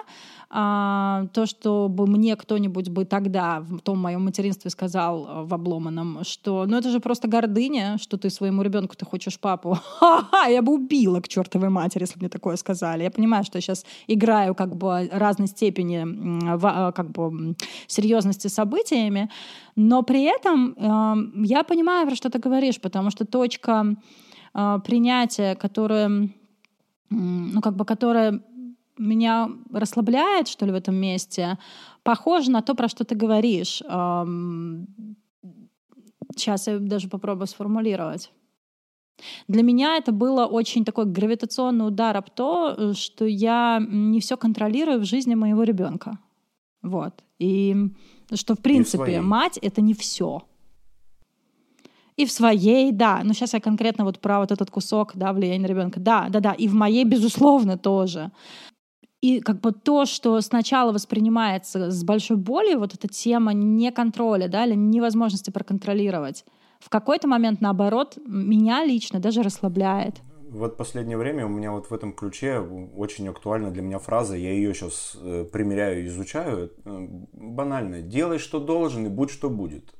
а, 0.50 1.26
то, 1.32 1.46
чтобы 1.46 2.06
мне 2.06 2.34
кто-нибудь 2.36 2.88
бы 2.88 3.04
тогда 3.04 3.60
в 3.60 3.80
том 3.80 3.98
моем 3.98 4.24
материнстве 4.24 4.70
сказал 4.70 5.26
а, 5.28 5.42
в 5.44 5.52
обломанном, 5.54 6.24
что 6.24 6.64
ну 6.66 6.78
это 6.78 6.90
же 6.90 7.00
просто 7.00 7.28
гордыня, 7.28 7.98
что 7.98 8.16
ты 8.16 8.30
своему 8.30 8.62
ребенку 8.62 8.96
ты 8.96 9.04
хочешь 9.04 9.38
папу. 9.38 9.78
Ха-ха, 9.98 10.46
я 10.46 10.62
бы 10.62 10.72
убила 10.72 11.20
к 11.20 11.28
чертовой 11.28 11.68
матери, 11.68 12.02
если 12.02 12.14
бы 12.14 12.20
мне 12.20 12.30
такое 12.30 12.56
сказали. 12.56 13.02
Я 13.02 13.10
понимаю, 13.10 13.44
что 13.44 13.58
я 13.58 13.62
сейчас 13.62 13.84
играю 14.06 14.54
как 14.54 14.74
бы 14.76 15.08
разной 15.12 15.48
степени 15.48 15.98
как 16.92 17.10
бы 17.10 17.54
серьезности 17.86 18.48
событиями, 18.48 19.28
но 19.76 20.02
при 20.02 20.22
этом 20.22 20.74
э, 20.76 21.46
я 21.46 21.62
понимаю, 21.62 22.06
про 22.06 22.16
что 22.16 22.30
ты 22.30 22.38
говоришь, 22.38 22.80
потому 22.80 23.10
что 23.10 23.24
точка 23.24 23.96
э, 24.54 24.78
принятия, 24.84 25.54
которая 25.54 26.30
ну, 27.10 27.60
как 27.60 27.76
бы, 27.76 27.84
которая 27.84 28.40
меня 28.98 29.48
расслабляет, 29.72 30.48
что 30.48 30.66
ли, 30.66 30.72
в 30.72 30.74
этом 30.74 30.96
месте, 30.96 31.58
похоже 32.02 32.50
на 32.50 32.62
то, 32.62 32.74
про 32.74 32.88
что 32.88 33.04
ты 33.04 33.14
говоришь. 33.14 33.82
Сейчас 36.36 36.66
я 36.66 36.78
даже 36.78 37.08
попробую 37.08 37.46
сформулировать. 37.46 38.32
Для 39.48 39.62
меня 39.62 39.96
это 39.96 40.12
было 40.12 40.46
очень 40.46 40.84
такой 40.84 41.04
гравитационный 41.06 41.86
удар 41.88 42.16
об 42.16 42.30
то, 42.30 42.92
что 42.94 43.24
я 43.24 43.80
не 43.88 44.20
все 44.20 44.36
контролирую 44.36 45.00
в 45.00 45.04
жизни 45.04 45.34
моего 45.34 45.64
ребенка. 45.64 46.18
Вот. 46.82 47.24
И 47.38 47.76
что, 48.34 48.54
в 48.54 48.60
принципе, 48.60 49.20
мать— 49.20 49.58
это 49.62 49.80
не 49.80 49.94
все. 49.94 50.42
И 52.18 52.26
в 52.26 52.32
своей, 52.32 52.90
да. 52.90 53.20
Но 53.22 53.32
сейчас 53.32 53.54
я 53.54 53.60
конкретно 53.60 54.04
вот 54.04 54.18
про 54.18 54.40
вот 54.40 54.50
этот 54.50 54.70
кусок, 54.70 55.12
да, 55.14 55.32
влияния 55.32 55.62
на 55.62 55.66
ребенка. 55.66 56.00
Да, 56.00 56.26
да, 56.28 56.40
да. 56.40 56.52
И 56.52 56.66
в 56.66 56.74
моей, 56.74 57.04
безусловно, 57.04 57.78
тоже. 57.78 58.32
И 59.20 59.40
как 59.40 59.60
бы 59.60 59.70
то, 59.72 60.04
что 60.04 60.40
сначала 60.40 60.92
воспринимается 60.92 61.90
с 61.92 62.04
большой 62.04 62.36
болью, 62.36 62.80
вот 62.80 62.94
эта 62.94 63.06
тема 63.06 63.52
неконтроля, 63.52 64.48
да, 64.48 64.66
или 64.66 64.74
невозможности 64.74 65.50
проконтролировать, 65.50 66.44
в 66.80 66.88
какой-то 66.88 67.28
момент, 67.28 67.60
наоборот, 67.60 68.18
меня 68.26 68.84
лично 68.84 69.20
даже 69.20 69.42
расслабляет. 69.42 70.16
Вот 70.50 70.76
последнее 70.76 71.18
время 71.18 71.46
у 71.46 71.48
меня 71.48 71.72
вот 71.72 71.90
в 71.90 71.94
этом 71.94 72.12
ключе 72.12 72.58
очень 72.58 73.28
актуальна 73.28 73.70
для 73.70 73.82
меня 73.82 73.98
фраза, 73.98 74.36
я 74.36 74.52
ее 74.52 74.74
сейчас 74.74 75.16
э, 75.20 75.44
примеряю, 75.52 76.06
изучаю, 76.06 76.72
э, 76.84 77.06
банально. 77.32 78.00
Делай, 78.00 78.38
что 78.38 78.58
должен, 78.58 79.06
и 79.06 79.08
будь, 79.08 79.30
что 79.30 79.50
будет. 79.50 79.94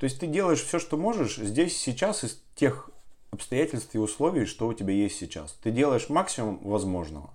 То 0.00 0.04
есть 0.04 0.18
ты 0.18 0.26
делаешь 0.26 0.62
все, 0.62 0.78
что 0.78 0.96
можешь 0.96 1.36
здесь, 1.36 1.76
сейчас, 1.76 2.24
из 2.24 2.42
тех 2.56 2.88
обстоятельств 3.30 3.94
и 3.94 3.98
условий, 3.98 4.46
что 4.46 4.66
у 4.66 4.72
тебя 4.72 4.94
есть 4.94 5.18
сейчас. 5.18 5.58
Ты 5.62 5.70
делаешь 5.70 6.08
максимум 6.08 6.58
возможного. 6.62 7.28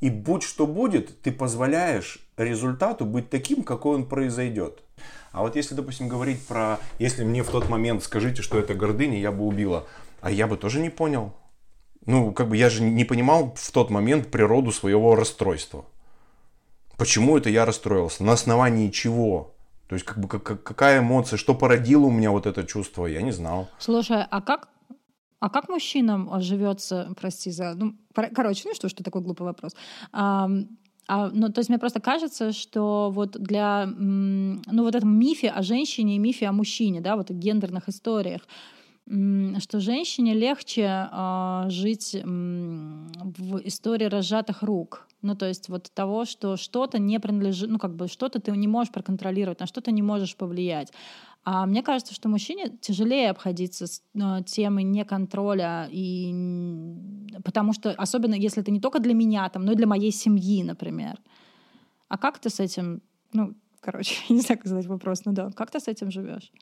И 0.00 0.08
будь 0.08 0.42
что 0.42 0.66
будет, 0.66 1.20
ты 1.20 1.30
позволяешь 1.30 2.26
результату 2.38 3.04
быть 3.04 3.28
таким, 3.28 3.62
какой 3.62 3.96
он 3.96 4.06
произойдет. 4.06 4.82
А 5.30 5.42
вот 5.42 5.56
если, 5.56 5.74
допустим, 5.74 6.08
говорить 6.08 6.42
про, 6.46 6.78
если 6.98 7.22
мне 7.22 7.42
в 7.42 7.50
тот 7.50 7.68
момент 7.68 8.02
скажите, 8.02 8.40
что 8.40 8.58
это 8.58 8.72
гордыня, 8.72 9.20
я 9.20 9.30
бы 9.30 9.44
убила, 9.44 9.86
а 10.22 10.30
я 10.30 10.46
бы 10.46 10.56
тоже 10.56 10.80
не 10.80 10.88
понял. 10.88 11.34
Ну, 12.06 12.32
как 12.32 12.48
бы 12.48 12.56
я 12.56 12.70
же 12.70 12.82
не 12.82 13.04
понимал 13.04 13.54
в 13.54 13.70
тот 13.72 13.90
момент 13.90 14.30
природу 14.30 14.72
своего 14.72 15.16
расстройства. 15.16 15.84
Почему 16.96 17.36
это 17.36 17.50
я 17.50 17.66
расстроился? 17.66 18.24
На 18.24 18.32
основании 18.32 18.88
чего? 18.88 19.54
То 19.90 19.94
есть, 19.94 20.06
как 20.06 20.18
бы, 20.18 20.28
как, 20.28 20.62
какая 20.62 21.00
эмоция, 21.00 21.36
что 21.36 21.52
породило 21.52 22.06
у 22.06 22.12
меня 22.12 22.30
вот 22.30 22.46
это 22.46 22.62
чувство, 22.62 23.06
я 23.06 23.22
не 23.22 23.32
знал. 23.32 23.68
Слушай, 23.80 24.24
а 24.30 24.40
как, 24.40 24.68
а 25.40 25.50
как 25.50 25.68
мужчинам 25.68 26.30
живется, 26.40 27.12
прости 27.20 27.50
за... 27.50 27.74
Ну, 27.74 27.96
короче, 28.14 28.68
ну 28.68 28.74
что, 28.74 28.88
что 28.88 29.02
такой 29.02 29.20
глупый 29.20 29.48
вопрос. 29.48 29.74
А, 30.12 30.48
а, 31.08 31.30
ну, 31.32 31.48
то 31.48 31.58
есть 31.58 31.70
мне 31.70 31.78
просто 31.80 32.00
кажется, 32.00 32.52
что 32.52 33.10
вот 33.12 33.32
для, 33.32 33.86
ну, 33.86 34.84
вот 34.84 34.94
этом 34.94 35.18
мифе 35.18 35.50
о 35.50 35.60
женщине 35.62 36.14
и 36.14 36.18
мифе 36.20 36.46
о 36.46 36.52
мужчине, 36.52 37.00
да, 37.00 37.16
вот 37.16 37.30
в 37.30 37.34
гендерных 37.34 37.88
историях, 37.88 38.42
что 39.10 39.80
женщине 39.80 40.34
легче 40.34 41.08
э, 41.10 41.64
жить 41.68 42.14
в 42.14 43.60
истории 43.64 44.04
разжатых 44.04 44.62
рук. 44.62 45.08
Ну, 45.22 45.34
то 45.34 45.46
есть 45.46 45.68
вот 45.68 45.90
того, 45.92 46.24
что 46.24 46.56
что-то 46.56 46.98
не 46.98 47.18
принадлежит, 47.18 47.68
ну, 47.70 47.78
как 47.78 47.96
бы 47.96 48.06
что-то 48.06 48.40
ты 48.40 48.52
не 48.52 48.68
можешь 48.68 48.92
проконтролировать, 48.92 49.60
на 49.60 49.66
что-то 49.66 49.90
не 49.90 50.02
можешь 50.02 50.36
повлиять. 50.36 50.92
А 51.44 51.66
мне 51.66 51.82
кажется, 51.82 52.14
что 52.14 52.28
мужчине 52.28 52.70
тяжелее 52.80 53.30
обходиться 53.30 53.86
с 53.86 54.02
э, 54.14 54.42
темой 54.46 54.84
неконтроля, 54.84 55.88
и... 55.90 56.32
потому 57.44 57.72
что, 57.72 57.90
особенно 57.92 58.34
если 58.34 58.62
это 58.62 58.70
не 58.70 58.80
только 58.80 59.00
для 59.00 59.14
меня, 59.14 59.48
там, 59.48 59.64
но 59.64 59.72
и 59.72 59.76
для 59.76 59.86
моей 59.86 60.12
семьи, 60.12 60.62
например. 60.62 61.18
А 62.08 62.16
как 62.16 62.38
ты 62.38 62.48
с 62.48 62.60
этим, 62.60 63.02
ну, 63.32 63.54
короче, 63.80 64.14
не 64.28 64.40
знаю, 64.40 64.58
как 64.58 64.68
задать 64.68 64.86
вопрос, 64.86 65.24
ну 65.24 65.32
да, 65.32 65.50
как 65.50 65.70
ты 65.70 65.80
с 65.80 65.88
этим 65.88 66.10
живешь? 66.10 66.52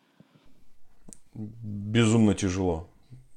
Безумно 1.38 2.34
тяжело. 2.34 2.88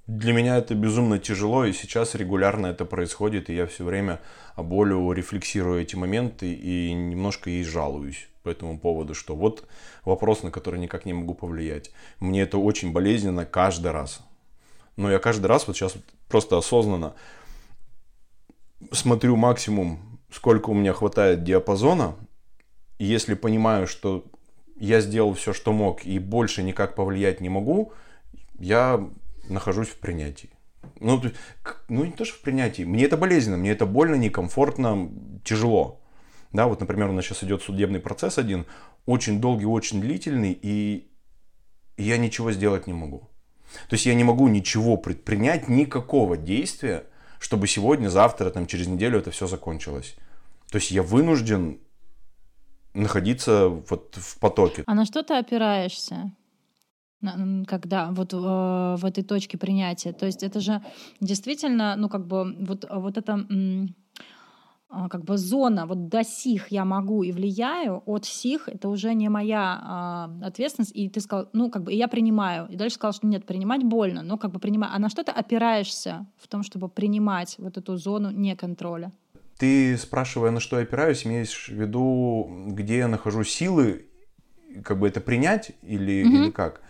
Для 0.07 0.33
меня 0.33 0.57
это 0.57 0.75
безумно 0.75 1.19
тяжело, 1.19 1.63
и 1.63 1.71
сейчас 1.71 2.15
регулярно 2.15 2.67
это 2.67 2.83
происходит, 2.83 3.49
и 3.49 3.55
я 3.55 3.67
все 3.67 3.85
время 3.85 4.19
болю 4.57 5.11
рефлексирую 5.11 5.81
эти 5.81 5.95
моменты 5.95 6.51
и 6.51 6.91
немножко 6.91 7.49
ей 7.49 7.63
жалуюсь 7.63 8.27
по 8.43 8.49
этому 8.49 8.79
поводу, 8.79 9.13
что 9.13 9.35
вот 9.35 9.67
вопрос, 10.03 10.43
на 10.43 10.51
который 10.51 10.79
никак 10.79 11.05
не 11.05 11.13
могу 11.13 11.35
повлиять. 11.35 11.91
Мне 12.19 12.41
это 12.41 12.57
очень 12.57 12.91
болезненно 12.91 13.45
каждый 13.45 13.91
раз. 13.91 14.21
Но 14.97 15.09
я 15.09 15.19
каждый 15.19 15.45
раз 15.45 15.67
вот 15.67 15.77
сейчас 15.77 15.95
просто 16.27 16.57
осознанно 16.57 17.13
смотрю 18.91 19.35
максимум, 19.35 20.19
сколько 20.31 20.71
у 20.71 20.73
меня 20.73 20.93
хватает 20.93 21.43
диапазона, 21.43 22.15
и 22.97 23.05
если 23.05 23.35
понимаю, 23.35 23.87
что 23.87 24.25
я 24.81 24.99
сделал 24.99 25.33
все, 25.35 25.53
что 25.53 25.73
мог, 25.73 26.05
и 26.05 26.17
больше 26.17 26.63
никак 26.63 26.95
повлиять 26.95 27.39
не 27.39 27.49
могу, 27.49 27.93
я 28.57 29.07
нахожусь 29.47 29.89
в 29.89 29.99
принятии. 29.99 30.49
Ну, 30.99 31.21
ну 31.87 32.03
не 32.03 32.11
то, 32.11 32.25
что 32.25 32.35
в 32.37 32.41
принятии. 32.41 32.81
Мне 32.83 33.05
это 33.05 33.15
болезненно, 33.15 33.57
мне 33.57 33.71
это 33.71 33.85
больно, 33.85 34.15
некомфортно, 34.15 35.11
тяжело. 35.43 36.01
Да, 36.51 36.67
вот, 36.67 36.79
например, 36.79 37.09
у 37.09 37.13
нас 37.13 37.25
сейчас 37.25 37.43
идет 37.43 37.61
судебный 37.61 37.99
процесс 37.99 38.39
один, 38.39 38.65
очень 39.05 39.39
долгий, 39.39 39.65
очень 39.65 40.01
длительный, 40.01 40.57
и 40.59 41.11
я 41.97 42.17
ничего 42.17 42.51
сделать 42.51 42.87
не 42.87 42.93
могу. 42.93 43.29
То 43.87 43.93
есть 43.93 44.07
я 44.07 44.15
не 44.15 44.23
могу 44.23 44.47
ничего 44.47 44.97
предпринять, 44.97 45.67
никакого 45.69 46.37
действия, 46.37 47.03
чтобы 47.39 47.67
сегодня, 47.67 48.09
завтра, 48.09 48.49
там, 48.49 48.65
через 48.65 48.87
неделю 48.87 49.19
это 49.19 49.29
все 49.29 49.45
закончилось. 49.45 50.15
То 50.71 50.77
есть 50.77 50.89
я 50.89 51.03
вынужден 51.03 51.79
находиться 52.93 53.67
вот 53.67 54.15
в 54.15 54.39
потоке. 54.39 54.83
А 54.85 54.93
на 54.93 55.05
что 55.05 55.23
ты 55.23 55.35
опираешься? 55.35 56.31
когда 57.67 58.09
вот 58.11 58.33
э, 58.33 58.37
в 58.37 59.05
этой 59.05 59.23
точке 59.23 59.57
принятия. 59.57 60.11
То 60.11 60.25
есть 60.25 60.41
это 60.41 60.59
же 60.59 60.81
действительно, 61.19 61.95
ну 61.95 62.09
как 62.09 62.25
бы 62.25 62.55
вот, 62.59 62.85
вот 62.89 63.17
это 63.17 63.45
а, 64.93 65.07
как 65.07 65.23
бы 65.23 65.37
зона, 65.37 65.85
вот 65.85 66.09
до 66.09 66.23
сих 66.23 66.69
я 66.69 66.83
могу 66.83 67.23
и 67.23 67.31
влияю, 67.31 68.03
от 68.05 68.25
сих 68.25 68.67
это 68.67 68.89
уже 68.89 69.13
не 69.13 69.29
моя 69.29 70.27
э, 70.41 70.45
ответственность, 70.45 70.91
и 70.93 71.07
ты 71.07 71.21
сказал, 71.21 71.47
ну 71.53 71.71
как 71.71 71.83
бы 71.83 71.93
я 71.93 72.09
принимаю, 72.09 72.67
и 72.67 72.75
дальше 72.75 72.95
сказал, 72.95 73.13
что 73.13 73.25
нет, 73.25 73.45
принимать 73.45 73.83
больно, 73.83 74.21
но 74.21 74.37
как 74.37 74.51
бы 74.51 74.59
принимаю. 74.59 74.93
А 74.93 74.99
на 74.99 75.09
что 75.09 75.23
ты 75.23 75.31
опираешься 75.31 76.25
в 76.37 76.47
том, 76.47 76.63
чтобы 76.63 76.89
принимать 76.89 77.55
вот 77.57 77.77
эту 77.77 77.95
зону 77.95 78.31
неконтроля? 78.31 79.13
Ты, 79.61 79.95
спрашивая, 79.95 80.49
на 80.49 80.59
что 80.59 80.77
я 80.77 80.81
опираюсь, 80.81 81.23
имеешь 81.23 81.69
в 81.69 81.79
виду, 81.79 82.49
где 82.69 82.97
я 82.97 83.07
нахожу 83.07 83.43
силы, 83.43 84.07
как 84.83 84.97
бы 84.97 85.07
это 85.07 85.21
принять 85.21 85.73
или, 85.83 86.23
угу. 86.23 86.35
или 86.35 86.49
как? 86.49 86.81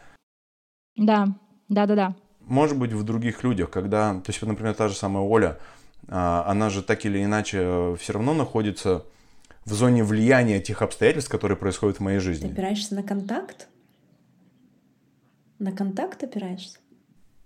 Да, 0.96 1.28
да, 1.68 1.86
да, 1.86 1.96
да. 1.96 2.16
Может 2.40 2.80
быть, 2.80 2.94
в 2.94 3.04
других 3.04 3.44
людях, 3.44 3.72
когда, 3.72 4.14
то 4.14 4.30
есть, 4.30 4.42
например, 4.42 4.74
та 4.74 4.88
же 4.88 4.96
самая 4.96 5.22
Оля, 5.22 5.60
а, 6.08 6.46
она 6.48 6.70
же 6.70 6.82
так 6.82 7.06
или 7.06 7.22
иначе 7.22 7.94
все 8.00 8.14
равно 8.14 8.34
находится 8.34 9.04
в 9.66 9.74
зоне 9.74 10.06
влияния 10.06 10.62
тех 10.62 10.82
обстоятельств, 10.82 11.30
которые 11.30 11.58
происходят 11.58 11.98
в 11.98 12.00
моей 12.00 12.20
жизни. 12.20 12.48
Ты 12.48 12.54
опираешься 12.54 12.96
на 12.96 13.04
контакт? 13.04 13.68
На 15.60 15.74
контакт 15.74 16.24
опираешься? 16.24 16.80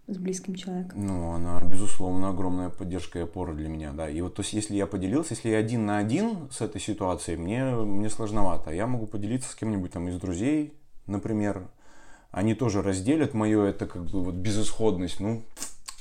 С 0.08 0.18
близким 0.18 0.56
человеком? 0.56 1.06
Ну, 1.06 1.32
она, 1.32 1.60
безусловно, 1.62 2.30
огромная 2.30 2.70
поддержка 2.70 3.20
и 3.20 3.24
опора 3.24 3.54
для 3.54 3.70
меня, 3.70 3.92
да. 3.92 4.10
И 4.10 4.22
вот, 4.22 4.36
то 4.36 4.42
есть, 4.42 4.54
если 4.54 4.76
я 4.76 4.86
поделился, 4.88 5.34
если 5.34 5.50
я 5.50 5.58
один 5.58 5.86
на 5.86 5.98
один 5.98 6.50
с 6.52 6.62
этой 6.62 6.80
ситуацией, 6.80 7.38
мне, 7.38 7.64
мне 7.64 8.10
сложновато. 8.10 8.72
Я 8.72 8.88
могу 8.88 9.08
поделиться 9.08 9.52
с 9.52 9.56
кем-нибудь 9.56 9.92
там 9.92 10.08
из 10.08 10.20
друзей, 10.20 10.74
например. 11.08 11.68
Они 12.32 12.54
тоже 12.54 12.82
разделят 12.82 13.34
мое 13.34 13.66
это 13.66 13.86
как 13.88 14.06
бы 14.06 14.24
вот 14.24 14.36
безысходность. 14.36 15.20
Ну, 15.20 15.42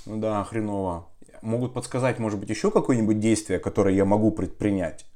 ну 0.04 0.18
да, 0.18 0.42
хреново. 0.44 1.06
Могут 1.42 1.74
подсказать, 1.74 2.18
может 2.18 2.40
быть, 2.40 2.50
еще 2.50 2.70
какое-нибудь 2.70 3.20
действие, 3.20 3.58
которое 3.58 3.94
я 3.94 4.04
могу 4.04 4.30
предпринять. 4.30 5.06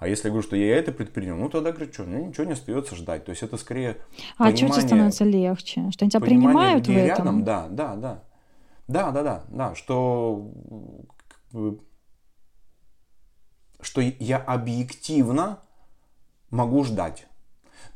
А 0.00 0.08
если 0.08 0.28
я 0.28 0.30
говорю, 0.30 0.46
что 0.46 0.56
я 0.56 0.76
это 0.76 0.92
предпринял, 0.92 1.36
ну 1.36 1.50
тогда, 1.50 1.72
говорю, 1.72 1.92
что, 1.92 2.04
ну 2.04 2.26
ничего 2.26 2.44
не 2.44 2.52
остается 2.52 2.96
ждать. 2.96 3.26
То 3.26 3.30
есть 3.30 3.42
это 3.42 3.58
скорее 3.58 3.98
А 4.38 4.48
что 4.56 4.68
тебе 4.68 4.80
становится 4.80 5.24
легче? 5.24 5.90
Что 5.90 6.04
они 6.04 6.10
тебя 6.10 6.20
принимают 6.20 6.86
в 6.86 6.90
этом? 6.90 7.06
Рядом, 7.06 7.44
да, 7.44 7.68
да, 7.68 7.96
да. 7.96 8.24
Да, 8.88 9.10
да, 9.12 9.22
да, 9.22 9.44
да, 9.50 9.74
что, 9.74 10.50
что 13.82 14.00
я 14.00 14.38
объективно 14.38 15.60
могу 16.48 16.82
ждать. 16.82 17.26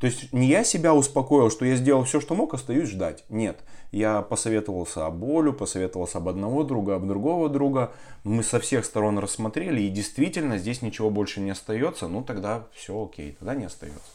То 0.05 0.09
есть 0.09 0.33
не 0.33 0.45
я 0.45 0.63
себя 0.63 0.93
успокоил, 0.93 1.49
что 1.49 1.65
я 1.65 1.75
сделал 1.75 2.03
все, 2.03 2.21
что 2.21 2.35
мог, 2.35 2.53
остаюсь 2.53 2.89
ждать. 2.89 3.23
Нет. 3.27 3.63
Я 3.91 4.21
посоветовался 4.21 5.07
об 5.07 5.23
Олю, 5.23 5.51
посоветовался 5.51 6.19
об 6.19 6.29
одного 6.29 6.63
друга, 6.63 6.97
об 6.97 7.07
другого 7.07 7.49
друга. 7.49 7.91
Мы 8.23 8.43
со 8.43 8.59
всех 8.59 8.85
сторон 8.85 9.17
рассмотрели, 9.17 9.81
и 9.81 9.89
действительно 9.89 10.59
здесь 10.59 10.83
ничего 10.83 11.09
больше 11.09 11.41
не 11.41 11.49
остается. 11.49 12.07
Ну 12.07 12.23
тогда 12.23 12.67
все 12.71 13.03
окей, 13.03 13.31
тогда 13.31 13.55
не 13.55 13.65
остается. 13.65 14.05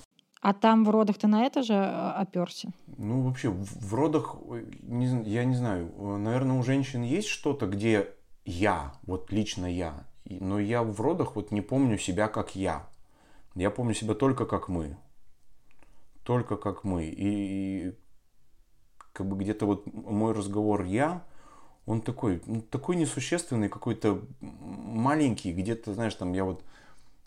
А 0.41 0.55
там 0.55 0.85
в 0.85 0.91
родах 0.91 1.19
ты 1.19 1.27
на 1.27 1.43
это 1.43 1.65
же 1.65 1.75
э, 1.75 2.13
оперся? 2.23 2.69
Ну, 2.97 3.23
вообще, 3.23 3.49
в, 3.49 3.89
в 3.89 3.93
родах, 3.93 4.37
не, 4.83 5.07
я 5.29 5.45
не 5.45 5.57
знаю, 5.57 5.91
наверное, 5.99 6.57
у 6.57 6.63
женщин 6.63 7.03
есть 7.03 7.27
что-то, 7.27 7.67
где 7.67 8.11
я, 8.45 8.93
вот 9.03 9.33
лично 9.33 9.67
я. 9.67 10.05
Но 10.25 10.61
я 10.61 10.85
в 10.85 11.01
родах 11.01 11.35
вот 11.35 11.51
не 11.51 11.63
помню 11.63 11.99
себя 11.99 12.29
как 12.29 12.55
я. 12.55 12.87
Я 13.57 13.73
помню 13.73 13.95
себя 13.95 14.15
только 14.15 14.47
как 14.47 14.69
мы 14.69 14.97
только 16.31 16.57
как 16.57 16.85
мы. 16.85 17.07
И 17.07 17.93
как 19.13 19.27
бы 19.27 19.37
где-то 19.37 19.67
вот 19.67 19.93
мой 19.93 20.33
разговор 20.33 20.85
я, 20.85 21.25
он 21.87 22.03
такой, 22.03 22.41
ну, 22.47 22.63
такой 22.63 22.95
несущественный, 22.95 23.69
какой-то 23.69 24.23
маленький, 24.41 25.53
где-то, 25.53 25.93
знаешь, 25.93 26.15
там 26.15 26.33
я 26.33 26.45
вот 26.45 26.63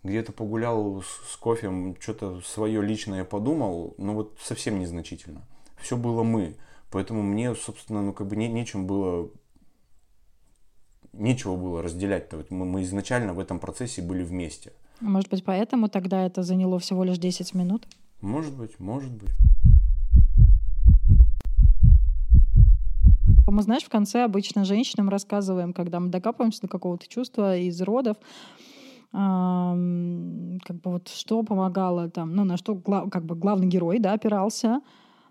где-то 0.04 0.32
погулял 0.32 1.02
с, 1.02 1.34
с 1.34 1.36
кофем, 1.36 1.98
что-то 2.00 2.40
свое 2.46 2.82
личное 2.82 3.26
подумал, 3.26 3.94
но 3.98 4.14
вот 4.14 4.38
совсем 4.42 4.80
незначительно. 4.80 5.42
Все 5.82 5.98
было 5.98 6.24
мы. 6.24 6.56
Поэтому 6.90 7.24
мне, 7.24 7.54
собственно, 7.56 8.02
ну 8.02 8.14
как 8.14 8.28
бы 8.28 8.38
не, 8.38 8.48
нечем 8.48 8.88
было 8.88 9.30
нечего 11.12 11.58
было 11.58 11.84
разделять. 11.84 12.32
-то. 12.32 12.46
Мы, 12.50 12.64
мы 12.64 12.84
изначально 12.84 13.34
в 13.34 13.40
этом 13.40 13.60
процессе 13.60 14.02
были 14.02 14.24
вместе. 14.24 14.72
Может 15.02 15.30
быть, 15.30 15.44
поэтому 15.44 15.90
тогда 15.90 16.26
это 16.26 16.42
заняло 16.44 16.80
всего 16.80 17.04
лишь 17.04 17.18
10 17.18 17.54
минут? 17.54 17.86
Может 18.24 18.56
быть, 18.56 18.80
может 18.80 19.12
быть. 19.12 19.32
Мы, 23.46 23.62
знаешь, 23.62 23.84
в 23.84 23.90
конце 23.90 24.24
обычно 24.24 24.64
женщинам 24.64 25.10
рассказываем, 25.10 25.74
когда 25.74 26.00
мы 26.00 26.08
докапываемся 26.08 26.62
до 26.62 26.70
какого-то 26.70 27.06
чувства 27.08 27.58
из 27.58 27.82
родов, 27.82 28.16
как 29.12 29.76
бы 29.76 30.58
вот 30.86 31.10
что 31.10 31.44
помогало 31.44 32.10
там, 32.10 32.34
ну, 32.34 32.46
на 32.46 32.56
что 32.56 32.76
как 32.78 33.26
бы 33.26 33.36
главный 33.36 33.68
герой, 33.68 34.00
да, 34.00 34.14
опирался, 34.14 34.80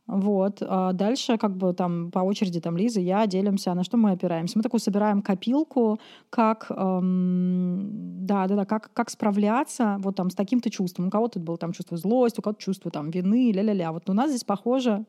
вот. 0.06 0.58
А 0.62 0.92
дальше 0.92 1.38
как 1.38 1.56
бы 1.56 1.72
там 1.72 2.10
по 2.10 2.20
очереди 2.20 2.60
там 2.60 2.76
Лиза, 2.76 3.00
я 3.00 3.26
делимся, 3.26 3.72
на 3.74 3.84
что 3.84 3.96
мы 3.96 4.10
опираемся. 4.12 4.58
Мы 4.58 4.62
такую 4.62 4.80
собираем 4.80 5.22
копилку, 5.22 6.00
как, 6.28 6.66
эм, 6.70 8.26
да, 8.26 8.46
да, 8.48 8.56
да, 8.56 8.64
как, 8.64 8.92
как 8.92 9.10
справляться 9.10 9.96
вот 10.00 10.16
там 10.16 10.30
с 10.30 10.34
таким-то 10.34 10.70
чувством. 10.70 11.06
У 11.06 11.10
кого-то 11.10 11.38
было 11.38 11.56
там 11.56 11.72
чувство 11.72 11.96
злости, 11.96 12.40
у 12.40 12.42
кого-то 12.42 12.60
чувство 12.60 12.90
там 12.90 13.10
вины, 13.10 13.52
ля-ля-ля. 13.52 13.92
Вот 13.92 14.10
у 14.10 14.12
нас 14.12 14.30
здесь 14.30 14.44
похоже. 14.44 15.04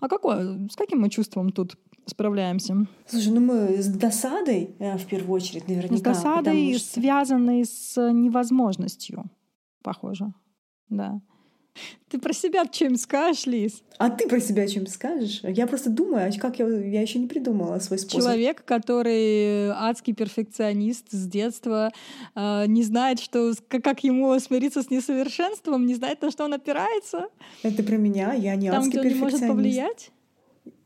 А 0.00 0.08
какое, 0.08 0.68
с 0.68 0.76
каким 0.76 1.00
мы 1.00 1.10
чувством 1.10 1.50
тут 1.50 1.76
справляемся? 2.06 2.86
Слушай, 3.06 3.32
ну 3.32 3.40
мы 3.40 3.82
с 3.82 3.88
досадой 3.88 4.74
э, 4.78 4.96
в 4.96 5.06
первую 5.06 5.34
очередь 5.34 5.68
наверняка. 5.68 5.96
С 5.96 6.00
досадой, 6.00 6.74
что... 6.74 7.00
связанной 7.00 7.64
с 7.64 8.10
невозможностью, 8.10 9.24
похоже, 9.82 10.32
да. 10.88 11.20
Ты 12.08 12.18
про 12.20 12.32
себя 12.32 12.64
чем 12.66 12.96
скажешь, 12.96 13.46
Лиз? 13.46 13.82
А 13.98 14.08
ты 14.08 14.28
про 14.28 14.40
себя 14.40 14.68
чем 14.68 14.86
скажешь? 14.86 15.40
Я 15.42 15.66
просто 15.66 15.90
думаю, 15.90 16.28
а 16.28 16.38
как 16.38 16.58
я, 16.58 16.66
я 16.68 17.02
еще 17.02 17.18
не 17.18 17.26
придумала 17.26 17.78
свой 17.80 17.98
способ. 17.98 18.20
Человек, 18.20 18.64
который 18.64 19.70
адский 19.70 20.14
перфекционист 20.14 21.06
с 21.10 21.26
детства, 21.26 21.90
э, 22.34 22.66
не 22.66 22.82
знает, 22.84 23.18
что, 23.18 23.52
как 23.68 24.04
ему 24.04 24.38
смириться 24.38 24.82
с 24.82 24.90
несовершенством, 24.90 25.86
не 25.86 25.94
знает, 25.94 26.22
на 26.22 26.30
что 26.30 26.44
он 26.44 26.54
опирается. 26.54 27.26
Это 27.62 27.82
про 27.82 27.96
меня, 27.96 28.32
я 28.32 28.54
не 28.54 28.70
Там, 28.70 28.84
адский 28.84 29.00
где 29.00 29.00
он 29.00 29.14
не 29.14 29.20
может 29.20 29.40
повлиять? 29.40 30.10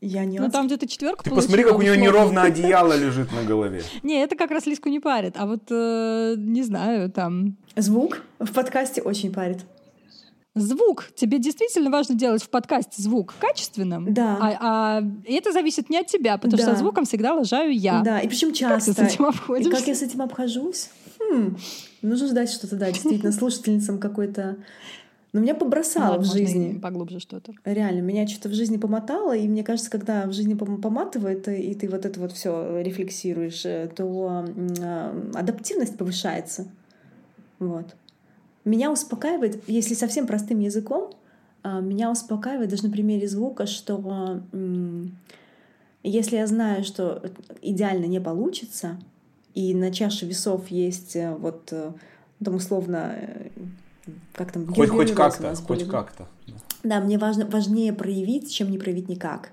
Я 0.01 0.25
не 0.25 0.39
Ну, 0.39 0.49
там 0.49 0.67
где-то 0.67 0.87
четверку 0.87 1.23
Ты 1.23 1.29
посмотри, 1.29 1.63
как 1.63 1.77
у 1.77 1.81
нее 1.81 1.97
неровно 1.97 2.41
одеяло 2.43 2.97
лежит 2.97 3.31
на 3.31 3.43
голове. 3.43 3.83
Не, 4.01 4.21
это 4.21 4.35
как 4.35 4.51
раз 4.51 4.65
Лиску 4.65 4.89
не 4.89 4.99
парит, 4.99 5.35
а 5.37 5.45
вот, 5.45 5.63
э, 5.69 6.35
не 6.37 6.63
знаю, 6.63 7.11
там... 7.11 7.57
Звук 7.75 8.23
в 8.39 8.51
подкасте 8.51 9.01
очень 9.01 9.31
парит. 9.31 9.59
Звук. 10.55 11.05
Тебе 11.15 11.37
действительно 11.39 11.89
важно 11.91 12.15
делать 12.15 12.41
в 12.43 12.49
подкасте 12.49 13.01
звук 13.01 13.35
качественным. 13.39 14.13
Да. 14.13 14.37
А, 14.41 14.57
а 14.99 15.03
это 15.25 15.51
зависит 15.51 15.89
не 15.89 15.99
от 15.99 16.07
тебя, 16.07 16.37
потому 16.37 16.57
что 16.57 16.65
Да. 16.67 16.73
со 16.73 16.79
звуком 16.79 17.05
всегда 17.05 17.33
лажаю 17.33 17.71
я. 17.71 18.01
Да, 18.01 18.19
и 18.19 18.27
причем 18.27 18.49
Как 18.49 18.57
часто. 18.57 18.95
ты 18.95 19.05
с 19.05 19.13
этим 19.13 19.25
И 19.25 19.29
обходишься? 19.29 19.71
как 19.77 19.87
я 19.87 19.95
с 19.95 20.01
этим 20.01 20.21
обхожусь? 20.23 20.89
Хм, 21.19 21.55
нужно 22.01 22.27
ждать 22.27 22.49
что-то, 22.51 22.75
да, 22.77 22.91
действительно, 22.91 23.31
слушательницам 23.31 23.99
какой-то... 23.99 24.57
Но 25.31 25.41
меня 25.41 25.53
побросало 25.53 26.13
Ладно, 26.13 26.25
в 26.27 26.35
и 26.35 26.39
жизни. 26.39 26.79
поглубже 26.79 27.19
что-то. 27.19 27.53
Реально, 27.63 28.01
меня 28.01 28.27
что-то 28.27 28.49
в 28.49 28.53
жизни 28.55 28.77
помотало, 28.77 29.37
и 29.37 29.47
мне 29.47 29.63
кажется, 29.63 29.91
когда 29.91 30.25
в 30.25 30.33
жизни 30.33 30.55
пом- 30.55 30.81
поматывает, 30.81 31.47
и 31.47 31.53
и 31.71 31.75
ты 31.75 31.87
вот 31.87 32.03
это 32.07 32.19
вот 32.19 32.31
все 32.31 32.81
рефлексируешь, 32.81 33.63
э, 33.63 33.91
то 33.95 34.43
а, 34.81 35.15
адаптивность 35.35 35.95
повышается. 35.99 36.65
Вот. 37.59 37.85
Меня 38.69 38.91
успокаивает, 38.91 39.63
если 39.67 39.95
совсем 39.95 40.27
простым 40.27 40.59
языком, 40.59 41.11
а, 41.63 41.79
меня 41.81 42.11
успокаивает 42.11 42.69
даже 42.69 42.83
на 42.83 42.91
примере 42.91 43.27
звука, 43.27 43.65
что 43.65 44.41
если 46.03 46.37
я 46.37 46.45
знаю, 46.45 46.83
что 46.83 47.23
идеально 47.63 48.05
не 48.05 48.21
получится, 48.21 48.99
и 49.55 49.73
на 49.73 49.91
чаше 49.91 50.27
весов 50.27 50.67
есть 50.69 51.15
э, 51.15 51.35
вот 51.35 51.69
э, 51.71 51.91
там 52.43 52.55
условно 52.55 53.15
э, 53.15 53.49
как 54.33 54.51
там 54.51 54.71
Хоть, 54.73 54.89
хоть 54.89 55.13
как-то, 55.13 55.55
хоть 55.55 55.87
как-то. 55.87 56.27
Да, 56.83 57.01
мне 57.01 57.17
важно, 57.17 57.45
важнее 57.47 57.91
проявить, 57.91 58.53
чем 58.53 58.69
не 58.69 58.77
проявить 58.77 59.09
никак. 59.09 59.51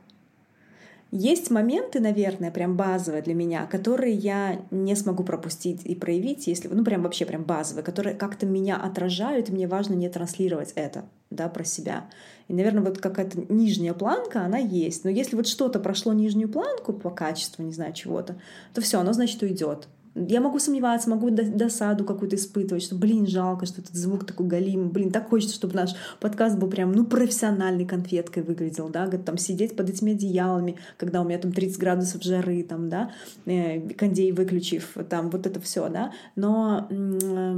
Есть 1.18 1.50
моменты, 1.50 1.98
наверное, 1.98 2.50
прям 2.50 2.76
базовые 2.76 3.22
для 3.22 3.32
меня, 3.32 3.64
которые 3.64 4.12
я 4.12 4.60
не 4.70 4.94
смогу 4.94 5.24
пропустить 5.24 5.80
и 5.86 5.94
проявить, 5.94 6.46
если, 6.46 6.68
ну, 6.68 6.84
прям 6.84 7.02
вообще 7.02 7.24
прям 7.24 7.42
базовые, 7.42 7.82
которые 7.82 8.14
как-то 8.14 8.44
меня 8.44 8.76
отражают, 8.76 9.48
и 9.48 9.52
мне 9.52 9.66
важно 9.66 9.94
не 9.94 10.10
транслировать 10.10 10.72
это, 10.74 11.06
да, 11.30 11.48
про 11.48 11.64
себя. 11.64 12.04
И, 12.48 12.52
наверное, 12.52 12.82
вот 12.82 12.98
какая-то 12.98 13.50
нижняя 13.50 13.94
планка, 13.94 14.42
она 14.42 14.58
есть. 14.58 15.04
Но 15.04 15.10
если 15.10 15.36
вот 15.36 15.46
что-то 15.46 15.80
прошло 15.80 16.12
нижнюю 16.12 16.50
планку 16.50 16.92
по 16.92 17.08
качеству, 17.08 17.62
не 17.62 17.72
знаю, 17.72 17.94
чего-то, 17.94 18.36
то 18.74 18.82
все, 18.82 19.00
оно, 19.00 19.14
значит, 19.14 19.42
уйдет. 19.42 19.88
Я 20.18 20.40
могу 20.40 20.58
сомневаться, 20.58 21.10
могу 21.10 21.28
до- 21.28 21.44
досаду 21.44 22.04
какую-то 22.04 22.36
испытывать, 22.36 22.82
что, 22.82 22.94
блин, 22.96 23.26
жалко, 23.26 23.66
что 23.66 23.82
этот 23.82 23.94
звук 23.94 24.24
такой 24.24 24.46
галим, 24.46 24.88
блин, 24.88 25.10
так 25.10 25.28
хочется, 25.28 25.54
чтобы 25.54 25.74
наш 25.74 25.90
подкаст 26.20 26.56
был 26.58 26.68
прям, 26.70 26.92
ну, 26.92 27.04
профессиональной 27.04 27.84
конфеткой 27.84 28.42
выглядел, 28.42 28.88
да, 28.88 29.06
там 29.08 29.36
сидеть 29.36 29.76
под 29.76 29.90
этими 29.90 30.12
одеялами, 30.12 30.76
когда 30.96 31.20
у 31.20 31.24
меня 31.24 31.38
там 31.38 31.52
30 31.52 31.78
градусов 31.78 32.22
жары, 32.22 32.62
там, 32.62 32.88
да, 32.88 33.10
э, 33.44 33.80
кондей 33.90 34.32
выключив, 34.32 34.96
там, 35.10 35.28
вот 35.28 35.46
это 35.46 35.60
все, 35.60 35.86
да, 35.90 36.12
но 36.34 36.86
э, 36.88 37.56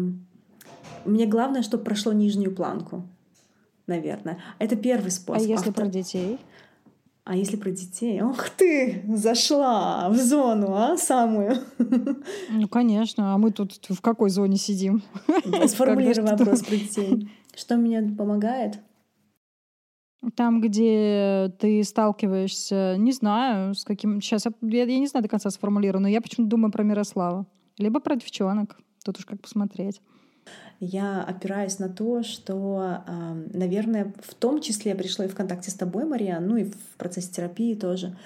мне 1.04 1.26
главное, 1.26 1.62
чтобы 1.62 1.84
прошло 1.84 2.12
нижнюю 2.12 2.52
планку, 2.54 3.06
наверное. 3.86 4.38
Это 4.58 4.74
первый 4.74 5.08
А 5.08 5.10
способ. 5.12 5.46
если 5.48 5.70
вто- 5.70 5.74
про 5.74 5.86
детей? 5.86 6.38
А 7.28 7.36
если 7.36 7.56
про 7.56 7.70
детей? 7.70 8.22
Ох 8.22 8.48
ты, 8.48 9.02
зашла 9.06 10.08
в 10.08 10.16
зону, 10.16 10.72
а, 10.74 10.96
самую. 10.96 11.56
Ну, 12.50 12.68
конечно. 12.68 13.34
А 13.34 13.38
мы 13.38 13.50
тут 13.52 13.74
в 13.90 14.00
какой 14.00 14.30
зоне 14.30 14.56
сидим? 14.56 15.02
Сформулируй 15.66 16.24
вопрос 16.30 16.62
про 16.62 16.76
детей. 16.76 17.28
Что 17.54 17.76
мне 17.76 18.00
помогает? 18.02 18.78
Там, 20.36 20.60
где 20.60 21.52
ты 21.60 21.84
сталкиваешься, 21.84 22.96
не 22.96 23.12
знаю, 23.12 23.74
с 23.74 23.84
каким... 23.84 24.20
Сейчас 24.20 24.46
я, 24.46 24.52
я- 24.62 24.84
я 24.84 24.98
не 24.98 25.06
знаю 25.06 25.22
до 25.22 25.28
конца 25.28 25.50
сформулирую, 25.50 26.00
но 26.02 26.08
я 26.08 26.20
почему-то 26.20 26.50
думаю 26.50 26.72
про 26.72 26.82
Мирослава. 26.82 27.46
Либо 27.76 28.00
про 28.00 28.16
девчонок. 28.16 28.78
Тут 29.04 29.18
уж 29.18 29.26
как 29.26 29.40
посмотреть. 29.42 30.00
Я 30.80 31.24
опираюсь 31.24 31.80
на 31.80 31.88
то, 31.88 32.22
что, 32.22 33.02
наверное, 33.52 34.12
в 34.22 34.34
том 34.34 34.60
числе 34.60 34.92
я 34.92 34.96
пришла 34.96 35.24
и 35.24 35.28
в 35.28 35.34
контакте 35.34 35.70
с 35.72 35.74
тобой, 35.74 36.04
Мариан, 36.04 36.46
ну 36.46 36.56
и 36.56 36.64
в 36.64 36.96
процессе 36.96 37.32
терапии 37.32 37.74
тоже. 37.74 38.16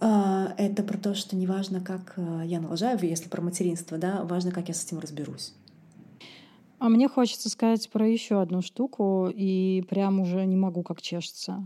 А, 0.00 0.54
Это 0.56 0.82
про 0.82 0.98
то, 0.98 1.14
что 1.14 1.36
неважно, 1.36 1.80
как 1.80 2.14
а, 2.16 2.42
я 2.44 2.60
налажаю, 2.60 2.98
если 3.02 3.28
про 3.28 3.42
материнство, 3.42 3.98
да, 3.98 4.24
важно, 4.24 4.50
как 4.50 4.68
я 4.68 4.74
с 4.74 4.84
этим 4.84 4.98
разберусь. 4.98 5.54
А 6.78 6.88
мне 6.88 7.08
хочется 7.08 7.48
сказать 7.48 7.88
про 7.90 8.06
еще 8.06 8.40
одну 8.40 8.60
штуку, 8.60 9.30
и 9.34 9.82
прям 9.88 10.20
уже 10.20 10.44
не 10.44 10.56
могу 10.56 10.82
как 10.82 11.00
чешется. 11.00 11.64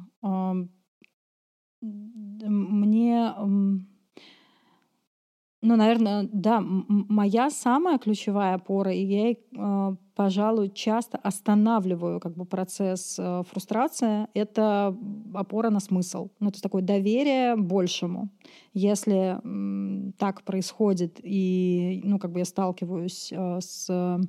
Мне, 1.80 3.34
ну, 5.60 5.76
наверное, 5.76 6.28
да, 6.32 6.60
моя 6.62 7.50
самая 7.50 7.98
ключевая 7.98 8.54
опора, 8.54 8.92
и 8.92 9.02
я, 9.04 9.30
э, 9.32 9.96
пожалуй, 10.14 10.70
часто 10.70 11.18
останавливаю 11.18 12.20
как 12.20 12.36
бы 12.36 12.44
процесс 12.44 13.16
э, 13.18 13.42
фрустрации, 13.50 14.28
это 14.34 14.96
опора 15.34 15.70
на 15.70 15.80
смысл. 15.80 16.30
Ну, 16.38 16.50
то 16.50 16.54
есть 16.54 16.62
такое 16.62 16.82
доверие 16.82 17.56
большему. 17.56 18.30
Если 18.72 19.38
м, 19.44 20.12
так 20.16 20.42
происходит, 20.44 21.18
и, 21.22 22.02
ну, 22.04 22.18
как 22.20 22.30
бы 22.32 22.38
я 22.38 22.44
сталкиваюсь 22.44 23.32
э, 23.32 23.58
с 23.60 24.20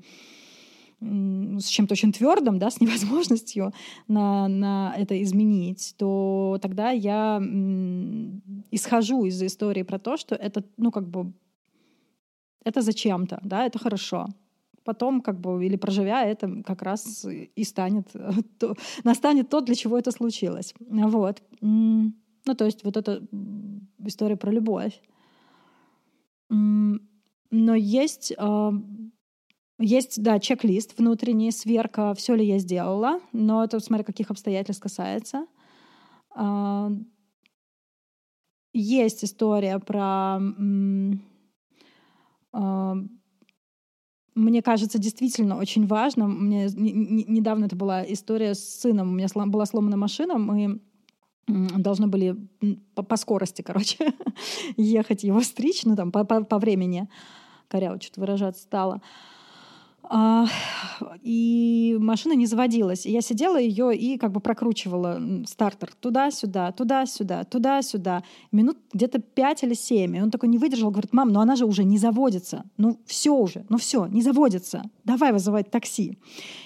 с 1.02 1.68
чем-то 1.68 1.94
очень 1.94 2.12
твердым, 2.12 2.60
да, 2.60 2.70
с 2.70 2.82
невозможностью 2.82 3.74
на, 4.08 4.48
на 4.48 4.94
это 4.98 5.22
изменить, 5.24 5.96
то 5.98 6.60
тогда 6.62 6.92
я 6.92 7.42
исхожу 8.72 9.26
из 9.26 9.42
истории 9.42 9.84
про 9.84 10.00
то, 10.00 10.18
что 10.18 10.36
это, 10.36 10.64
ну, 10.78 10.92
как 10.92 11.08
бы, 11.08 11.34
это 12.64 12.82
зачем-то, 12.82 13.40
да, 13.44 13.66
это 13.66 13.80
хорошо. 13.80 14.28
Потом, 14.84 15.22
как 15.22 15.40
бы, 15.40 15.66
или 15.66 15.78
проживя 15.78 16.26
это, 16.26 16.64
как 16.64 16.82
раз 16.82 17.26
и 17.26 17.64
станет, 17.64 18.08
то, 18.60 18.76
настанет 19.04 19.50
то, 19.50 19.62
для 19.62 19.76
чего 19.76 19.98
это 19.98 20.12
случилось. 20.12 20.74
Вот. 20.80 21.42
Ну, 21.62 22.56
то 22.58 22.66
есть 22.66 22.84
вот 22.84 22.98
эта 22.98 23.22
история 24.06 24.36
про 24.36 24.52
любовь. 24.52 25.00
Но 26.50 27.76
есть 27.76 28.34
а, 28.38 28.74
есть, 29.80 30.22
да, 30.22 30.40
чек-лист 30.40 30.98
внутренний, 30.98 31.52
сверка, 31.52 32.14
все 32.14 32.36
ли 32.36 32.46
я 32.46 32.60
сделала, 32.60 33.20
но 33.32 33.64
это 33.64 33.80
смотря 33.80 34.04
каких 34.04 34.30
обстоятельств 34.30 34.82
касается. 34.84 35.46
А, 36.36 36.92
Есть 38.74 39.24
история 39.24 39.80
про... 39.80 40.40
а, 42.54 42.96
Мне 44.36 44.62
кажется, 44.62 45.00
действительно 45.00 45.58
очень 45.58 45.88
важно. 45.88 46.28
Мне 46.28 46.68
не- 46.76 46.92
не- 46.92 47.26
недавно 47.26 47.66
это 47.66 47.76
была 47.76 48.04
история 48.04 48.54
с 48.54 48.80
сыном. 48.82 49.10
У 49.10 49.14
меня 49.14 49.28
была 49.48 49.66
сломана 49.66 49.98
машина, 49.98 50.38
мы 50.38 50.82
должны 51.48 52.08
были 52.08 52.36
по, 52.94 53.16
скорости, 53.18 53.62
короче, 53.64 54.14
ехать 54.78 55.24
его 55.24 55.42
стричь, 55.42 55.84
ну 55.84 55.96
там 55.96 56.12
по, 56.12 56.24
по- 56.24 56.44
по 56.44 56.60
времени. 56.60 57.10
Коряво 57.68 58.00
что-то 58.00 58.22
выражаться 58.22 58.62
стало. 58.62 59.02
И 61.22 61.98
машина 62.00 62.34
не 62.34 62.46
заводилась. 62.46 63.06
И 63.06 63.12
я 63.12 63.22
сидела 63.22 63.60
ее 63.60 63.96
и 63.96 64.18
как 64.18 64.32
бы 64.32 64.40
прокручивала 64.40 65.22
стартер 65.46 65.92
туда-сюда, 66.00 66.72
туда-сюда, 66.72 67.44
туда-сюда. 67.44 68.24
Минут 68.52 68.78
где-то 68.94 69.20
пять 69.20 69.64
или 69.64 69.74
семь. 69.74 70.18
И 70.18 70.22
он 70.22 70.32
такой 70.32 70.50
не 70.50 70.58
выдержал, 70.58 70.90
говорит, 70.90 71.14
мам, 71.14 71.30
ну 71.32 71.40
она 71.40 71.56
же 71.56 71.66
уже 71.66 71.84
не 71.84 71.98
заводится. 71.98 72.64
Ну 72.78 73.00
все 73.06 73.32
уже, 73.32 73.66
ну 73.70 73.78
все, 73.78 74.08
не 74.08 74.22
заводится. 74.22 74.84
Давай 75.04 75.32
вызывать 75.32 75.70
такси. 75.70 76.18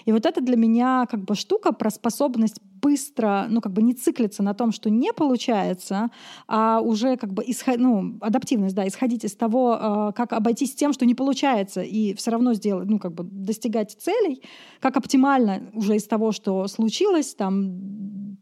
И 0.06 0.12
вот 0.12 0.26
это 0.26 0.42
для 0.42 0.56
меня 0.56 1.06
как 1.10 1.26
бы 1.26 1.36
штука 1.36 1.74
про 1.74 1.90
способность 1.90 2.62
быстро, 2.84 3.48
ну 3.50 3.62
как 3.62 3.72
бы 3.72 3.82
не 3.82 3.94
циклиться 3.94 4.44
на 4.44 4.54
том, 4.54 4.72
что 4.74 4.90
не 4.90 5.14
получается, 5.14 6.10
а 6.48 6.82
уже 6.82 7.16
как 7.16 7.34
бы 7.34 7.44
исход, 7.48 7.78
ну, 7.78 8.18
адаптивность, 8.22 8.76
да, 8.76 8.86
исходить 8.86 9.24
из 9.24 9.36
того, 9.36 9.78
э, 9.80 10.12
как 10.16 10.34
обойтись 10.34 10.76
тем, 10.76 10.92
что 10.94 11.06
не 11.06 11.16
получается, 11.16 11.82
и 11.82 12.14
все 12.14 12.32
равно 12.32 12.54
сделать, 12.54 12.90
ну 12.90 13.00
как 13.00 13.14
бы 13.14 13.24
достигать 13.24 13.92
целей, 14.00 14.44
как 14.82 14.98
оптимально 14.98 15.72
уже 15.74 15.96
из 15.96 16.06
того, 16.08 16.32
что 16.32 16.68
случилось, 16.68 17.36
там 17.36 18.38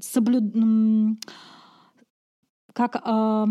соблюд... 0.00 0.44
как 2.72 3.00
а, 3.04 3.46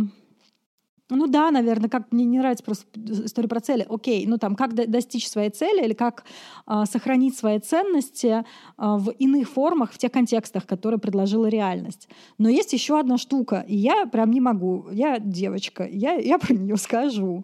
ну 1.09 1.27
да, 1.27 1.51
наверное, 1.51 1.89
как 1.89 2.11
мне 2.11 2.25
не 2.25 2.39
нравится 2.39 2.63
просто 2.63 2.85
история 3.25 3.47
про 3.47 3.59
цели. 3.59 3.85
Окей, 3.87 4.25
ну 4.25 4.37
там 4.37 4.55
как 4.55 4.73
до- 4.73 4.87
достичь 4.87 5.29
своей 5.29 5.51
цели 5.51 5.85
или 5.85 5.93
как 5.93 6.23
а, 6.65 6.85
сохранить 6.85 7.37
свои 7.37 7.59
ценности 7.59 8.43
а, 8.77 8.97
в 8.97 9.11
иных 9.11 9.49
формах, 9.49 9.91
в 9.91 9.97
тех 9.99 10.11
контекстах, 10.11 10.65
которые 10.65 10.99
предложила 10.99 11.45
реальность. 11.45 12.09
Но 12.39 12.49
есть 12.49 12.73
еще 12.73 12.99
одна 12.99 13.17
штука, 13.17 13.63
и 13.67 13.75
я 13.75 14.07
прям 14.07 14.31
не 14.31 14.41
могу. 14.41 14.87
Я 14.91 15.19
девочка, 15.19 15.85
я, 15.85 16.13
я 16.13 16.39
про 16.39 16.53
нее 16.53 16.77
скажу. 16.77 17.43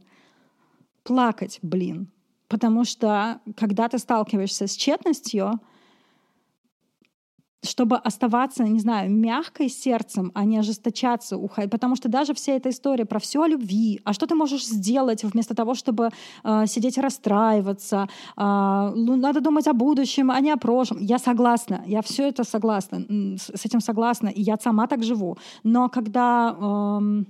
Плакать, 1.04 1.60
блин. 1.62 2.08
Потому 2.48 2.84
что 2.84 3.42
когда 3.56 3.88
ты 3.88 4.00
сталкиваешься 4.00 4.68
с 4.68 4.76
тщетностью, 4.76 5.60
чтобы 7.64 7.98
оставаться, 7.98 8.64
не 8.64 8.80
знаю, 8.80 9.12
мягкой 9.12 9.70
сердцем, 9.70 10.32
а 10.34 10.46
не 10.46 10.58
ожесточаться, 10.58 11.38
потому 11.70 11.96
что 11.96 12.10
даже 12.10 12.34
вся 12.34 12.54
эта 12.54 12.70
история 12.70 13.06
про 13.06 13.20
все 13.20 13.44
о 13.44 13.48
любви, 13.48 14.02
а 14.04 14.14
что 14.14 14.26
ты 14.26 14.36
можешь 14.36 14.66
сделать 14.66 15.24
вместо 15.24 15.54
того, 15.54 15.76
чтобы 15.76 16.10
э, 16.44 16.66
сидеть 16.66 16.98
и 16.98 17.02
расстраиваться, 17.02 18.08
э, 18.36 18.42
надо 18.42 19.42
думать 19.42 19.68
о 19.68 19.74
будущем, 19.74 20.32
а 20.32 20.40
не 20.40 20.52
о 20.52 20.58
прошлом. 20.58 21.00
Я 21.02 21.20
согласна, 21.20 21.84
я 21.86 22.02
все 22.02 22.28
это 22.28 22.44
согласна, 22.44 23.06
с 23.38 23.66
этим 23.66 23.80
согласна, 23.80 24.30
и 24.30 24.42
я 24.42 24.58
сама 24.58 24.88
так 24.88 25.04
живу. 25.04 25.38
Но 25.64 25.88
когда, 25.90 26.56
э, 26.60 27.24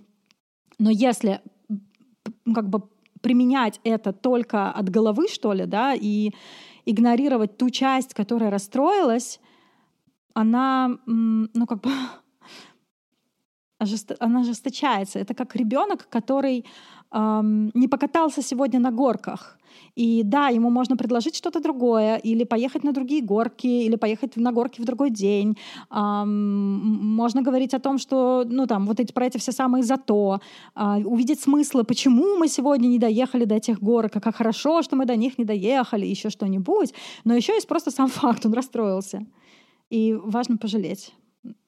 но 0.79 0.89
если 0.89 1.41
как 2.55 2.69
бы 2.69 2.83
применять 3.21 3.81
это 3.83 4.13
только 4.13 4.71
от 4.71 4.89
головы, 4.89 5.27
что 5.27 5.51
ли, 5.53 5.65
да, 5.65 5.93
и 5.93 6.31
игнорировать 6.85 7.57
ту 7.57 7.69
часть, 7.69 8.13
которая 8.13 8.49
расстроилась, 8.49 9.39
она, 10.33 10.97
ну, 11.05 11.65
как 11.67 11.81
бы, 11.81 11.91
она 14.19 14.41
ожесточается. 14.41 15.19
Это 15.19 15.33
как 15.33 15.55
ребенок, 15.55 16.07
который 16.09 16.65
эм, 17.11 17.71
не 17.73 17.87
покатался 17.87 18.41
сегодня 18.41 18.79
на 18.79 18.91
горках. 18.91 19.57
И 19.95 20.23
да, 20.23 20.49
ему 20.49 20.69
можно 20.69 20.97
предложить 20.97 21.35
что-то 21.35 21.59
другое, 21.59 22.17
или 22.17 22.43
поехать 22.43 22.83
на 22.83 22.91
другие 22.91 23.21
горки, 23.21 23.67
или 23.67 23.95
поехать 23.97 24.37
на 24.37 24.51
горки 24.51 24.81
в 24.81 24.85
другой 24.85 25.09
день. 25.09 25.57
Эм, 25.91 27.15
можно 27.15 27.41
говорить 27.41 27.73
о 27.73 27.79
том, 27.79 27.97
что, 27.97 28.43
ну 28.45 28.67
там, 28.67 28.85
вот 28.85 28.99
эти, 28.99 29.13
про 29.13 29.25
эти 29.25 29.37
все 29.37 29.51
самые 29.51 29.83
зато, 29.83 30.39
э, 30.75 31.03
увидеть 31.05 31.41
смыслы, 31.41 31.83
почему 31.83 32.37
мы 32.37 32.47
сегодня 32.47 32.87
не 32.87 32.99
доехали 32.99 33.45
до 33.45 33.55
этих 33.55 33.79
горок, 33.79 34.15
а 34.15 34.21
как 34.21 34.35
хорошо, 34.35 34.81
что 34.81 34.95
мы 34.95 35.05
до 35.05 35.15
них 35.15 35.37
не 35.37 35.45
доехали, 35.45 36.05
еще 36.05 36.29
что-нибудь. 36.29 36.93
Но 37.25 37.35
еще 37.35 37.53
есть 37.53 37.67
просто 37.67 37.91
сам 37.91 38.07
факт, 38.09 38.45
он 38.45 38.53
расстроился. 38.53 39.25
И 39.91 40.13
важно 40.13 40.57
пожалеть. 40.57 41.13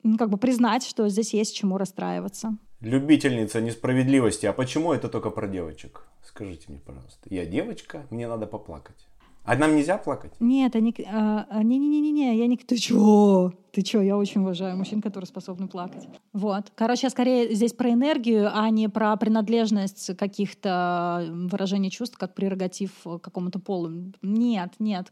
Ну, 0.01 0.17
как 0.17 0.29
бы 0.29 0.37
признать, 0.37 0.85
что 0.85 1.09
здесь 1.09 1.33
есть 1.33 1.55
чему 1.55 1.77
расстраиваться. 1.77 2.57
Любительница 2.79 3.59
несправедливости. 3.59 4.45
А 4.45 4.53
почему 4.53 4.93
это 4.93 5.09
только 5.09 5.29
про 5.29 5.47
девочек? 5.47 6.07
Скажите 6.23 6.65
мне, 6.69 6.79
пожалуйста. 6.79 7.27
Я 7.29 7.45
девочка, 7.45 8.07
мне 8.11 8.27
надо 8.27 8.47
поплакать. 8.47 9.07
А 9.43 9.57
нам 9.57 9.75
нельзя 9.75 9.97
плакать? 9.97 10.31
Нет, 10.39 10.73
они... 10.77 10.95
А, 11.05 11.45
а, 11.49 11.63
не-не-не-не, 11.63 12.37
я 12.37 12.47
не... 12.47 12.55
Ты 12.55 12.77
чё? 12.77 13.51
Ты 13.71 13.81
чё? 13.81 14.01
Я 14.01 14.15
очень 14.15 14.39
уважаю 14.39 14.77
мужчин, 14.77 15.01
которые 15.01 15.27
способны 15.27 15.67
плакать. 15.67 16.07
Вот. 16.31 16.71
Короче, 16.75 17.07
я 17.07 17.09
скорее 17.09 17.53
здесь 17.53 17.73
про 17.73 17.91
энергию, 17.91 18.49
а 18.53 18.69
не 18.69 18.87
про 18.87 19.17
принадлежность 19.17 20.15
каких-то 20.15 21.27
выражений 21.29 21.89
чувств, 21.89 22.17
как 22.17 22.35
прерогатив 22.35 22.91
какому-то 23.03 23.59
полу. 23.59 24.13
Нет, 24.21 24.75
нет. 24.79 25.11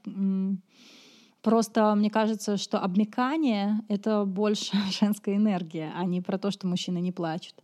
Просто 1.41 1.95
мне 1.95 2.11
кажется, 2.11 2.57
что 2.57 2.79
обмекание— 2.79 3.79
это 3.89 4.25
больше 4.25 4.77
женская 4.99 5.35
энергия, 5.35 5.91
а 5.95 6.05
не 6.05 6.21
про 6.21 6.37
то, 6.37 6.51
что 6.51 6.67
мужчины 6.67 6.99
не 6.99 7.11
плачут. 7.11 7.55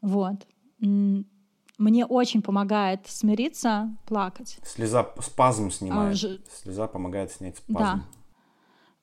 Вот. 0.00 0.46
Мне 0.78 2.06
очень 2.06 2.42
помогает 2.42 3.06
смириться, 3.08 3.96
плакать. 4.06 4.58
Слеза 4.62 5.12
спазм 5.20 5.70
снимает. 5.70 6.12
А, 6.12 6.14
ж... 6.14 6.38
Слеза 6.62 6.86
помогает 6.86 7.32
снять 7.32 7.56
спазм. 7.56 7.78
Да. 7.78 8.04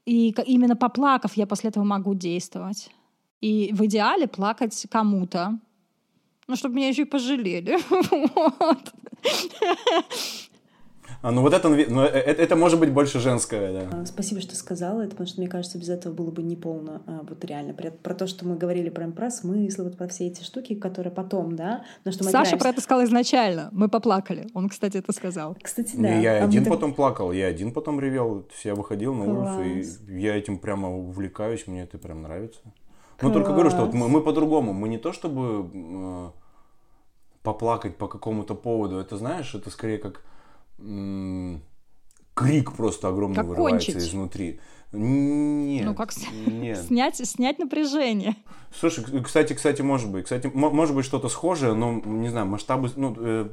И 0.06 0.30
именно 0.46 0.76
поплакав, 0.76 1.34
я 1.36 1.46
после 1.46 1.70
этого 1.70 1.84
могу 1.84 2.14
действовать. 2.14 2.90
И 3.42 3.72
в 3.74 3.86
идеале 3.86 4.28
плакать 4.28 4.88
кому-то. 4.90 5.60
Ну, 6.48 6.56
чтобы 6.56 6.76
меня 6.76 6.88
еще 6.88 7.02
и 7.02 7.06
пожалели. 7.06 7.78
Вот. 8.60 8.94
А, 11.22 11.32
ну 11.32 11.42
вот 11.42 11.54
это, 11.54 11.70
ну, 11.70 12.02
это, 12.02 12.18
э, 12.18 12.34
это 12.34 12.56
может 12.56 12.80
быть 12.80 12.92
больше 12.92 13.20
женское, 13.20 13.72
да. 13.72 13.90
А, 13.92 14.06
спасибо, 14.06 14.42
что 14.42 14.56
сказала 14.56 15.02
это, 15.02 15.12
потому 15.12 15.28
что 15.28 15.40
мне 15.40 15.50
кажется, 15.50 15.78
без 15.78 15.90
этого 15.90 16.14
было 16.14 16.32
бы 16.32 16.42
неполно. 16.42 17.04
А, 17.06 17.22
вот 17.28 17.46
реально. 17.46 17.74
Про, 17.74 17.92
про 17.92 18.16
то, 18.16 18.26
что 18.26 18.46
мы 18.48 18.56
говорили 18.56 18.90
про, 18.90 19.08
про 19.12 19.30
смысл, 19.30 19.84
вот 19.84 19.98
про 19.98 20.08
все 20.08 20.28
эти 20.28 20.44
штуки, 20.44 20.74
которые 20.74 21.14
потом, 21.14 21.56
да, 21.56 21.84
на 22.06 22.12
что 22.12 22.24
мы 22.24 22.32
Саша 22.32 22.56
играемся. 22.56 22.58
про 22.58 22.70
это 22.70 22.82
сказал 22.82 23.06
изначально. 23.06 23.70
Мы 23.72 23.88
поплакали. 23.88 24.48
Он, 24.56 24.68
кстати, 24.68 24.98
это 24.98 25.14
сказал. 25.14 25.56
Кстати, 25.62 25.96
да. 25.96 26.16
Не, 26.16 26.24
я 26.24 26.42
а 26.42 26.46
один 26.46 26.66
потом 26.66 26.90
так... 26.92 26.96
плакал, 26.96 27.32
я 27.32 27.48
один 27.48 27.72
потом 27.72 28.00
ревел. 28.00 28.48
Я 28.64 28.74
выходил 28.74 29.14
на 29.14 29.26
Класс. 29.26 29.58
улицу, 29.58 30.12
и 30.12 30.20
я 30.20 30.36
этим 30.36 30.58
прямо 30.58 30.90
увлекаюсь, 30.90 31.68
мне 31.68 31.84
это 31.84 32.00
прям 32.00 32.24
нравится. 32.24 32.62
Но 33.22 33.28
ну, 33.28 33.34
только 33.36 33.52
говорю, 33.52 33.70
что 33.70 33.86
вот 33.86 33.94
мы, 33.94 34.10
мы 34.10 34.22
по-другому. 34.22 34.74
Мы 34.74 34.90
не 34.90 34.98
то 34.98 35.14
чтобы 35.14 35.70
э, 35.72 36.30
поплакать 37.44 37.96
по 37.98 38.08
какому-то 38.08 38.56
поводу. 38.56 38.98
Это 38.98 39.18
знаешь, 39.18 39.54
это 39.54 39.70
скорее 39.70 40.00
как 40.00 40.24
крик 42.34 42.74
просто 42.74 43.08
огромный 43.10 43.36
как 43.36 43.46
вырывается 43.46 43.92
кончить. 43.92 44.10
изнутри. 44.10 44.60
Нет. 44.92 45.86
Ну 45.86 45.96
как 45.96 46.12
нет. 46.48 46.78
снять, 46.88 47.16
снять 47.28 47.60
напряжение. 47.60 48.36
Слушай, 48.78 49.06
кстати, 49.24 49.54
кстати, 49.54 49.82
может 49.82 50.10
быть, 50.12 50.26
кстати, 50.26 50.48
может 50.54 50.96
быть 50.96 51.06
что-то 51.06 51.30
схожее, 51.30 51.74
но 51.74 51.94
не 51.94 52.30
знаю, 52.30 52.46
масштабы, 52.48 52.90
ну 52.96 53.16
э, 53.18 53.50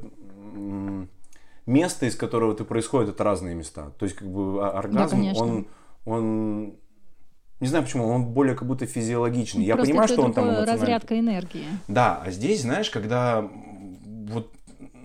место, 1.66 2.06
из 2.06 2.16
которого 2.16 2.54
ты 2.54 2.64
происходит, 2.64 3.10
это 3.10 3.24
разные 3.24 3.54
места. 3.54 3.90
То 3.98 4.04
есть 4.06 4.16
как 4.16 4.28
бы 4.28 4.64
а, 4.64 4.70
оргазм, 4.78 5.22
да, 5.22 5.32
он, 5.40 5.66
он 6.04 6.74
не 7.60 7.66
знаю 7.66 7.84
почему, 7.84 8.06
он 8.08 8.26
более 8.26 8.54
как 8.54 8.66
будто 8.66 8.86
физиологичный. 8.86 9.66
Просто 9.66 9.80
Я 9.80 9.84
понимаю, 9.84 10.08
что 10.08 10.22
он 10.22 10.32
там 10.32 10.44
эмоциональный. 10.44 10.72
разрядка 10.72 11.18
энергии. 11.18 11.66
Да, 11.88 12.20
а 12.24 12.30
здесь, 12.30 12.62
знаешь, 12.62 12.90
когда 12.90 13.48
вот 14.28 14.52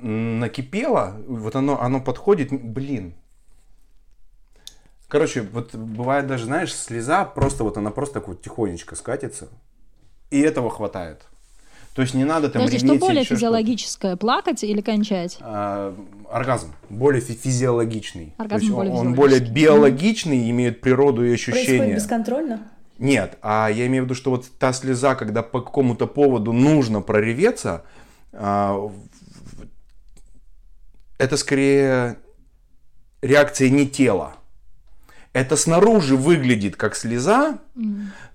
накипело, 0.03 1.15
вот 1.27 1.55
оно, 1.55 1.81
оно 1.81 2.01
подходит, 2.01 2.49
блин. 2.51 3.13
Короче, 5.07 5.41
вот 5.41 5.75
бывает 5.75 6.27
даже, 6.27 6.45
знаешь, 6.45 6.73
слеза 6.73 7.23
просто 7.25 7.63
вот 7.63 7.77
она 7.77 7.91
просто 7.91 8.15
так 8.15 8.27
вот 8.27 8.41
тихонечко 8.41 8.95
скатится, 8.95 9.47
и 10.31 10.41
этого 10.41 10.69
хватает. 10.69 11.25
То 11.95 12.01
есть 12.01 12.15
не 12.15 12.23
надо 12.23 12.49
там 12.49 12.63
Подожди, 12.63 12.85
что 12.85 12.95
более 12.97 13.23
физиологическое, 13.23 14.15
плакать 14.15 14.63
или 14.63 14.81
кончать? 14.81 15.37
А, 15.41 15.95
оргазм, 16.31 16.73
более 16.89 17.21
фи- 17.21 17.35
физиологичный. 17.35 18.33
Оргазм 18.37 18.67
То 18.67 18.73
более 18.73 18.93
он 18.93 19.13
более 19.13 19.39
биологичный, 19.39 20.39
mm-hmm. 20.39 20.49
имеет 20.49 20.81
природу 20.81 21.23
и 21.23 21.31
ощущения. 21.33 21.65
Происходит 21.65 21.95
бесконтрольно? 21.97 22.59
Нет, 22.97 23.37
а 23.43 23.69
я 23.69 23.85
имею 23.85 24.03
в 24.03 24.05
виду, 24.07 24.15
что 24.15 24.31
вот 24.31 24.45
та 24.57 24.73
слеза, 24.73 25.13
когда 25.13 25.43
по 25.43 25.61
какому-то 25.61 26.07
поводу 26.07 26.51
нужно 26.51 27.01
прореветься, 27.01 27.83
а, 28.31 28.91
это 31.23 31.37
скорее 31.37 32.17
реакция 33.21 33.69
не 33.69 33.87
тела. 33.87 34.35
Это 35.31 35.55
снаружи 35.55 36.15
выглядит 36.15 36.75
как 36.75 36.95
слеза, 36.95 37.59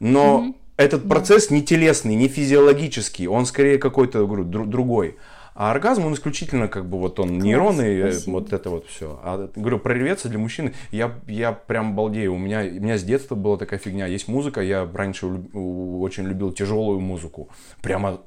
но 0.01 0.41
mm-hmm. 0.41 0.55
этот 0.79 1.09
процесс 1.09 1.51
не 1.51 1.63
телесный, 1.63 2.17
не 2.17 2.29
физиологический, 2.29 3.29
он 3.29 3.47
скорее 3.47 3.79
какой-то, 3.79 4.27
говорю, 4.27 4.45
другой. 4.45 5.17
А 5.55 5.73
оргазм, 5.73 6.07
он 6.07 6.15
исключительно 6.15 6.69
как 6.69 6.89
бы 6.89 6.99
вот 6.99 7.19
он 7.19 7.31
Класс, 7.31 7.43
нейроны, 7.43 7.83
э, 7.83 8.13
спасибо. 8.13 8.35
вот 8.35 8.53
это 8.53 8.71
вот 8.71 8.87
все. 8.87 9.21
А 9.25 9.51
говорю, 9.57 9.81
прореветься 9.81 10.29
для 10.29 10.39
мужчины, 10.39 10.73
я, 10.93 11.19
я 11.27 11.53
прям 11.53 11.97
балдею. 11.97 12.35
У 12.35 12.39
меня, 12.39 12.61
у 12.61 12.81
меня 12.81 12.97
с 12.97 13.03
детства 13.03 13.35
была 13.35 13.57
такая 13.57 13.81
фигня. 13.81 14.07
Есть 14.07 14.29
музыка, 14.29 14.61
я 14.61 14.89
раньше 14.93 15.27
очень 15.27 16.29
любил 16.29 16.53
тяжелую 16.53 17.01
музыку. 17.01 17.49
Прямо 17.83 18.21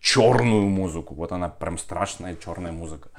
черную 0.00 0.68
музыку. 0.68 1.14
Вот 1.14 1.30
она 1.30 1.48
прям 1.48 1.78
страшная 1.78 2.34
черная 2.34 2.72
музыка. 2.72 3.10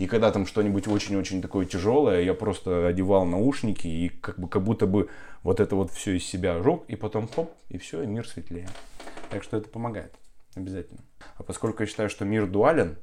И 0.00 0.06
когда 0.06 0.32
там 0.32 0.46
что-нибудь 0.46 0.88
очень-очень 0.88 1.42
такое 1.42 1.66
тяжелое, 1.66 2.22
я 2.22 2.32
просто 2.32 2.86
одевал 2.86 3.26
наушники 3.26 3.86
и 3.86 4.08
как, 4.08 4.38
бы, 4.38 4.48
как 4.48 4.64
будто 4.64 4.86
бы 4.86 5.10
вот 5.42 5.60
это 5.60 5.76
вот 5.76 5.90
все 5.90 6.16
из 6.16 6.24
себя 6.24 6.62
жег, 6.62 6.84
и 6.88 6.96
потом 6.96 7.28
хоп, 7.28 7.52
и 7.68 7.76
все, 7.76 8.02
и 8.02 8.06
мир 8.06 8.26
светлее. 8.26 8.66
Так 9.28 9.42
что 9.42 9.58
это 9.58 9.68
помогает 9.68 10.14
обязательно. 10.54 11.02
А 11.36 11.42
поскольку 11.42 11.82
я 11.82 11.86
считаю, 11.86 12.08
что 12.08 12.24
мир 12.24 12.46
дуален, 12.46 12.96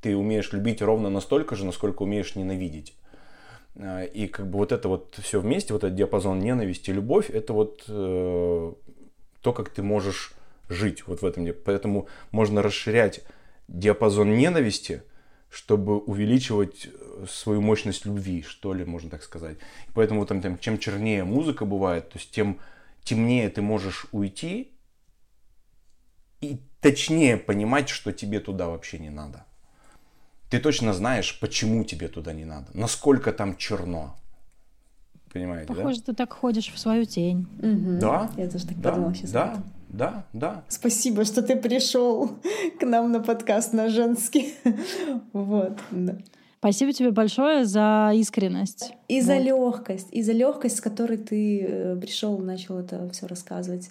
ты 0.00 0.16
умеешь 0.16 0.54
любить 0.54 0.80
ровно 0.80 1.10
настолько 1.10 1.54
же, 1.54 1.66
насколько 1.66 2.00
умеешь 2.00 2.34
ненавидеть. 2.34 2.96
А, 3.76 4.04
и 4.04 4.26
как 4.26 4.48
бы 4.48 4.56
вот 4.56 4.72
это 4.72 4.88
вот 4.88 5.14
все 5.20 5.38
вместе, 5.38 5.74
вот 5.74 5.84
этот 5.84 5.96
диапазон 5.96 6.38
ненависти 6.38 6.88
и 6.88 6.94
любовь, 6.94 7.28
это 7.28 7.52
вот 7.52 7.84
э, 7.88 8.72
то, 9.42 9.52
как 9.52 9.68
ты 9.68 9.82
можешь 9.82 10.32
жить 10.70 11.06
вот 11.06 11.20
в 11.20 11.26
этом. 11.26 11.46
Поэтому 11.62 12.08
можно 12.30 12.62
расширять 12.62 13.20
диапазон 13.68 14.34
ненависти– 14.34 15.02
чтобы 15.54 15.98
увеличивать 15.98 16.88
э, 16.92 17.26
свою 17.30 17.60
мощность 17.60 18.06
любви, 18.06 18.42
что 18.42 18.74
ли, 18.74 18.84
можно 18.84 19.08
так 19.08 19.22
сказать. 19.22 19.56
поэтому 19.94 20.26
там, 20.26 20.40
там, 20.40 20.58
чем 20.58 20.78
чернее 20.78 21.22
музыка 21.22 21.64
бывает, 21.64 22.08
то 22.10 22.18
есть 22.18 22.32
тем 22.32 22.58
темнее 23.04 23.48
ты 23.50 23.62
можешь 23.62 24.06
уйти 24.10 24.72
и 26.40 26.60
точнее 26.80 27.36
понимать, 27.36 27.88
что 27.88 28.12
тебе 28.12 28.40
туда 28.40 28.66
вообще 28.66 28.98
не 28.98 29.10
надо. 29.10 29.46
Ты 30.50 30.58
точно 30.58 30.92
знаешь, 30.92 31.38
почему 31.38 31.84
тебе 31.84 32.08
туда 32.08 32.32
не 32.32 32.44
надо, 32.44 32.66
насколько 32.74 33.32
там 33.32 33.56
черно. 33.56 34.16
Понимаете, 35.32 35.68
Похоже, 35.68 36.00
да? 36.00 36.06
ты 36.06 36.14
так 36.14 36.32
ходишь 36.32 36.72
в 36.72 36.78
свою 36.78 37.04
тень. 37.04 37.46
Угу. 37.58 38.00
Да. 38.00 38.30
Я 38.36 38.50
тоже 38.50 38.66
так 38.66 38.80
да, 38.80 38.90
подумала 38.90 39.14
сейчас. 39.14 39.30
Да, 39.30 39.62
да, 39.96 40.26
да. 40.32 40.64
Спасибо, 40.68 41.24
что 41.24 41.42
ты 41.42 41.56
пришел 41.56 42.30
к 42.80 42.82
нам 42.84 43.12
на 43.12 43.20
подкаст 43.20 43.72
на 43.72 43.88
женский. 43.88 44.54
Вот. 45.32 45.78
Да. 45.90 46.18
Спасибо 46.58 46.92
тебе 46.92 47.10
большое 47.10 47.66
за 47.66 48.12
искренность. 48.14 48.94
И 49.08 49.20
вот. 49.20 49.26
за 49.26 49.38
легкость, 49.38 50.08
и 50.12 50.22
за 50.22 50.32
легкость, 50.32 50.78
с 50.78 50.80
которой 50.80 51.18
ты 51.18 51.60
э, 51.60 51.96
пришел, 51.96 52.38
начал 52.38 52.78
это 52.78 53.08
все 53.10 53.26
рассказывать. 53.26 53.90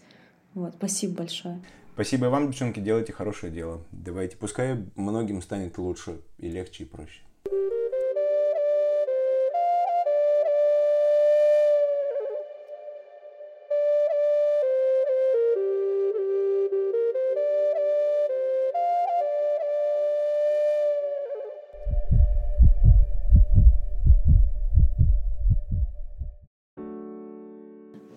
Вот, 0.53 0.73
спасибо 0.77 1.17
большое. 1.17 1.61
Спасибо 1.93 2.25
вам, 2.25 2.47
девчонки, 2.47 2.79
делайте 2.79 3.13
хорошее 3.13 3.53
дело. 3.53 3.81
Давайте, 3.91 4.37
пускай 4.37 4.77
многим 4.95 5.41
станет 5.41 5.77
лучше 5.77 6.21
и 6.39 6.49
легче, 6.49 6.83
и 6.83 6.87
проще. 6.87 7.21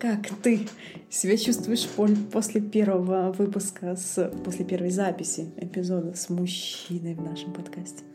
Как 0.07 0.29
ты 0.41 0.61
себя 1.09 1.35
чувствуешь 1.35 1.85
после 2.31 2.61
первого 2.61 3.33
выпуска, 3.33 3.97
с, 3.97 4.31
после 4.45 4.63
первой 4.63 4.89
записи 4.89 5.49
эпизода 5.57 6.13
с 6.15 6.29
мужчиной 6.29 7.13
в 7.13 7.21
нашем 7.21 7.51
подкасте? 7.51 8.05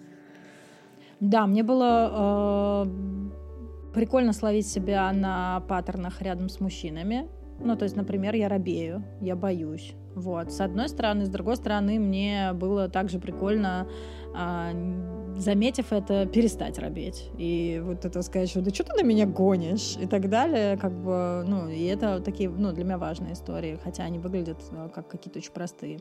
Да, 1.21 1.47
мне 1.47 1.63
было 1.63 2.87
э, 2.87 3.93
прикольно 3.93 4.33
словить 4.33 4.67
себя 4.67 5.13
на 5.13 5.61
паттернах 5.69 6.23
рядом 6.23 6.49
с 6.49 6.61
мужчинами. 6.61 7.29
Ну, 7.61 7.77
то 7.77 7.83
есть, 7.83 7.95
например, 7.95 8.35
я 8.37 8.49
робею, 8.49 9.05
я 9.21 9.37
боюсь. 9.37 9.93
Вот. 10.15 10.51
С 10.51 10.63
одной 10.63 10.89
стороны, 10.89 11.27
с 11.27 11.29
другой 11.29 11.57
стороны, 11.57 11.99
мне 11.99 12.55
было 12.55 12.89
также 12.89 13.19
прикольно 13.19 13.87
э, 14.35 15.22
заметив 15.37 15.93
это, 15.93 16.27
перестать 16.27 16.79
робеть. 16.79 17.31
И 17.39 17.81
вот 17.85 18.05
это 18.05 18.23
сказать, 18.23 18.51
что 18.51 18.61
да 18.61 18.71
что 18.71 18.85
ты 18.85 18.95
на 18.95 19.07
меня 19.07 19.27
гонишь 19.27 19.97
и 20.01 20.07
так 20.07 20.29
далее, 20.29 20.77
как 20.77 20.93
бы, 20.93 21.45
ну, 21.47 21.69
и 21.69 21.85
это 21.85 22.21
такие, 22.21 22.49
ну, 22.49 22.73
для 22.73 22.85
меня 22.85 22.99
важные 22.99 23.35
истории, 23.35 23.79
хотя 23.83 24.05
они 24.05 24.19
выглядят 24.19 24.59
э, 24.71 24.89
как 24.95 25.09
какие-то 25.09 25.39
очень 25.39 25.53
простые. 25.53 26.01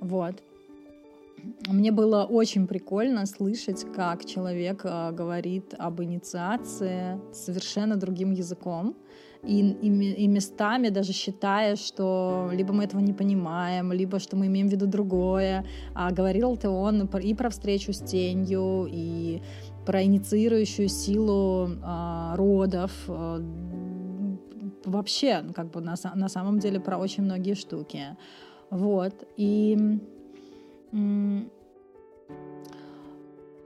Вот. 0.00 0.34
Мне 1.68 1.92
было 1.92 2.24
очень 2.24 2.66
прикольно 2.66 3.26
слышать, 3.26 3.86
как 3.94 4.24
человек 4.24 4.80
э, 4.84 5.12
говорит 5.12 5.74
об 5.78 6.02
инициации 6.02 7.18
совершенно 7.32 7.96
другим 7.96 8.32
языком, 8.32 8.96
и, 9.44 9.60
и, 9.60 10.12
и 10.24 10.26
местами 10.26 10.88
даже 10.88 11.12
считая, 11.12 11.76
что 11.76 12.50
либо 12.52 12.72
мы 12.72 12.84
этого 12.84 13.00
не 13.00 13.12
понимаем, 13.12 13.92
либо 13.92 14.18
что 14.18 14.36
мы 14.36 14.46
имеем 14.46 14.68
в 14.68 14.72
виду 14.72 14.86
другое. 14.86 15.64
А 15.94 16.10
говорил-то 16.10 16.70
он 16.70 17.06
и 17.06 17.34
про 17.34 17.50
встречу 17.50 17.92
с 17.92 18.00
тенью, 18.00 18.88
и 18.90 19.40
про 19.86 20.02
инициирующую 20.02 20.88
силу 20.88 21.70
а, 21.82 22.36
родов, 22.36 22.92
а, 23.08 23.40
вообще, 24.84 25.44
как 25.54 25.70
бы 25.70 25.80
на, 25.80 25.94
на 26.14 26.28
самом 26.28 26.58
деле 26.58 26.80
про 26.80 26.98
очень 26.98 27.22
многие 27.22 27.54
штуки. 27.54 28.16
Вот. 28.70 29.14
И 29.36 29.98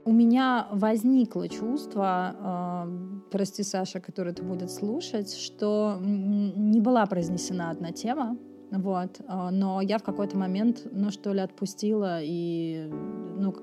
у 0.05 0.11
меня 0.11 0.67
возникло 0.71 1.47
чувство, 1.47 2.35
э, 2.39 3.29
прости, 3.31 3.63
Саша, 3.63 3.99
который 3.99 4.33
это 4.33 4.43
будет 4.43 4.71
слушать, 4.71 5.33
что 5.33 5.97
не 6.01 6.81
была 6.81 7.05
произнесена 7.05 7.69
одна 7.69 7.91
тема, 7.91 8.37
вот, 8.71 9.19
э, 9.19 9.49
но 9.51 9.81
я 9.81 9.97
в 9.97 10.03
какой-то 10.03 10.37
момент, 10.37 10.87
ну 10.91 11.11
что 11.11 11.33
ли, 11.33 11.39
отпустила 11.39 12.19
и, 12.21 12.89
ну, 13.37 13.53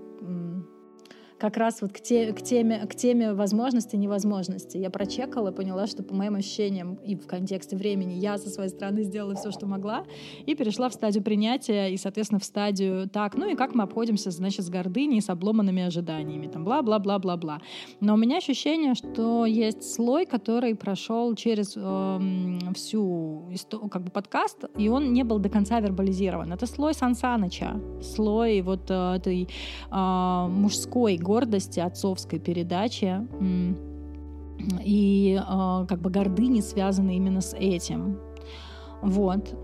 как 1.41 1.57
раз 1.57 1.81
вот 1.81 1.93
к, 1.93 2.01
те, 2.01 2.33
к, 2.33 2.43
теме, 2.43 2.87
к 2.87 2.95
теме 2.95 3.33
возможности 3.33 3.97
и 3.97 3.99
невозможности. 3.99 4.77
Я 4.77 4.91
прочекала, 4.91 5.51
поняла, 5.51 5.87
что 5.87 6.03
по 6.03 6.15
моим 6.15 6.35
ощущениям 6.35 6.95
и 6.97 7.17
в 7.17 7.27
контексте 7.27 7.77
времени 7.77 8.15
я 8.15 8.37
со 8.37 8.51
своей 8.51 8.69
стороны 8.69 9.03
сделала 9.03 9.35
все, 9.35 9.51
что 9.51 9.67
могла, 9.67 10.05
и 10.45 10.55
перешла 10.55 10.91
в 10.91 10.93
стадию 10.93 11.25
принятия, 11.25 11.89
и, 11.89 11.97
соответственно, 11.97 12.41
в 12.41 12.45
стадию 12.45 13.09
так, 13.09 13.35
ну 13.37 13.49
и 13.49 13.55
как 13.55 13.75
мы 13.75 13.85
обходимся, 13.85 14.31
значит, 14.31 14.67
с 14.67 14.69
гордыней, 14.69 15.23
с 15.23 15.31
обломанными 15.31 15.83
ожиданиями, 15.83 16.47
там, 16.47 16.65
бла-бла-бла-бла-бла. 16.65 17.61
Но 18.01 18.15
у 18.15 18.17
меня 18.17 18.37
ощущение, 18.37 18.95
что 18.95 19.47
есть 19.47 19.83
слой, 19.83 20.27
который 20.27 20.75
прошел 20.75 21.35
через 21.35 21.73
э, 21.77 22.73
всю 22.75 23.51
как 23.91 24.05
бы 24.05 24.11
подкаст, 24.11 24.65
и 24.77 24.89
он 24.89 25.15
не 25.15 25.25
был 25.25 25.39
до 25.39 25.49
конца 25.49 25.81
вербализирован. 25.81 26.53
Это 26.53 26.67
слой 26.67 26.93
Сан 26.93 27.15
Саныча, 27.15 27.81
слой 28.03 28.61
вот 28.61 28.91
э, 28.91 29.17
этой 29.17 29.49
э, 29.91 30.47
мужской 30.49 31.17
гордости 31.31 31.81
отцовской 31.81 32.39
передачи 32.41 33.11
и 34.85 35.41
э, 35.41 35.87
как 35.89 36.01
бы 36.01 36.11
гордыни 36.11 36.61
связаны 36.61 37.17
именно 37.17 37.41
с 37.41 37.55
этим. 37.55 38.19
Вот. 39.03 39.55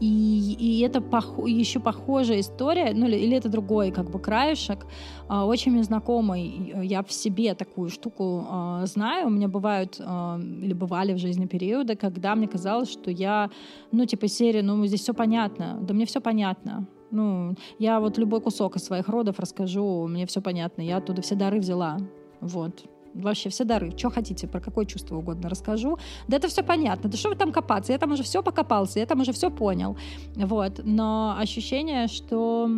И, 0.00 0.56
и 0.58 0.80
это 0.80 1.00
пох, 1.00 1.38
еще 1.48 1.80
похожая 1.80 2.40
история, 2.40 2.92
ну 2.94 3.06
или, 3.06 3.16
или 3.16 3.36
это 3.36 3.48
другой 3.48 3.90
как 3.90 4.10
бы 4.10 4.20
краешек, 4.20 4.86
э, 5.28 5.34
очень 5.34 5.72
мне 5.72 5.82
знакомый. 5.82 6.72
Я 6.84 7.02
в 7.02 7.10
себе 7.12 7.54
такую 7.54 7.88
штуку 7.88 8.46
э, 8.48 8.86
знаю. 8.86 9.26
У 9.26 9.30
меня 9.30 9.48
бывают 9.48 9.96
э, 9.98 10.40
или 10.64 10.74
бывали 10.74 11.14
в 11.14 11.18
жизни 11.18 11.46
периоды, 11.46 11.96
когда 11.96 12.34
мне 12.34 12.46
казалось, 12.46 12.92
что 12.92 13.10
я, 13.10 13.50
ну 13.92 14.06
типа 14.06 14.28
серия, 14.28 14.62
ну 14.62 14.86
здесь 14.86 15.00
все 15.00 15.14
понятно, 15.14 15.78
да 15.82 15.94
мне 15.94 16.04
все 16.04 16.20
понятно. 16.20 16.86
Ну, 17.10 17.54
я 17.78 18.00
вот 18.00 18.18
любой 18.18 18.40
кусок 18.40 18.76
из 18.76 18.84
своих 18.84 19.08
родов 19.08 19.38
расскажу, 19.38 20.06
мне 20.06 20.26
все 20.26 20.40
понятно, 20.40 20.82
я 20.82 20.98
оттуда 20.98 21.22
все 21.22 21.34
дары 21.34 21.58
взяла. 21.58 21.98
Вот. 22.40 22.84
Вообще 23.14 23.48
все 23.48 23.64
дары. 23.64 23.96
Что 23.96 24.10
хотите, 24.10 24.46
про 24.46 24.60
какое 24.60 24.84
чувство 24.84 25.16
угодно 25.16 25.48
расскажу. 25.48 25.98
Да 26.28 26.36
это 26.36 26.48
все 26.48 26.62
понятно. 26.62 27.08
Да 27.10 27.16
что 27.16 27.30
вы 27.30 27.36
там 27.36 27.52
копаться? 27.52 27.92
Я 27.92 27.98
там 27.98 28.12
уже 28.12 28.22
все 28.22 28.42
покопался, 28.42 29.00
я 29.00 29.06
там 29.06 29.20
уже 29.20 29.32
все 29.32 29.50
понял. 29.50 29.96
Вот. 30.36 30.80
Но 30.84 31.34
ощущение, 31.38 32.06
что 32.06 32.70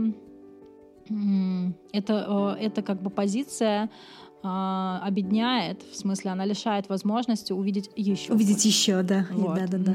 это, 1.93 2.57
э, 2.59 2.65
это 2.65 2.83
как 2.83 3.03
бы 3.03 3.11
позиция 3.11 3.91
а, 4.43 5.01
обедняет, 5.05 5.83
в 5.83 5.97
смысле, 5.97 6.31
она 6.31 6.47
лишает 6.47 6.89
возможности 6.89 7.53
увидеть 7.53 7.91
еще. 7.97 8.33
Увидеть 8.33 8.55
больше. 8.55 8.69
еще, 8.69 9.03
да. 9.03 9.27
Вот. 9.33 9.57
Да, 9.57 9.67
да, 9.67 9.79
да 9.79 9.93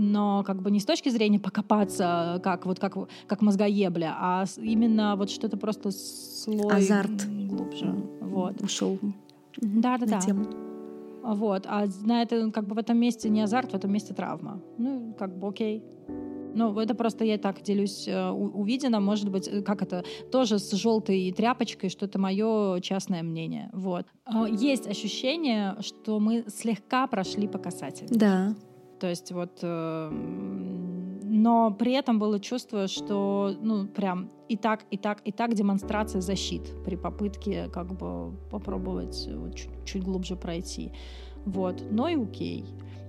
но 0.00 0.42
как 0.44 0.62
бы 0.62 0.70
не 0.70 0.80
с 0.80 0.86
точки 0.86 1.10
зрения 1.10 1.38
покопаться, 1.38 2.40
как 2.42 2.64
вот 2.64 2.78
как, 2.78 2.96
как 3.26 3.42
мозгоебля, 3.42 4.14
а 4.18 4.44
именно 4.56 5.14
вот 5.14 5.30
что-то 5.30 5.58
просто 5.58 5.90
слой 5.90 6.74
Азарт. 6.74 7.28
глубже. 7.28 7.94
Вот. 8.20 8.62
Ушел. 8.62 8.98
Да, 9.58 9.98
да, 9.98 10.06
да. 10.06 10.20
Тему. 10.20 10.46
Вот. 11.22 11.66
А 11.66 11.86
на 12.02 12.22
это, 12.22 12.50
как 12.50 12.66
бы 12.66 12.74
в 12.74 12.78
этом 12.78 12.96
месте 12.96 13.28
не 13.28 13.42
азарт, 13.42 13.72
в 13.72 13.74
этом 13.74 13.92
месте 13.92 14.14
травма. 14.14 14.62
Ну, 14.78 15.14
как 15.18 15.38
бы 15.38 15.48
окей. 15.48 15.84
Ну, 16.54 16.76
это 16.80 16.94
просто 16.94 17.24
я 17.24 17.36
так 17.36 17.62
делюсь 17.62 18.08
э, 18.08 18.30
увидено, 18.30 19.00
может 19.00 19.28
быть, 19.28 19.46
э, 19.46 19.62
как 19.62 19.82
это, 19.82 20.02
тоже 20.32 20.58
с 20.58 20.72
желтой 20.72 21.30
тряпочкой, 21.30 21.90
что 21.90 22.06
это 22.06 22.18
мое 22.18 22.80
частное 22.80 23.22
мнение. 23.22 23.68
Вот. 23.72 24.06
А, 24.24 24.48
есть 24.48 24.88
ощущение, 24.88 25.76
что 25.80 26.18
мы 26.18 26.44
слегка 26.48 27.06
прошли 27.06 27.46
по 27.46 27.58
касательной. 27.58 28.18
Да. 28.18 28.54
То 29.00 29.08
есть 29.08 29.32
вот... 29.32 29.58
Э, 29.62 30.10
но 31.32 31.70
при 31.70 31.92
этом 31.92 32.18
было 32.18 32.40
чувство, 32.40 32.88
что, 32.88 33.54
ну, 33.60 33.86
прям 33.86 34.30
и 34.48 34.56
так, 34.56 34.80
и 34.90 34.98
так, 34.98 35.20
и 35.24 35.32
так 35.32 35.54
демонстрация 35.54 36.20
защит 36.20 36.62
при 36.84 36.96
попытке 36.96 37.68
как 37.68 37.94
бы 37.94 38.32
попробовать 38.50 39.28
чуть, 39.54 39.70
чуть 39.86 40.02
глубже 40.02 40.36
пройти. 40.36 40.92
Вот. 41.46 41.82
Но 41.90 42.08
и 42.08 42.16
окей. 42.20 42.64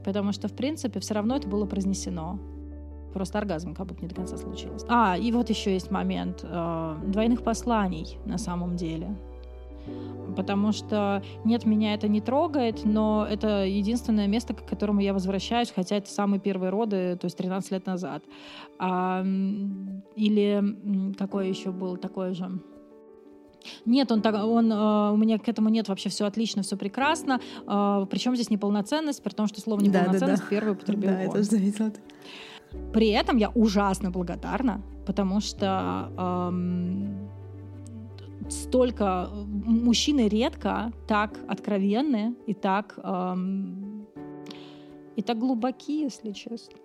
Потому 0.05 0.31
что, 0.31 0.47
в 0.47 0.53
принципе, 0.53 0.99
все 0.99 1.15
равно 1.15 1.35
это 1.35 1.47
было 1.47 1.65
произнесено. 1.65 2.39
Просто 3.13 3.39
оргазм 3.39 3.73
как 3.73 3.87
будто 3.87 4.01
не 4.03 4.07
до 4.07 4.15
конца 4.15 4.37
случилось. 4.37 4.85
А, 4.87 5.17
и 5.17 5.31
вот 5.31 5.49
еще 5.49 5.73
есть 5.73 5.91
момент 5.91 6.41
э, 6.43 6.95
двойных 7.07 7.43
посланий 7.43 8.17
на 8.25 8.37
самом 8.37 8.77
деле 8.77 9.17
потому 10.35 10.71
что 10.71 11.21
нет, 11.43 11.65
меня 11.65 11.93
это 11.93 12.07
не 12.07 12.21
трогает, 12.21 12.85
но 12.85 13.27
это 13.29 13.65
единственное 13.65 14.27
место, 14.27 14.53
к 14.53 14.65
которому 14.65 15.01
я 15.01 15.13
возвращаюсь, 15.13 15.71
хотя 15.75 15.97
это 15.97 16.09
самые 16.09 16.39
первые 16.39 16.69
роды, 16.69 17.17
то 17.19 17.25
есть 17.25 17.37
13 17.37 17.71
лет 17.71 17.85
назад. 17.85 18.23
А, 18.79 19.23
или 20.15 21.13
какой 21.17 21.49
еще 21.49 21.71
был 21.71 21.97
такой 21.97 22.33
же? 22.33 22.59
Нет, 23.85 24.11
он, 24.11 24.21
так, 24.21 24.35
он 24.43 24.71
э, 24.71 25.11
у 25.11 25.17
меня 25.17 25.37
к 25.37 25.47
этому 25.47 25.69
нет 25.69 25.87
вообще 25.87 26.09
все 26.09 26.25
отлично, 26.25 26.63
все 26.63 26.77
прекрасно. 26.77 27.39
Э, 27.67 28.05
причем 28.09 28.35
здесь 28.35 28.49
неполноценность, 28.49 29.21
при 29.21 29.31
том, 29.33 29.47
что 29.47 29.61
слово 29.61 29.81
неполноценность 29.81 30.19
да, 30.19 30.27
да, 30.27 30.35
да. 30.37 30.49
первый 30.49 30.73
употребил 30.73 31.09
Да, 31.09 31.21
это 31.21 31.43
заметила. 31.43 31.91
При 32.93 33.09
этом 33.09 33.37
я 33.37 33.49
ужасно 33.49 34.11
благодарна, 34.11 34.81
потому 35.05 35.41
что 35.41 36.09
эм, 36.17 37.29
столько 38.51 39.29
мужчины 39.31 40.27
редко 40.27 40.91
так 41.07 41.39
откровенны 41.47 42.35
и 42.45 42.53
так 42.53 42.99
эм, 43.01 44.07
и 45.15 45.21
так 45.21 45.39
глубоки, 45.39 46.03
если 46.03 46.31
честно, 46.31 46.77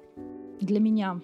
для 0.61 0.81
меня. 0.81 1.21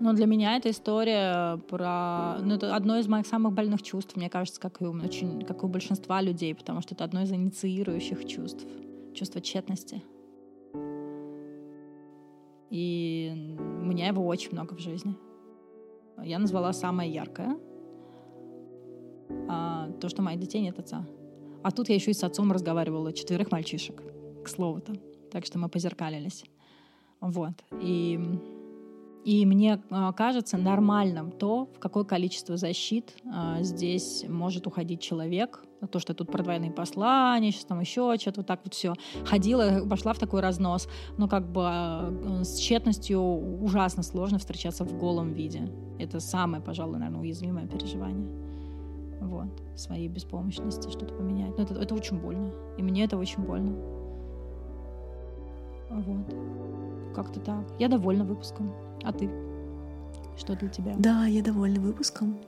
Но 0.00 0.12
для 0.12 0.26
меня 0.26 0.56
эта 0.56 0.70
история 0.70 1.56
про... 1.68 2.38
Ну, 2.42 2.54
это 2.54 2.74
одно 2.74 2.98
из 2.98 3.06
моих 3.06 3.26
самых 3.26 3.52
больных 3.52 3.82
чувств, 3.82 4.16
мне 4.16 4.28
кажется, 4.28 4.60
как 4.60 4.82
и 4.82 4.84
у, 4.84 4.92
очень, 4.92 5.42
как 5.42 5.62
и 5.62 5.66
у 5.66 5.68
большинства 5.68 6.20
людей, 6.20 6.54
потому 6.54 6.80
что 6.80 6.94
это 6.94 7.04
одно 7.04 7.22
из 7.22 7.32
инициирующих 7.32 8.26
чувств. 8.26 8.66
Чувство 9.14 9.40
тщетности. 9.40 10.02
И 12.70 13.56
у 13.58 13.84
меня 13.84 14.08
его 14.08 14.26
очень 14.26 14.50
много 14.52 14.74
в 14.74 14.80
жизни. 14.80 15.14
Я 16.22 16.38
назвала 16.38 16.72
самое 16.72 17.12
яркое. 17.12 17.56
А, 19.48 19.90
то, 20.00 20.08
что 20.08 20.22
моих 20.22 20.40
детей 20.40 20.60
нет 20.60 20.78
отца. 20.78 21.06
А 21.62 21.70
тут 21.70 21.88
я 21.88 21.94
еще 21.94 22.10
и 22.10 22.14
с 22.14 22.22
отцом 22.24 22.52
разговаривала, 22.52 23.12
четверых 23.12 23.50
мальчишек, 23.50 24.02
к 24.44 24.48
слову-то. 24.48 24.94
Так 25.30 25.46
что 25.46 25.58
мы 25.58 25.68
позеркалились. 25.68 26.44
Вот. 27.20 27.54
И 27.80 28.20
и 29.24 29.46
мне 29.46 29.82
а, 29.90 30.12
кажется 30.12 30.58
нормальным 30.58 31.32
то, 31.32 31.70
в 31.74 31.78
какое 31.78 32.04
количество 32.04 32.58
защит 32.58 33.16
а, 33.32 33.62
здесь 33.62 34.24
может 34.28 34.66
уходить 34.66 35.00
человек. 35.00 35.64
То, 35.90 35.98
что 35.98 36.14
тут 36.14 36.30
про 36.30 36.42
двойные 36.42 36.70
послания, 36.70 37.50
сейчас 37.50 37.64
там 37.64 37.80
еще 37.80 38.16
что-то, 38.18 38.40
вот 38.40 38.46
так 38.46 38.60
вот 38.64 38.74
все. 38.74 38.94
Ходила, 39.24 39.86
пошла 39.88 40.12
в 40.12 40.18
такой 40.18 40.40
разнос. 40.40 40.88
Но 41.16 41.26
как 41.26 41.50
бы 41.50 41.62
а, 41.64 42.42
с 42.44 42.58
тщетностью 42.58 43.20
ужасно 43.20 44.02
сложно 44.02 44.38
встречаться 44.38 44.84
в 44.84 44.98
голом 44.98 45.32
виде. 45.32 45.70
Это 45.98 46.20
самое, 46.20 46.62
пожалуй, 46.62 46.98
наверное, 46.98 47.20
уязвимое 47.20 47.66
переживание. 47.66 48.43
Вот. 49.24 49.48
Своей 49.76 50.08
беспомощности 50.08 50.90
что-то 50.90 51.14
поменять. 51.14 51.56
Но 51.56 51.64
это, 51.64 51.74
это 51.74 51.94
очень 51.94 52.20
больно. 52.20 52.50
И 52.78 52.82
мне 52.82 53.04
это 53.04 53.16
очень 53.16 53.42
больно. 53.42 53.72
Вот. 55.90 57.14
Как-то 57.14 57.40
так. 57.40 57.64
Я 57.78 57.88
довольна 57.88 58.24
выпуском. 58.24 58.72
А 59.02 59.12
ты? 59.12 59.30
Что 60.36 60.56
для 60.56 60.68
тебя? 60.68 60.94
Да, 60.98 61.26
я 61.26 61.42
довольна 61.42 61.80
выпуском. 61.80 62.38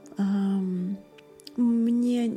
Мне 1.57 2.37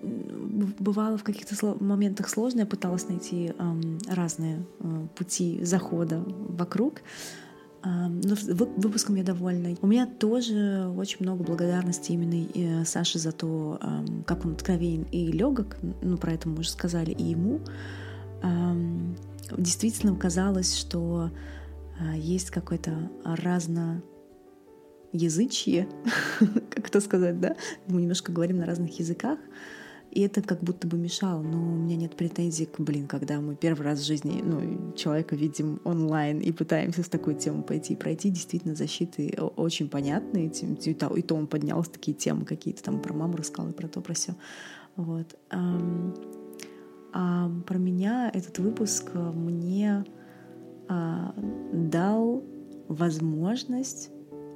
бывало 0.79 1.17
в 1.17 1.23
каких-то 1.23 1.75
моментах 1.83 2.29
сложно, 2.29 2.61
я 2.61 2.65
пыталась 2.65 3.09
найти 3.09 3.53
разные 4.07 4.63
э, 4.79 5.07
пути 5.13 5.59
захода 5.65 6.23
вокруг. 6.25 7.01
Но 7.83 8.35
выпуском 8.77 9.15
я 9.15 9.23
довольна. 9.23 9.75
У 9.81 9.87
меня 9.87 10.05
тоже 10.05 10.91
очень 10.97 11.17
много 11.21 11.43
благодарности 11.43 12.11
именно 12.11 12.45
э, 12.53 12.83
Саше 12.85 13.19
за 13.19 13.31
то, 13.31 13.79
как 14.25 14.45
он 14.45 14.53
откровенен 14.53 15.03
и 15.11 15.31
легок, 15.31 15.77
ну, 16.01 16.17
про 16.17 16.33
это 16.33 16.49
мы 16.49 16.59
уже 16.59 16.69
сказали, 16.69 17.11
и 17.11 17.23
ему. 17.23 17.61
Действительно 19.57 20.15
казалось, 20.15 20.75
что 20.75 21.31
а, 21.99 22.15
есть 22.15 22.51
какое-то 22.51 23.09
разно 23.23 24.01
язычье, 25.11 25.87
как 26.69 26.87
это 26.87 27.01
сказать, 27.01 27.39
да? 27.39 27.55
Мы 27.87 28.01
немножко 28.01 28.31
говорим 28.31 28.59
на 28.59 28.65
разных 28.65 28.97
языках, 28.99 29.39
и 30.11 30.21
это 30.21 30.41
как 30.41 30.61
будто 30.61 30.87
бы 30.87 30.97
мешало, 30.97 31.41
но 31.41 31.57
у 31.57 31.75
меня 31.75 31.95
нет 31.95 32.15
претензий 32.15 32.65
к, 32.65 32.79
блин, 32.79 33.07
когда 33.07 33.39
мы 33.39 33.55
первый 33.55 33.83
раз 33.83 33.99
в 33.99 34.05
жизни 34.05 34.41
ну, 34.43 34.93
человека 34.95 35.35
видим 35.35 35.79
онлайн 35.83 36.39
и 36.39 36.51
пытаемся 36.51 37.03
с 37.03 37.09
такой 37.09 37.35
темой 37.35 37.63
пойти 37.63 37.93
и 37.93 37.95
пройти, 37.95 38.29
действительно, 38.29 38.75
защиты 38.75 39.37
очень 39.55 39.87
понятные, 39.89 40.47
и 40.47 40.93
то, 40.93 41.35
он 41.35 41.47
поднял 41.47 41.83
такие 41.83 42.15
темы 42.15 42.45
какие-то, 42.45 42.83
там 42.83 43.01
про 43.01 43.13
маму 43.13 43.37
рассказал 43.37 43.71
и 43.71 43.73
про 43.73 43.87
то, 43.87 44.01
про 44.01 44.13
все. 44.13 44.35
Вот. 44.95 45.37
А 47.11 47.51
про 47.65 47.77
меня 47.77 48.29
этот 48.33 48.59
выпуск 48.59 49.11
мне 49.13 50.05
а, 50.87 51.33
дал 51.73 52.43
возможность 52.87 54.11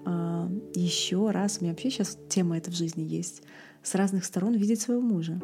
а, 0.06 0.50
еще 0.76 1.32
раз, 1.32 1.58
у 1.58 1.64
меня 1.64 1.74
вообще 1.74 1.90
сейчас 1.90 2.18
тема 2.30 2.58
эта 2.58 2.70
в 2.70 2.76
жизни 2.76 3.04
есть, 3.04 3.44
с 3.84 3.96
разных 3.96 4.26
сторон 4.26 4.56
видеть 4.56 4.82
своего 4.82 5.02
мужа. 5.02 5.40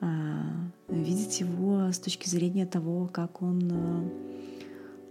А, 0.00 0.42
видеть 0.88 1.40
его 1.40 1.90
с 1.90 1.98
точки 1.98 2.28
зрения 2.28 2.66
того, 2.66 3.08
как 3.12 3.42
он, 3.42 4.10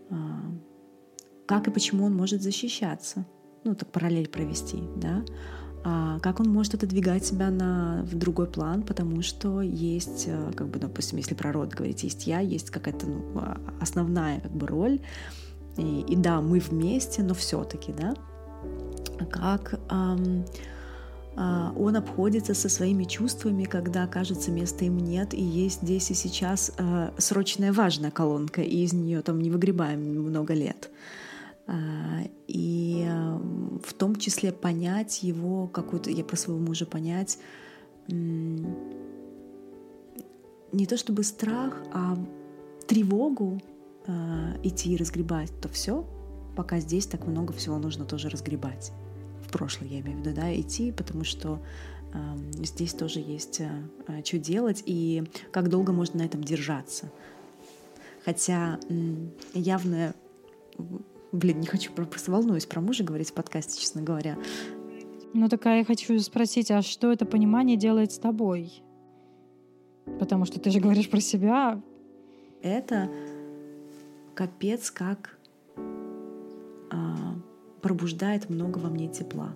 а, 0.09 0.41
как 1.45 1.67
и 1.67 1.71
почему 1.71 2.05
он 2.05 2.15
может 2.15 2.41
защищаться. 2.41 3.25
Ну, 3.63 3.75
так 3.75 3.91
параллель 3.91 4.29
провести, 4.29 4.79
да. 4.95 5.23
А, 5.83 6.19
как 6.19 6.39
он 6.39 6.49
может 6.49 6.75
отодвигать 6.75 7.25
себя 7.25 7.49
на, 7.51 8.03
в 8.03 8.15
другой 8.15 8.47
план, 8.47 8.83
потому 8.83 9.21
что 9.21 9.61
есть, 9.61 10.29
как 10.55 10.67
бы, 10.69 10.79
допустим, 10.79 11.17
если 11.17 11.35
про 11.35 11.51
род 11.51 11.73
говорить, 11.73 12.03
есть 12.03 12.25
я, 12.27 12.39
есть 12.39 12.69
какая-то 12.69 13.07
ну, 13.07 13.23
основная 13.81 14.39
как 14.39 14.51
бы 14.51 14.67
роль, 14.67 15.01
и, 15.77 16.01
и 16.07 16.15
да, 16.15 16.41
мы 16.41 16.59
вместе, 16.59 17.21
но 17.21 17.33
все-таки, 17.33 17.91
да, 17.91 18.15
как 19.29 19.79
эм, 19.89 20.41
э, 20.41 20.45
он 21.37 21.95
обходится 21.97 22.53
со 22.53 22.69
своими 22.69 23.03
чувствами, 23.03 23.65
когда, 23.65 24.07
кажется, 24.07 24.51
места 24.51 24.85
им 24.85 24.97
нет, 24.97 25.33
и 25.33 25.41
есть 25.41 25.81
здесь 25.81 26.09
и 26.11 26.13
сейчас 26.13 26.71
э, 26.77 27.11
срочная 27.17 27.73
важная 27.73 28.11
колонка, 28.11 28.61
и 28.61 28.83
из 28.83 28.93
нее 28.93 29.21
там 29.21 29.41
не 29.41 29.49
выгребаем 29.49 29.99
много 29.99 30.53
лет. 30.53 30.89
Э, 31.67 31.73
и 32.47 33.05
в 33.83 33.93
том 33.93 34.15
числе 34.15 34.53
понять 34.53 35.23
его 35.23 35.67
какую-то, 35.67 36.09
я 36.09 36.23
про 36.23 36.37
своего 36.37 36.61
мужа 36.63 36.85
понять, 36.85 37.37
не 38.07 38.65
то 40.87 40.95
чтобы 40.97 41.23
страх, 41.23 41.81
а 41.93 42.17
тревогу 42.87 43.61
идти 44.63 44.93
и 44.93 44.97
разгребать 44.97 45.51
то 45.59 45.67
все, 45.67 46.05
пока 46.55 46.79
здесь 46.79 47.07
так 47.07 47.25
много 47.25 47.51
всего 47.53 47.77
нужно 47.79 48.05
тоже 48.05 48.29
разгребать. 48.29 48.93
Прошлое 49.55 49.87
я 49.87 50.01
имею 50.01 50.17
в 50.17 50.19
виду, 50.19 50.35
да, 50.35 50.53
идти, 50.53 50.91
потому 50.91 51.23
что 51.23 51.61
э, 52.13 52.17
здесь 52.61 52.93
тоже 52.93 53.21
есть 53.21 53.61
э, 53.61 53.71
э, 54.05 54.21
что 54.21 54.37
делать 54.37 54.83
и 54.85 55.23
как 55.51 55.69
долго 55.69 55.93
можно 55.93 56.19
на 56.19 56.25
этом 56.25 56.43
держаться. 56.43 57.09
Хотя 58.25 58.77
явно, 59.53 60.13
блин, 61.31 61.61
не 61.61 61.67
хочу, 61.67 61.93
просто 61.93 62.33
волнуюсь 62.33 62.65
про 62.65 62.81
мужа 62.81 63.05
говорить 63.05 63.29
в 63.29 63.33
подкасте, 63.33 63.79
честно 63.79 64.01
говоря. 64.01 64.37
Ну 65.33 65.47
такая 65.47 65.79
я 65.79 65.85
хочу 65.85 66.19
спросить, 66.19 66.69
а 66.69 66.81
что 66.81 67.13
это 67.13 67.25
понимание 67.25 67.77
делает 67.77 68.11
с 68.11 68.17
тобой? 68.17 68.83
Потому 70.19 70.43
что 70.43 70.59
ты 70.59 70.69
же 70.69 70.81
говоришь 70.81 71.09
про 71.09 71.21
себя. 71.21 71.81
Это 72.61 73.09
капец 74.33 74.91
как 74.91 75.37
а, 76.91 77.24
пробуждает 77.85 78.49
много 78.49 78.79
во 78.79 78.89
мне 78.89 79.07
тепла 79.07 79.55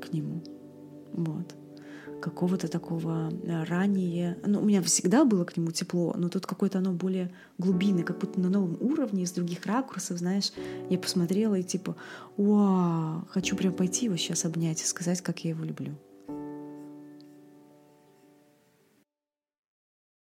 к 0.00 0.12
нему. 0.12 0.42
Вот. 1.12 1.54
Какого-то 2.20 2.66
такого 2.66 3.28
а, 3.28 3.64
ранее... 3.64 4.36
Ну, 4.44 4.60
у 4.60 4.64
меня 4.64 4.82
всегда 4.82 5.24
было 5.24 5.44
к 5.44 5.56
нему 5.56 5.70
тепло, 5.70 6.12
но 6.16 6.28
тут 6.28 6.44
какое-то 6.44 6.78
оно 6.78 6.90
более 6.90 7.30
глубинное, 7.58 8.02
как 8.02 8.18
будто 8.18 8.40
на 8.40 8.48
новом 8.48 8.76
уровне, 8.80 9.22
из 9.22 9.30
других 9.30 9.64
ракурсов, 9.64 10.18
знаешь. 10.18 10.50
Я 10.90 10.98
посмотрела 10.98 11.54
и 11.54 11.62
типа, 11.62 11.94
вау, 12.36 13.24
хочу 13.28 13.54
прям 13.54 13.74
пойти 13.74 14.06
его 14.06 14.16
сейчас 14.16 14.44
обнять 14.44 14.82
и 14.82 14.86
сказать, 14.86 15.20
как 15.20 15.44
я 15.44 15.50
его 15.50 15.62
люблю. 15.62 15.94